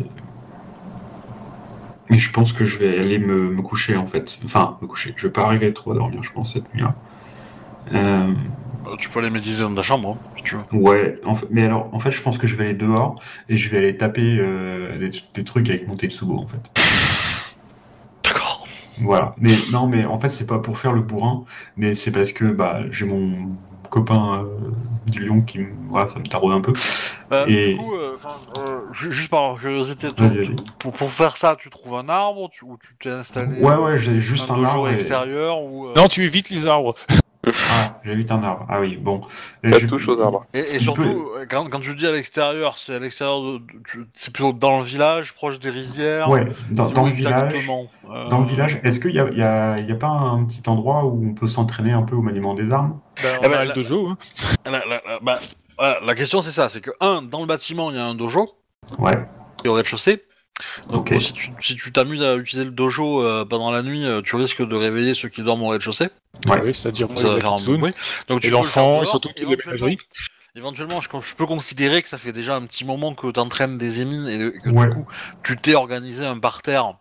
[2.10, 4.38] et je pense que je vais aller me, me coucher, en fait.
[4.44, 5.14] Enfin, me coucher.
[5.16, 6.94] Je vais pas arriver trop à dormir, je pense, cette nuit-là.
[7.94, 8.32] Euh,
[8.98, 10.62] Tu peux aller méditer dans ta chambre, hein, si tu veux.
[10.72, 13.56] Ouais, en fait- mais alors, en fait, je pense que je vais aller dehors et
[13.56, 16.60] je vais aller taper euh, des, des trucs avec mon Tetsubo, en fait.
[18.24, 18.66] D'accord.
[19.00, 19.34] Voilà.
[19.38, 21.44] Mais non, mais en fait, c'est pas pour faire le bourrin,
[21.76, 23.56] mais c'est parce que bah, j'ai mon
[24.01, 24.70] copain euh,
[25.06, 25.68] du Lyon qui me.
[25.89, 26.73] Voilà, ça me taraude un peu.
[27.32, 28.18] Euh, Et- Du coup, euh,
[28.56, 30.09] euh, ju- juste par curiosité,
[30.78, 33.78] pour, pour faire ça, tu trouves un arbre tu, ou tu t'es installé Ouais, euh,
[33.78, 34.89] ouais, j'ai juste un, arbre.
[34.89, 36.94] et- extérieur ou, euh, Non, tu évites les arbres.
[37.70, 38.66] Ah, j'ai vite un arbre.
[38.68, 39.20] Ah oui, bon.
[39.62, 40.47] Et Ça je- touche aux arbres.
[40.52, 43.64] Et, et surtout, euh, quand, quand tu dis à l'extérieur, c'est à l'extérieur de, de-
[43.89, 46.28] tu- c'est plutôt dans le village, proche des rizières.
[46.28, 47.32] Ouais, dans, dans le village.
[47.32, 49.97] exactement Euh, Dans le village, est-ce qu'il y a, il y, a, il y a
[49.97, 52.98] pas un petit endroit où on peut s'entraîner un peu au maniement des armes?
[53.23, 54.09] Ben, on Eh ben, a la- le dojo.
[54.09, 54.18] Hein.
[54.64, 55.39] La, la- la- bah,
[55.78, 58.14] voilà, la question c'est ça, c'est que un, dans le bâtiment, il y a un
[58.14, 58.48] dojo
[58.98, 59.12] Ouais,
[59.59, 60.23] qui est au rez-de-chaussée.
[60.91, 64.23] Donc si tu si tu t'amuses à utiliser le dojo euh, pendant la nuit, euh,
[64.23, 66.09] tu risques de réveiller ceux qui dorment au rez-de-chaussée.
[66.47, 66.61] Ouais.
[66.62, 67.57] Oui, c'est-à-dire Ça va faire un.
[68.28, 69.89] Donc tu Et le l'enfant, faire et surtout toute la
[70.55, 73.77] Éventuellement- je, je peux considérer que ça fait déjà un petit moment que tu entraînes
[73.77, 74.87] des émines et que Ouais.
[74.89, 75.07] du coup,
[75.45, 76.95] tu t'es organisé un parterre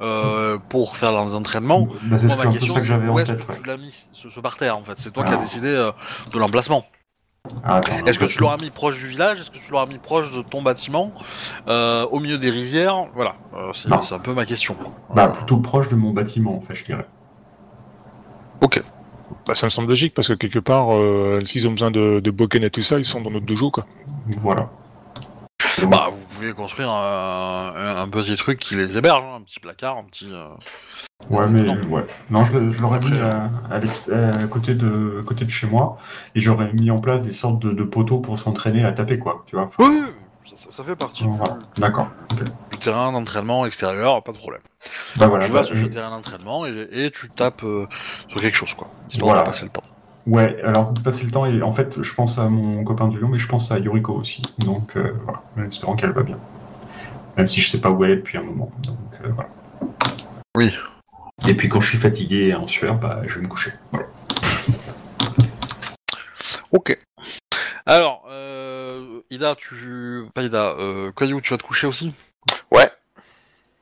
[0.00, 1.88] euh, pour faire les entraînements.
[2.04, 3.30] Bah, c'est ma question, ça que c'est j'avais en tête.
[3.48, 3.56] Ouais.
[3.60, 4.94] tu l'as mis, ce, ce parterre en fait?
[4.98, 5.90] C'est toi qui as décidé euh,
[6.32, 6.86] de l'emplacement.
[7.64, 9.40] Ah, attends, Est-ce que tu l'auras mis proche du village?
[9.40, 11.12] Est-ce que tu l'auras mis proche de ton bâtiment?
[11.66, 13.06] Euh, Au milieu des rizières?
[13.14, 14.76] Voilà, euh, c'est un peu ma question.
[15.14, 17.06] Bah, plutôt proche de mon bâtiment, en fait, je dirais.
[19.46, 22.30] Bah, ça me semble logique parce que quelque part, euh, s'ils ont besoin de, de
[22.30, 23.86] Boken et tout ça, ils sont dans notre dojo quoi.
[24.36, 24.70] Voilà.
[25.88, 29.96] Bah, vous pouvez construire un, un- petit truc qui les héberge, hein, un petit placard,
[29.98, 30.28] un petit.
[30.32, 30.46] euh,
[31.30, 31.76] Ouais, mais Non.
[31.88, 32.04] ouais.
[32.30, 35.98] Non, je, l'aurais mis à, à l'ex- à côté, de, à côté de chez moi
[36.34, 39.44] et j'aurais mis en place des sortes de, de poteaux pour s'entraîner à taper, quoi.
[39.46, 40.10] Tu vois Enfin, Oui, oui,
[40.44, 41.58] ça, ça- ça fait partie voilà.
[41.78, 42.08] D'accord.
[42.32, 42.42] ok.
[42.70, 44.62] du terrain d'entraînement extérieur, pas de problème.
[45.16, 45.46] Bah voilà.
[45.46, 47.86] tu vas bah, sur je- ce terrain d'entraînement et, et tu tapes euh,
[48.28, 48.88] sur quelque chose, quoi.
[49.08, 49.42] Histoire Voilà.
[49.42, 49.84] de passer le temps.
[50.26, 53.28] Ouais, alors passer le temps et en fait, je pense à mon copain du Lyon,
[53.28, 54.42] mais je pense à Yoriko aussi.
[54.58, 56.38] Donc euh, voilà, en espérant qu'elle va bien.
[57.36, 58.70] Même si je sais pas où elle est depuis un moment.
[58.84, 59.48] Donc euh, voilà.
[60.56, 60.72] Oui.
[61.48, 63.72] Et puis quand je suis fatigué et en sueur, bah je vais me coucher.
[63.90, 64.06] Voilà.
[66.72, 66.98] Ok.
[67.84, 70.24] Alors, euh, Ida, tu.
[70.34, 72.14] Pas Ida, euh, tu vas te coucher aussi?
[72.70, 72.90] Ouais.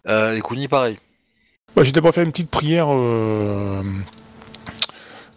[0.09, 0.99] Euh, et Kuni, pareil.
[1.77, 3.85] Bah, j'ai d'abord fait une petite prière euh,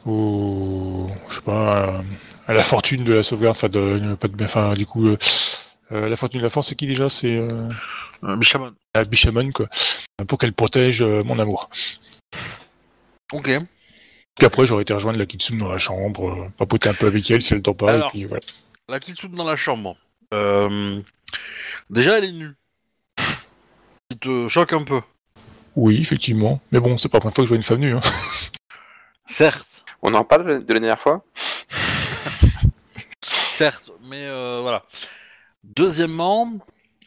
[0.06, 2.04] au, je sais pas, à,
[2.48, 5.18] à la fortune de la sauvegarde, enfin, de, pas de, enfin, du coup, euh,
[5.92, 7.10] euh, la fortune de la force, c'est qui déjà?
[7.10, 7.70] C'est euh,
[8.24, 8.74] Euh, Bishamon.
[8.96, 9.68] la Bishamon, quoi,
[10.28, 11.70] pour qu'elle protège euh, mon amour.
[13.32, 13.50] Ok.
[14.36, 17.42] Puis après, j'aurais été rejoindre la Kitsune dans la chambre, papoter un peu avec elle
[17.42, 18.08] si elle pas, Alors.
[18.08, 18.42] et puis voilà.
[18.90, 19.96] La Kitsune dans la chambre.
[21.90, 22.54] Déjà, elle est nue.
[24.10, 25.02] Qui te choque un peu.
[25.76, 26.60] Oui, effectivement.
[26.72, 27.94] Mais bon, c'est pas la première fois que je vois une femme nue.
[27.94, 28.00] Hein.
[29.26, 29.73] Certes.
[30.04, 31.24] On en parle de la dernière fois
[33.52, 34.84] Certes, mais euh, voilà.
[35.64, 36.52] Deuxièmement,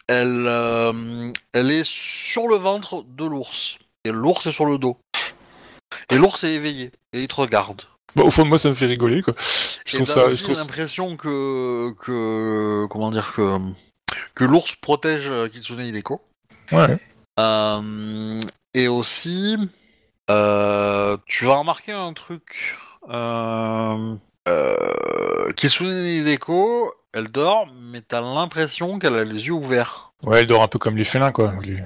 [0.09, 3.79] elle, euh, elle est sur le ventre de l'ours.
[4.05, 4.97] Et l'ours est sur le dos.
[6.11, 6.91] Et l'ours est éveillé.
[7.13, 7.83] Et il te regarde.
[8.15, 9.35] Bah, au fond de moi, ça me fait rigoler, quoi.
[9.85, 10.29] Je Et trouve t'as ça.
[10.29, 10.57] Je aussi trouve...
[10.57, 12.87] l'impression que, que.
[12.87, 13.59] Comment dire que.
[14.35, 16.23] Que l'ours protège euh, Kitsune Hideko.
[16.73, 16.99] Ouais.
[17.39, 18.41] Euh,
[18.73, 19.59] et aussi.
[20.31, 22.77] Euh, tu vas remarquer un truc.
[23.09, 24.15] Euh,
[24.49, 30.13] euh, Kitsune Hideko, elle dort, mais t'as l'impression qu'elle a les yeux ouverts.
[30.23, 31.55] ouais, elle dort un peu comme les félins, quoi.
[31.63, 31.85] Les-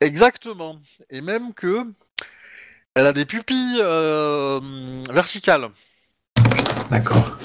[0.00, 0.78] Exactement.
[1.10, 1.84] Et même que.
[2.94, 4.60] Elle a des pupilles euh,
[5.10, 5.68] verticales,
[6.90, 7.38] D'accord.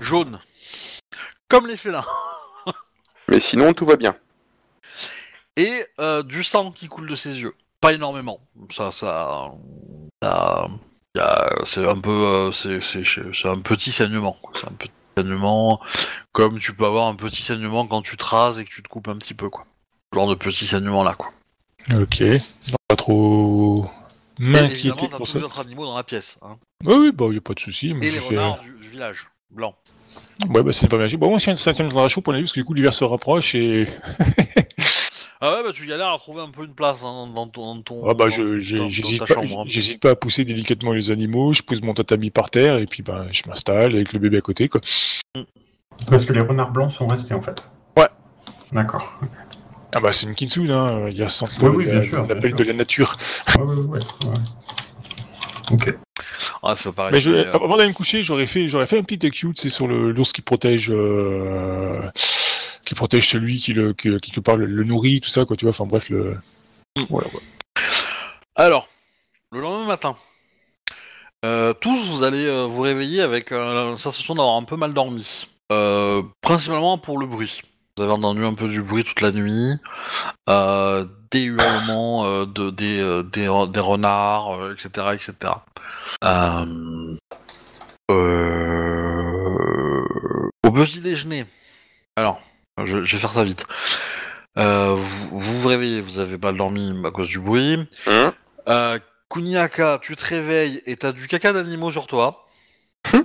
[0.00, 0.40] jaunes.
[1.48, 2.06] Comme les félins.
[3.28, 4.16] Mais sinon, tout va bien.
[5.56, 7.54] Et euh, du sang qui coule de ses yeux.
[7.84, 8.40] Pas énormément.
[8.70, 9.52] Ça, ça.
[10.22, 10.68] ça-
[11.18, 12.10] a- c'est un peu.
[12.10, 12.78] euh, c'est,
[13.46, 14.36] un petit saignement.
[14.54, 15.80] C'est un petit saignement.
[16.32, 18.88] Comme tu peux avoir un petit saignement quand tu te rases et que tu te
[18.88, 19.66] coupes un petit peu, quoi.
[20.12, 21.32] Ce genre de petit saignement là, quoi.
[21.94, 22.20] Ok.
[22.22, 23.84] Non, pas trop
[24.38, 26.38] m'inquiéter pour tous les autres animaux dans la pièce.
[26.40, 26.56] Hein.
[26.84, 27.92] Oui, oui, bah, y a pas de souci.
[27.92, 29.28] mais Et je les fais- renards du, du village.
[29.50, 29.74] Blanc.
[30.48, 31.20] Ouais, bah, c'est pas magique.
[31.20, 31.50] Bon, moi, c'est
[31.80, 33.86] un dans la chaude pour aller, parce que du coup, l'hiver se rapproche et.
[35.40, 37.74] Ah ouais, bah tu galères à trouver un peu une place hein, dans ton.
[37.76, 39.64] Dans ton Ah, bah, dans- je, dans- j'ai- dans j'hésite ta pas, chambre, hein.
[39.66, 43.02] j'hésite pas à pousser délicatement les animaux, je pose mon tatami par terre, et puis,
[43.02, 44.80] bah, je m'installe avec le bébé à côté, quoi.
[46.10, 47.62] Parce que les renards blancs sont restés en fait.
[47.96, 48.08] Ouais.
[48.72, 49.12] D'accord.
[49.94, 51.08] Ah, bah, c'est une kitsune, hein.
[51.08, 52.58] Il y a sans Oui, oui, bien sûr, bien l'appel sûr.
[52.58, 53.16] de la nature.
[53.58, 54.34] Ouais, ouais, ouais, ouais.
[55.70, 55.94] Ok.
[56.62, 57.12] Ah, c'est pas pareil.
[57.12, 59.60] Mais je, mais, euh, avant d'aller me coucher, j'aurais fait, j'aurais fait un petit cute,
[59.60, 62.00] c'est sur le l'ours qui protège, euh,
[62.84, 65.70] qui protège celui qui le, qui, part le, le nourrit, tout ça, quoi, tu vois.
[65.70, 66.36] Enfin bref, le.
[67.08, 67.28] Voilà.
[67.28, 67.40] quoi.
[68.56, 68.88] Alors,
[69.52, 70.16] le lendemain matin,
[71.44, 74.94] Euh, tous, vous allez euh, vous réveiller avec euh, la sensation d'avoir un peu mal
[74.94, 75.48] dormi.
[76.40, 77.60] Principalement pour le bruit.
[77.96, 79.74] Vous avez entendu un peu du bruit toute la nuit,
[80.48, 84.88] des hurlements de, des, des, des renards, etc.
[85.12, 85.52] etc.
[90.64, 91.46] Au petit déjeuner.
[92.16, 92.40] Alors,
[92.84, 93.64] je, je vais faire ça vite.
[94.58, 97.86] Euh, vous, vous vous réveillez, vous avez mal dormi à cause du bruit.
[98.06, 98.34] Hein
[98.68, 98.98] Euh,
[99.30, 102.46] Kuniaka, tu te réveilles et t'as du caca d'animaux sur toi.
[103.12, 103.24] Hum.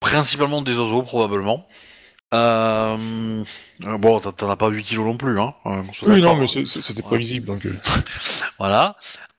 [0.00, 1.66] Principalement des oiseaux, probablement.
[2.34, 2.96] Euh,
[3.80, 5.54] bon, t'en- as pas 8 kilos non plus, hein.
[6.02, 7.66] Oui, non, mais c'était prévisible, donc
[8.58, 8.96] Voilà.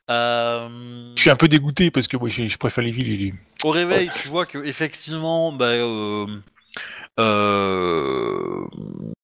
[0.10, 0.70] Euh,
[1.16, 3.34] je suis un peu dégoûté parce que moi, je, je préfère les villes et les...
[3.66, 6.26] Au réveil, tu vois que effectivement, bah, euh,
[7.20, 8.66] euh,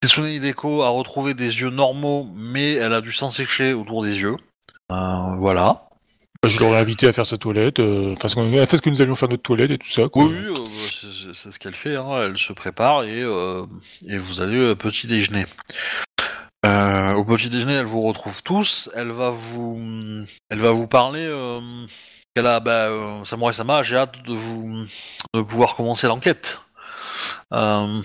[0.01, 4.19] Kitsune Hideko a retrouvé des yeux normaux, mais elle a du sang séché autour des
[4.21, 4.35] yeux.
[4.91, 5.89] Euh, voilà.
[6.45, 9.15] Je l'aurais invité à faire sa toilette, euh, enfin, elle fait ce que nous allions
[9.15, 10.09] faire notre toilette et tout ça.
[10.09, 10.25] Quoi.
[10.25, 10.53] Oui, euh,
[10.91, 11.97] c'est- c'est ce qu'elle fait.
[11.97, 12.23] Hein.
[12.23, 13.65] Elle se prépare et, euh,
[14.09, 15.45] et vous allez au petit déjeuner.
[16.65, 18.89] Au petit déjeuner, elle vous retrouve tous.
[18.95, 19.79] Elle va vous,
[20.49, 21.25] elle va vous parler.
[22.35, 22.89] Qu'elle a, bah,
[23.23, 24.85] Samurai Sama, j'ai hâte de vous,
[25.33, 26.59] de pouvoir commencer l'enquête.
[27.53, 28.01] Euh,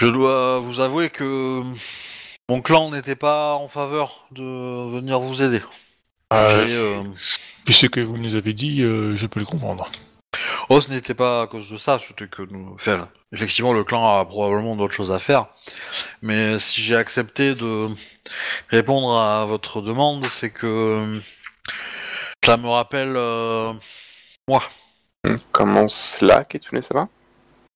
[0.00, 1.62] je dois vous avouer que
[2.48, 5.62] mon clan n'était pas en faveur de venir vous aider.
[6.32, 7.02] Euh, J'ai, euh,
[7.64, 9.90] Puis ce que vous nous avez dit, euh, je peux le comprendre.
[10.68, 12.72] Oh, ce n'était pas à cause de ça, c'était que nous.
[12.74, 15.46] Enfin, effectivement, le clan a probablement d'autres choses à faire.
[16.22, 17.88] Mais si j'ai accepté de
[18.68, 21.20] répondre à votre demande, c'est que
[22.44, 23.72] ça me rappelle euh,
[24.48, 24.62] moi.
[25.52, 27.08] Comment cela, Kitsune Sama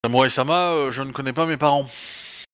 [0.06, 1.88] Samurai Sama, euh, je ne connais pas mes parents.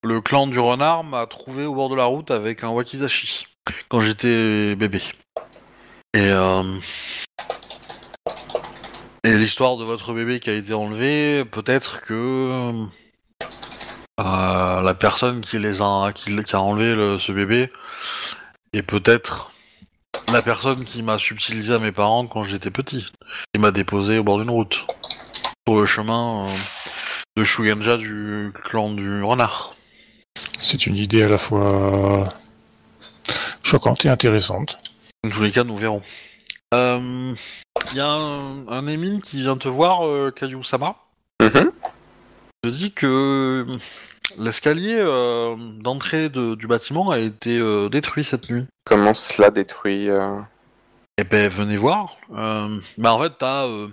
[0.02, 3.46] Le clan du renard m'a trouvé au bord de la route avec un wakizashi
[3.90, 5.02] quand j'étais bébé.
[6.14, 6.78] Et euh,
[9.22, 12.86] et l'histoire de votre bébé qui a été enlevé, peut-être que
[14.18, 17.70] euh, la personne qui les a qui, a enlevé le- ce bébé
[18.72, 19.52] est peut-être
[20.32, 23.12] la personne qui m'a subtilisé à mes parents quand j'étais petit.
[23.52, 24.86] Il m'a déposé au bord d'une route
[25.68, 26.46] sur le chemin.
[27.36, 29.74] De Shugenja du clan du renard.
[30.60, 32.34] C'est une idée à la fois
[33.62, 34.78] choquante et intéressante.
[35.24, 36.02] Dans tous les cas, nous verrons.
[36.72, 37.36] Il
[37.96, 40.96] y a un, un qui vient te voir, euh, Kayu-sama.
[41.42, 41.72] Mhm.
[42.62, 43.66] te dit que
[44.38, 48.64] l'escalier euh, d'entrée de- du bâtiment a été euh, détruit cette nuit.
[48.84, 50.38] Comment cela détruit euh,
[51.18, 52.16] Eh ben, venez voir.
[52.34, 53.88] Euh, bah, en fait, t'as, euh,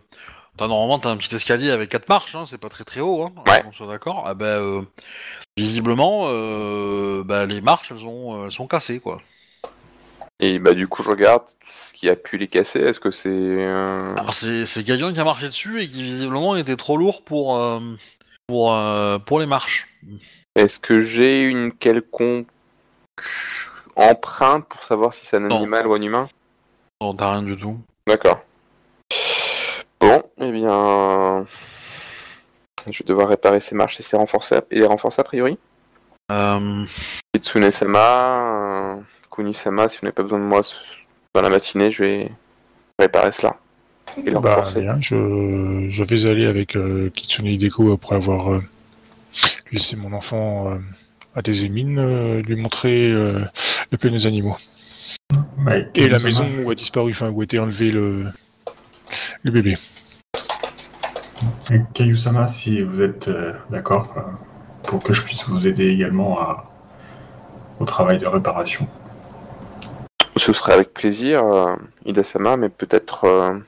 [0.60, 3.23] t'as normalement t'as un petit escalier avec quatre marches, hein, c'est pas très très haut,
[3.23, 3.64] hein, Ouais.
[3.65, 4.23] on soit d'accord.
[4.27, 4.81] Ah ben, euh,
[5.56, 9.22] visiblement, euh, bah, les marches, elles, ont, elles sont cassées, quoi.
[10.41, 11.44] Et bah du coup, je regarde
[11.88, 12.80] ce qui a pu les casser.
[12.80, 13.30] Est-ce que c'est...
[13.30, 17.23] euh, Alors c'est, c'est quelqu'un qui a marché dessus et qui visiblement était trop lourd
[17.23, 17.80] pour, euh,
[18.48, 19.88] pour, euh, pour les marches.
[20.56, 22.48] Est-ce que j'ai une quelconque
[23.95, 25.57] empreinte pour savoir si c'est un Non.
[25.57, 26.30] animal ou un humain?
[27.02, 27.77] Non, t'as rien du tout.
[28.07, 28.41] D'accord.
[30.41, 31.45] Eh bien...
[32.89, 35.57] Je vais devoir réparer ces marches et, ces renforcer, et les renforcer a priori.
[36.31, 36.85] Euh,
[37.33, 38.95] Kitsune-sama, euh,
[39.31, 40.61] Kuni-sama, si vous n'avez pas besoin de moi
[41.35, 42.31] dans la matinée, je vais
[42.97, 43.57] réparer cela.
[44.25, 44.81] Et le Bah, renforcer.
[44.81, 48.63] bien, je, je vais aller avec euh, Kitsune Hideko après avoir euh,
[49.73, 50.77] laissé mon enfant euh,
[51.35, 53.39] à des émines, euh, lui montrer euh,
[53.91, 54.55] le plein des animaux.
[55.65, 58.27] Ouais, Et la maison où a disparu, enfin où a été enlevé le,
[59.43, 59.77] le bébé.
[61.93, 64.21] Kayusama, si vous êtes euh, d'accord, euh,
[64.83, 66.65] pour que je puisse vous aider également à-
[67.79, 68.87] au travail de réparation.
[70.37, 71.75] Ce serait avec plaisir, euh,
[72.05, 73.59] Ida-sama, mais peut-être euh,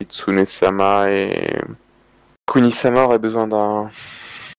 [0.00, 1.60] Kitsune-sama et
[2.46, 3.90] Kuni-sama auraient besoin d'un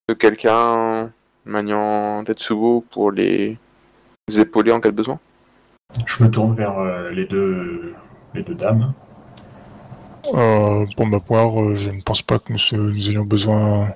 [0.08, 1.10] de quelqu'un
[1.44, 3.58] maniant Tetsubo pour les
[4.36, 5.18] épauler en cas de besoin?
[6.04, 7.94] Je me tourne vers euh, les deux
[8.34, 8.92] les deux dames.
[10.34, 12.58] Euh, pour ma part, euh, je ne pense pas que nous,
[12.92, 13.94] nous ayons besoin.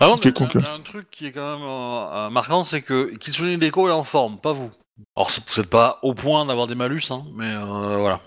[0.00, 0.52] Alors, il y a- Quelconque.
[0.54, 3.58] il y a un truc qui est quand même euh, euh, marquant, c'est que Kitsune
[3.58, 4.70] Deko est en forme, pas vous.
[5.16, 8.20] Alors, c'est- vous n'êtes pas au point d'avoir des malus, hein, mais euh, voilà.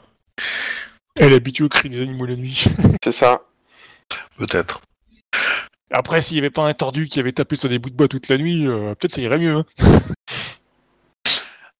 [1.15, 2.63] Elle est habituée au cri des animaux la nuit.
[3.03, 3.41] C'est ça.
[4.37, 4.81] Peut-être.
[5.91, 8.07] Après, s'il n'y avait pas un tordu qui avait tapé sur des bouts de bois
[8.07, 9.55] toute la nuit, euh, peut-être ça irait mieux.
[9.55, 9.65] hein.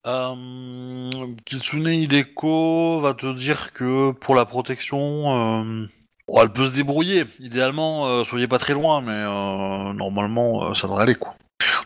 [0.06, 1.10] Euh,
[1.46, 5.88] Kitsune Hideko va te dire que pour la protection, euh,
[6.36, 7.26] elle peut se débrouiller.
[7.40, 11.36] Idéalement, euh, soyez pas très loin, mais euh, normalement, ça devrait aller, quoi.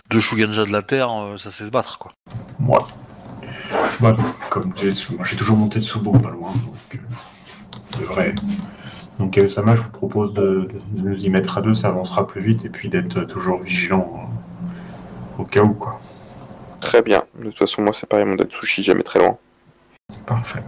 [0.10, 2.14] Deux Shugenja de la Terre, ça sait se battre, quoi.
[2.60, 2.84] Moi.
[4.00, 4.18] Voilà,
[4.50, 8.34] comme j'ai toujours monté de Subo pas loin, donc euh, devrait
[9.20, 12.42] Donc Kayosama, je vous propose de, de nous y mettre à deux, ça avancera plus
[12.42, 14.30] vite, et puis d'être toujours vigilant
[15.38, 16.00] au cas où, quoi.
[16.88, 17.24] Très bien.
[17.38, 19.38] De toute façon, moi, c'est pareil, mon Datsushi, jamais très loin.
[20.26, 20.64] Parfait.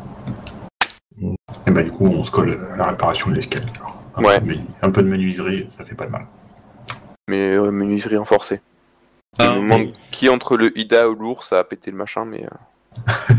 [1.21, 3.65] Et bah du coup, on se colle à la réparation de l'escalier.
[4.15, 4.39] Un, Ouais.
[4.39, 6.25] peu de un peu de menuiserie, ça fait pas de mal.
[7.29, 8.61] Mais euh, menuiserie renforcée.
[9.39, 9.93] Je Ah, me demande bon.
[10.11, 12.43] qui entre le Ida ou l'ours a pété le machin, mais.
[12.45, 13.03] euh,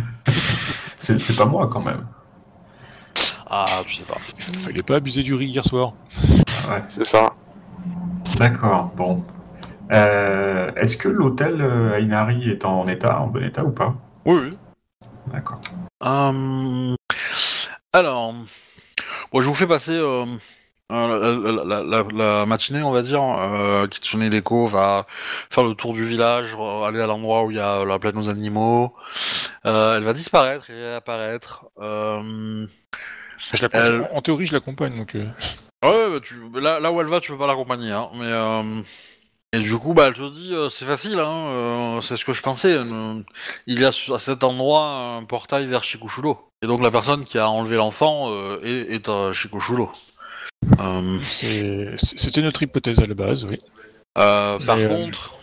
[0.98, 2.06] C'est c'est pas moi quand même.
[3.48, 4.18] Ah, tu sais pas.
[4.64, 5.94] Fallait pas abuser du riz hier soir.
[6.68, 6.82] Ouais.
[6.94, 7.34] c'est ça.
[8.38, 9.24] D'accord, bon.
[9.92, 13.94] Euh, Est-ce que l'hôtel euh, Ainari est en état, en bon état ou pas?
[14.24, 14.58] Oui, oui.
[15.32, 15.60] D'accord.
[16.04, 16.94] Euh,
[17.92, 18.34] alors,
[19.32, 20.24] bon, je vous fais passer euh,
[20.92, 23.22] euh, la, la- la- la matinée, on va dire.
[23.22, 25.06] Euh, Kitsune Deko va
[25.50, 28.16] faire le tour du village, euh, aller à l'endroit où il y a la plaine
[28.18, 28.94] aux animaux.
[29.66, 30.98] Euh, elle va disparaître et.
[31.80, 32.66] Euh,
[33.38, 35.14] Je Elle- En théorie, je l'accompagne, donc...
[35.14, 35.26] euh,
[35.82, 38.08] Ouais, bah, tu, là, là où elle va, tu peux pas l'accompagner, hein.
[38.14, 38.82] Mais euh,
[39.52, 41.46] et du coup, bah, elle te dit, euh, c'est facile, hein.
[41.48, 42.74] euh, c'est ce que je pensais.
[42.74, 43.20] euh,
[43.66, 46.38] il y a à cet endroit un portail vers Shikushuro.
[46.62, 49.90] Et donc la personne qui a enlevé l'enfant euh, est, est à Shikushuro.
[50.78, 51.18] Euh,
[51.98, 53.58] C'était notre hypothèse à la base, oui.
[54.18, 55.38] euh, par contre,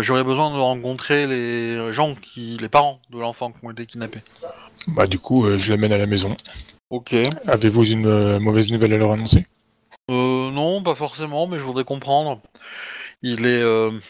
[0.00, 4.20] j'aurais besoin de rencontrer les gens qui, les parents de l'enfant qui ont été kidnappés.
[4.86, 6.36] Bah du coup, je l'amène à la maison.
[6.90, 7.14] Ok.
[7.46, 9.46] Avez-vous une mauvaise nouvelle à leur annoncer?
[10.10, 12.40] Euh, non, pas forcément, mais je voudrais comprendre.
[13.22, 13.62] Il est.
[13.62, 14.00] euh, Vous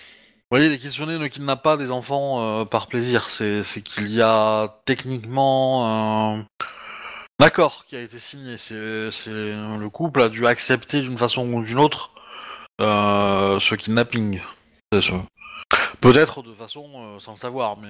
[0.51, 3.29] voyez, les ne kidnappent pas des enfants euh, par plaisir.
[3.31, 6.47] C'est qu'il y a techniquement un
[7.41, 8.57] accord qui a été signé.
[8.57, 12.11] C'est le couple a dû accepter d'une façon ou d'une autre
[12.81, 14.41] euh, ce kidnapping.
[16.01, 17.89] Peut-être de façon euh, sans le savoir, mais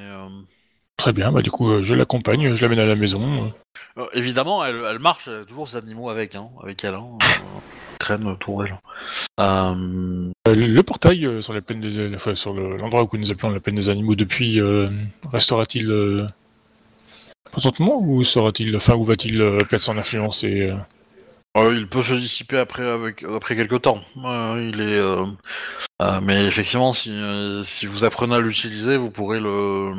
[0.96, 3.52] Très bien, bah du coup, je l'accompagne, je l'amène à la maison.
[4.14, 6.94] évidemment, elle, elle marche, elle a toujours ses animaux avec, hein, avec elle.
[6.94, 7.18] Hein,
[7.98, 8.78] traîne autour d'elle.
[9.40, 13.50] Euh, le, portail euh, sur la plaine des, enfin, sur le- l'endroit où nous appelons
[13.50, 14.88] la plaine des animaux depuis euh,
[15.32, 16.26] restera-t-il euh,
[17.50, 19.38] présentement ou sera-t-il, enfin, où va-t-il
[19.68, 20.70] perdre son influence et
[21.56, 24.00] euh, il peut se dissiper après avec après quelques temps.
[24.24, 27.10] Euh, il est, euh, mais effectivement, si
[27.64, 29.92] si vous apprenez à l'utiliser, vous pourrez le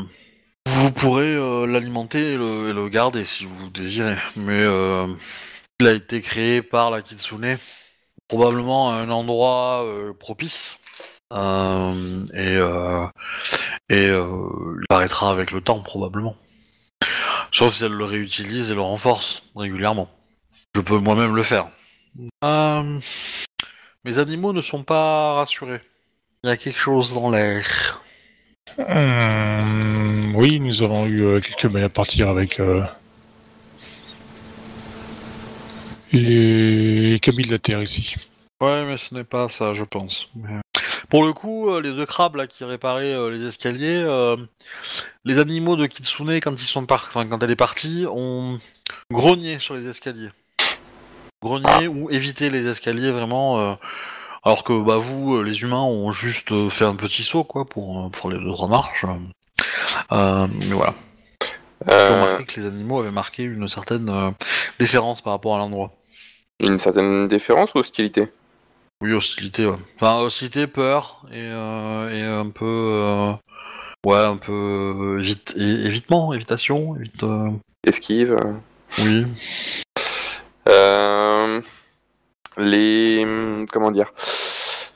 [0.67, 1.35] vous pourrez
[1.67, 4.15] l'alimenter et le, et le garder si vous désirez.
[4.35, 4.63] Mais
[5.81, 7.57] il a été créé par la Kitsune,
[8.29, 10.79] probablement un endroit euh, propice.
[11.33, 13.07] Euh, et euh,
[13.89, 16.35] il paraîtra avec le temps probablement.
[17.51, 20.09] Sauf si elle le réutilise et le renforce régulièrement.
[20.75, 21.69] Je peux moi-même le faire.
[24.05, 25.81] Mes animaux ne sont pas rassurés.
[26.43, 28.03] Il y a quelque chose dans l'air.
[28.77, 32.61] Oui, nous avons eu euh, quelques à partir avec
[36.11, 38.15] les cabines de la Terre ici.
[38.61, 40.29] Ouais, mais ce n'est pas ça, je pense.
[40.35, 40.59] Mais-
[41.09, 44.35] Pour le coup, euh, les deux crabes là qui réparaient euh, les escaliers, euh,
[45.25, 47.05] les animaux de Kitsune quand ils sont par...
[47.07, 48.59] enfin, quand elle est partie, ont
[49.11, 50.29] grogné sur les escaliers.
[51.41, 53.59] Grogné ou évité les escaliers vraiment.
[53.59, 53.73] euh,
[54.43, 58.29] Alors que bah vous, les humains, ont juste fait un petit saut quoi pour pour
[58.29, 59.05] les deux trois marches.
[60.11, 60.93] Euh, mais voilà.
[61.89, 64.31] Euh, remarqué que les animaux avaient marqué une certaine euh,
[64.79, 65.93] déférence par rapport à l'endroit.
[66.59, 68.27] Une certaine déférence ou hostilité?
[69.01, 69.77] Oui, hostilité, ouais.
[69.95, 72.65] Enfin, hostilité, peur et, euh, et un peu.
[72.65, 73.31] euh,
[74.05, 74.51] ouais, un peu.
[74.51, 77.23] euh, évite, évitement, évitation, évite.
[77.23, 77.49] euh,
[77.87, 78.37] Esquive
[78.97, 79.25] oui.
[82.57, 83.25] Les
[83.71, 84.11] comment dire?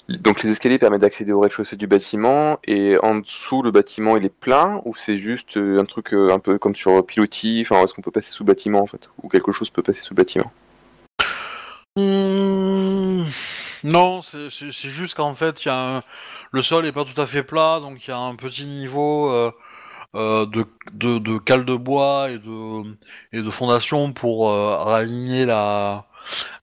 [0.09, 4.25] Donc les escaliers permettent d'accéder au rez-de-chaussée du bâtiment et en dessous le bâtiment il
[4.25, 8.01] est plein ou c'est juste un truc un peu comme sur pilotis enfin est-ce qu'on
[8.01, 9.09] peut passer sous bâtiment en fait?
[9.21, 10.51] Ou quelque chose peut passer sous bâtiment?
[11.95, 13.25] Hmm,
[13.83, 14.49] Non, c'est
[14.89, 16.03] juste qu'en fait, y a un-
[16.51, 19.29] le sol est pas tout à fait plat, donc il y a un petit niveau
[19.29, 19.51] euh,
[20.15, 22.83] euh, de, de, de cale de bois et de,
[23.31, 26.05] et de fondation pour euh, raligner la,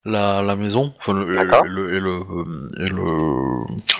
[0.03, 1.65] la, la maison, enfin le, et, D'accord.
[1.65, 3.05] le, et, le, et le,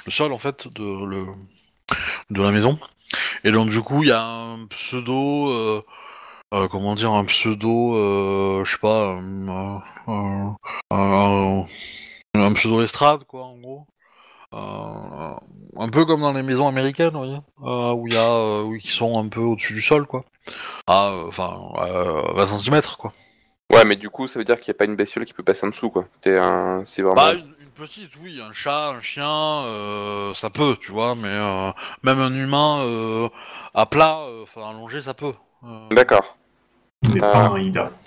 [0.06, 1.26] le sol en fait de, le,
[2.30, 2.78] de la maison.
[3.46, 5.84] Et donc du coup, il y a un pseudo,
[6.54, 9.18] euh, comment dire, un pseudo, euh, je sais pas,
[10.08, 10.50] euh,
[10.92, 13.88] un, pseudo estrade quoi en gros.
[14.54, 18.90] Un peu comme dans les maisons américaines vous voyez où il y a où ils
[18.90, 20.26] sont un peu au-dessus du sol quoi.
[20.88, 23.14] Enfin euh, 20 cm quoi.
[23.72, 25.44] Ouais mais du coup ça veut dire qu'il n'y a pas une bestiole qui peut
[25.44, 26.06] passer en dessous quoi.
[26.24, 30.50] C'est un c'est vraiment bah une, une petite oui un chat un chien euh, ça
[30.50, 31.72] peut tu vois mais euh,
[32.04, 33.30] même un humain euh,
[33.74, 35.34] à plat enfin allongé ça peut.
[35.92, 36.38] D'accord
[37.04, 37.32] Mais Ah.
[37.32, 37.92] pas un Ida.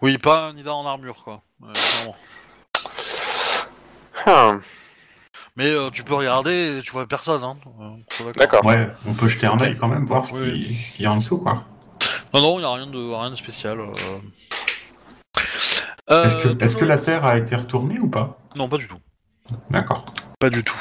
[0.00, 1.42] Oui, pas un Nida en armure, quoi.
[1.60, 2.16] Ouais, clairement.
[4.26, 4.54] Ah,
[5.56, 7.56] Mais euh, tu peux regarder, et tu vois personne, hein.
[8.20, 8.64] Euh, D'accord.
[8.64, 10.66] Ouais, on peut jeter un œil quand même, voir ce Oui.
[10.66, 11.64] qui- ce qu'il y a en dessous, quoi.
[12.34, 13.78] Non, non, il y a rien de, rien de spécial.
[13.80, 13.92] euh.
[16.10, 18.38] Euh, Est-ce que, est-ce que la Terre a été retournée ou pas?
[18.56, 18.98] Non, pas du tout.
[19.70, 20.04] D'accord.
[20.40, 20.76] Pas du tout.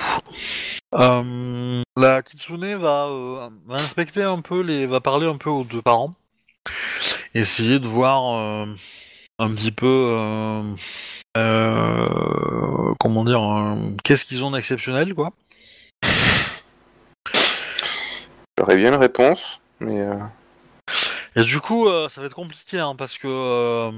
[0.95, 5.63] Euh, la Kitsune va, euh, va inspecter un peu les, va parler un peu aux
[5.63, 6.11] deux parents,
[7.33, 8.65] essayer de voir euh,
[9.39, 10.63] un petit peu, euh,
[11.37, 15.31] euh, comment dire, euh, qu'est-ce qu'ils ont d'exceptionnel, quoi.
[18.57, 19.39] J'aurais bien une réponse,
[19.79, 20.15] mais euh,
[21.35, 23.91] Et du coup, euh, ça va être compliqué, hein, parce que euh,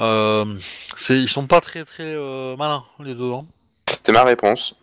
[0.00, 0.58] euh,
[0.96, 3.32] c'est, ils sont pas très très euh, malins les deux.
[3.32, 3.44] Hein.
[3.88, 4.74] c'était ma réponse.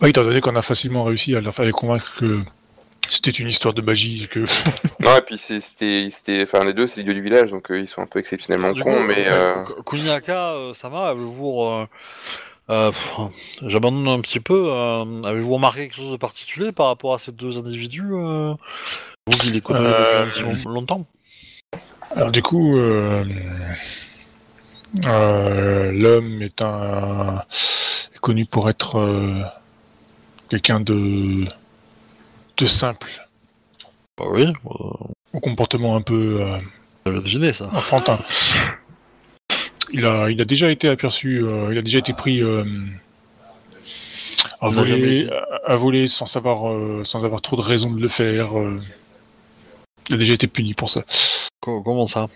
[0.00, 2.44] Oui, étant donné qu'on a facilement réussi à les convaincre que
[3.08, 4.40] c'était une histoire de magie que.
[5.00, 7.70] Non, et puis c'est- c'était, c'était, enfin les deux, c'est les dieux du village, donc
[7.70, 11.08] euh, ils sont un peu exceptionnellement Du cons, coup, mais euh, euh, Kuniaka, euh, Sama,
[11.10, 11.86] avez-vous, euh,
[12.70, 12.90] euh,
[13.66, 17.32] j'abandonne un petit peu, euh, avez-vous remarqué quelque chose de particulier par rapport à ces
[17.32, 18.54] deux individus euh,
[19.26, 21.04] Vous qui les connaissez Euh, depuis longtemps?
[22.16, 23.24] Alors du coup, euh,
[25.04, 27.42] euh, l'homme est un
[28.14, 29.42] est connu pour être euh,
[30.48, 31.44] quelqu'un de
[32.56, 33.26] de simple,
[34.18, 36.58] Bah Oui, euh, au comportement un peu euh,
[37.04, 37.68] j'avais deviné ça.
[37.72, 38.18] enfantin.
[39.92, 42.64] Il a, il a déjà été aperçu, euh, il a déjà été pris euh,
[44.60, 45.28] à, voler,
[45.66, 48.58] à, à voler sans savoir, euh, sans avoir trop de raison de le faire.
[48.58, 48.80] euh.
[50.08, 51.02] il a déjà été puni pour ça.
[51.60, 52.28] Co- comment ça?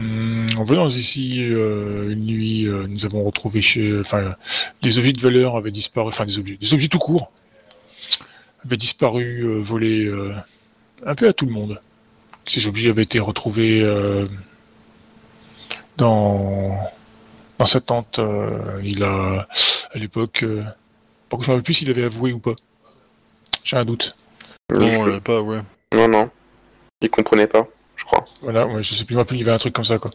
[0.00, 4.34] Hum, En venant ici euh, une nuit, euh, nous avons retrouvé chez, enfin,
[4.82, 7.30] des objets de valeur avaient disparu, enfin des objets, des objets tout court
[8.64, 10.34] avaient disparu, euh, volés euh,
[11.04, 11.80] un peu à tout le monde.
[12.46, 14.26] Ces objets avaient été retrouvés euh,
[15.96, 16.78] dans
[17.58, 18.18] dans sa tente.
[18.18, 19.46] euh, il a,
[19.92, 20.62] à l'époque, euh,
[21.28, 22.54] par contre, je ne me rappelle plus s'il avait avoué ou pas.
[23.62, 24.16] J'ai un doute.
[24.76, 25.60] Non, j'avais pas, ouais.
[25.94, 26.30] non, non,
[27.00, 27.66] ils comprenaient pas,
[27.96, 28.24] je crois.
[28.42, 30.10] Voilà, ouais, je sais plus, il y avait un truc comme ça, quoi.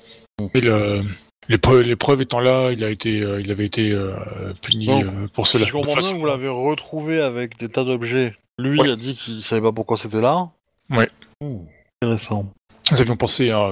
[0.54, 1.04] Et le,
[1.50, 4.14] les, preuves, étant là, il a été, euh, il avait été euh,
[4.62, 5.66] puni Donc, euh, pour Si cela.
[5.66, 8.36] je comprends bien, vous l'avez retrouvé avec des tas d'objets.
[8.60, 8.92] Lui Ouais.
[8.92, 10.50] a dit qu'il savait pas pourquoi c'était là.
[10.90, 11.10] Ouais.
[11.42, 11.62] Hmm,
[12.02, 12.52] intéressant.
[12.92, 13.72] Nous avions pensé à,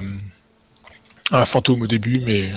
[1.32, 2.52] à un fantôme au début, mais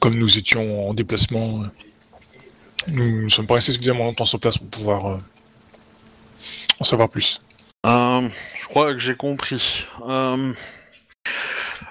[0.00, 1.64] comme nous étions en déplacement,
[2.88, 5.20] nous ne sommes pas restés suffisamment longtemps sur place pour pouvoir
[6.80, 7.40] en savoir plus.
[7.84, 9.86] Je crois que j'ai compris.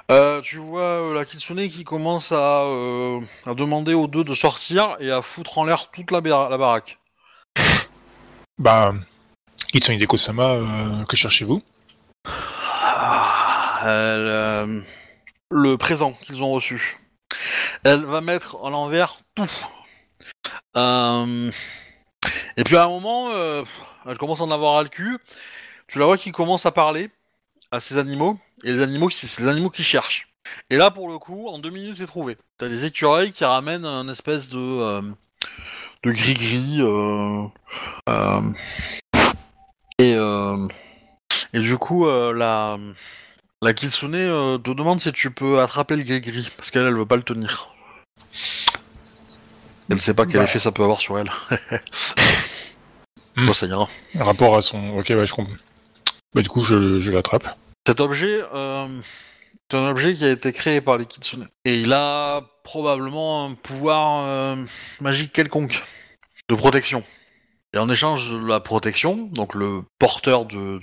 [0.10, 4.36] Euh, tu vois euh, la Kitsune qui commence à, euh, à demander aux deux de
[4.36, 7.00] sortir et à foutre en l'air toute la, la baraque.
[8.58, 8.94] Bah,
[9.72, 11.62] Kitsune Deko-sama, que cherchez-vous?
[12.26, 13.86] Ah,
[15.50, 16.98] le présent qu'ils ont reçu.
[17.84, 19.50] Elle va mettre à l'envers tout.
[22.58, 23.30] Et puis à un moment,
[24.06, 25.18] elle commence à en avoir à le cul.
[25.88, 27.10] Tu la vois qui commence à parler
[27.72, 28.38] à ces animaux.
[28.64, 30.28] Et les animaux, c'est les animaux qui cherchent.
[30.70, 32.38] Et là, pour le coup, en deux minutes, c'est trouvé.
[32.58, 35.02] T'as des écureuils qui ramènent un espèce de euh,
[36.04, 36.78] de gris-gris.
[36.82, 37.46] euh,
[38.10, 38.42] euh,
[40.00, 40.68] et euh,
[41.54, 42.78] et du coup, la
[43.62, 44.12] la Kitsune
[44.62, 47.70] te demande si tu peux attraper le gris-gris, parce qu'elle, elle veut pas le tenir.
[49.90, 50.44] Elle sait pas quel Bah.
[50.46, 51.32] effet ça peut avoir sur elle.
[53.36, 53.46] Hmm.
[53.46, 53.88] Bon, ça ira.
[54.16, 54.98] Rapport à son...
[54.98, 55.54] Ok, ouais, je comprends.
[56.34, 57.58] Bah du coup, je, je l'attrape.
[57.88, 58.88] Cet objet, euh,
[59.70, 61.48] c'est un objet qui a été créé par les Kitsune.
[61.66, 64.56] Et il a probablement un pouvoir euh,
[65.00, 65.84] magique quelconque,
[66.50, 67.04] de protection.
[67.74, 70.80] Et en échange de la protection, donc le porteur de,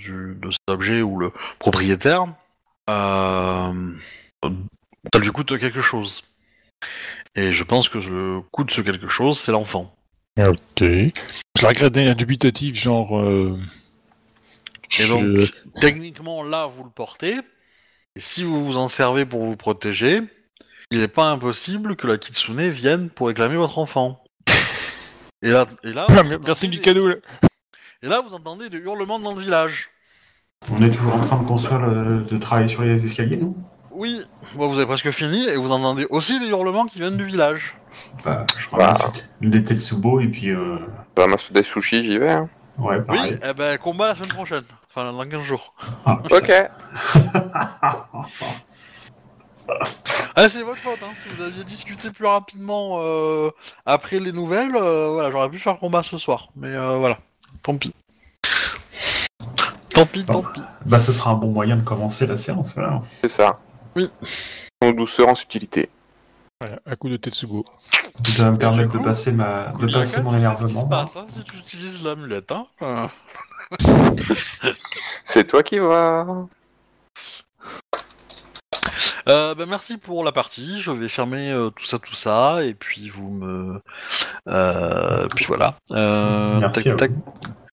[0.49, 2.25] cet objet ou le propriétaire,
[2.89, 3.93] euh,
[4.43, 6.23] ça lui coûte quelque chose.
[7.35, 9.95] Et je pense que le coût de ce quelque chose, c'est l'enfant.
[10.37, 10.57] Ok.
[10.81, 13.17] Je la regarde dubitatif, genre...
[13.19, 13.57] Euh...
[14.97, 15.51] Et je- donc,
[15.81, 17.35] techniquement, là, vous le portez.
[18.15, 20.21] Et si vous vous en servez pour vous protéger,
[20.91, 24.23] il n'est pas impossible que la Kitsune vienne pour réclamer votre enfant.
[25.41, 27.15] Et là, et là, Ah, Merci entendez du des- cadeau, là.
[28.03, 29.89] Et là, vous entendez des hurlements dans le village.
[30.69, 33.55] On est toujours en train de construire, le- de travailler sur les escaliers, nous
[33.91, 34.21] Oui,
[34.55, 37.77] bon, vous avez presque fini, et vous entendez aussi des hurlements qui viennent du village.
[38.25, 39.01] bah, Je ramasse
[39.39, 40.49] les Tetsubo et puis...
[40.49, 40.77] Euh...
[41.17, 42.31] Je ramasse des sushis, j'y vais.
[42.31, 42.49] hein.
[42.77, 43.39] Ouais, Oui, pareil.
[43.41, 44.63] eh ben, combat la semaine prochaine.
[44.99, 45.73] Enfin, dans 15 jours.
[46.05, 46.19] Ah.
[46.31, 46.51] Ok.
[50.35, 51.13] Ah, c'est votre faute, hein.
[51.21, 53.51] Si vous aviez discuté plus rapidement euh,
[53.85, 56.49] après les nouvelles, euh, voilà, j'aurais pu faire le combat ce soir.
[56.55, 57.19] Mais euh, voilà,
[57.61, 57.93] tant pis.
[59.93, 60.61] Tant pis, tant pis.
[60.87, 62.99] Bah, ce sera un bon moyen de commencer la séance, voilà.
[63.21, 63.59] C'est ça.
[64.81, 65.89] En douceur, en subtilité.
[66.61, 67.63] Voilà, un coup de Tetsugo.
[68.25, 69.71] Ça va me permettre de coup, passer, ma...
[69.79, 70.87] de passer mon tu sais ce qui se énervement.
[70.87, 72.51] passe, hein, si tu utilises l'amulette.
[72.51, 72.65] Hein.
[75.25, 76.47] C'est toi qui vois.
[79.27, 80.81] Euh, bah, merci pour la partie.
[80.81, 83.81] Je vais fermer euh, tout ça, tout ça, et puis vous me,
[84.47, 85.75] euh, puis voilà.
[85.93, 87.11] Euh, Merci tac, tac.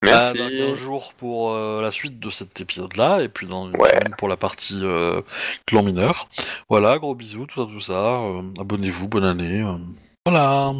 [0.09, 0.39] Ah, Merci.
[0.39, 3.99] dans 15 jours pour euh, la suite de cet épisode-là, et puis dans une Ouais.
[4.19, 5.23] pour la partie euh,
[5.67, 6.29] clan mineur.
[6.69, 8.19] Voilà, gros bisous, tout ça, tout ça.
[8.21, 9.63] euh, Abonnez-vous, bonne année.
[9.63, 9.77] euh,
[10.27, 10.75] voilà.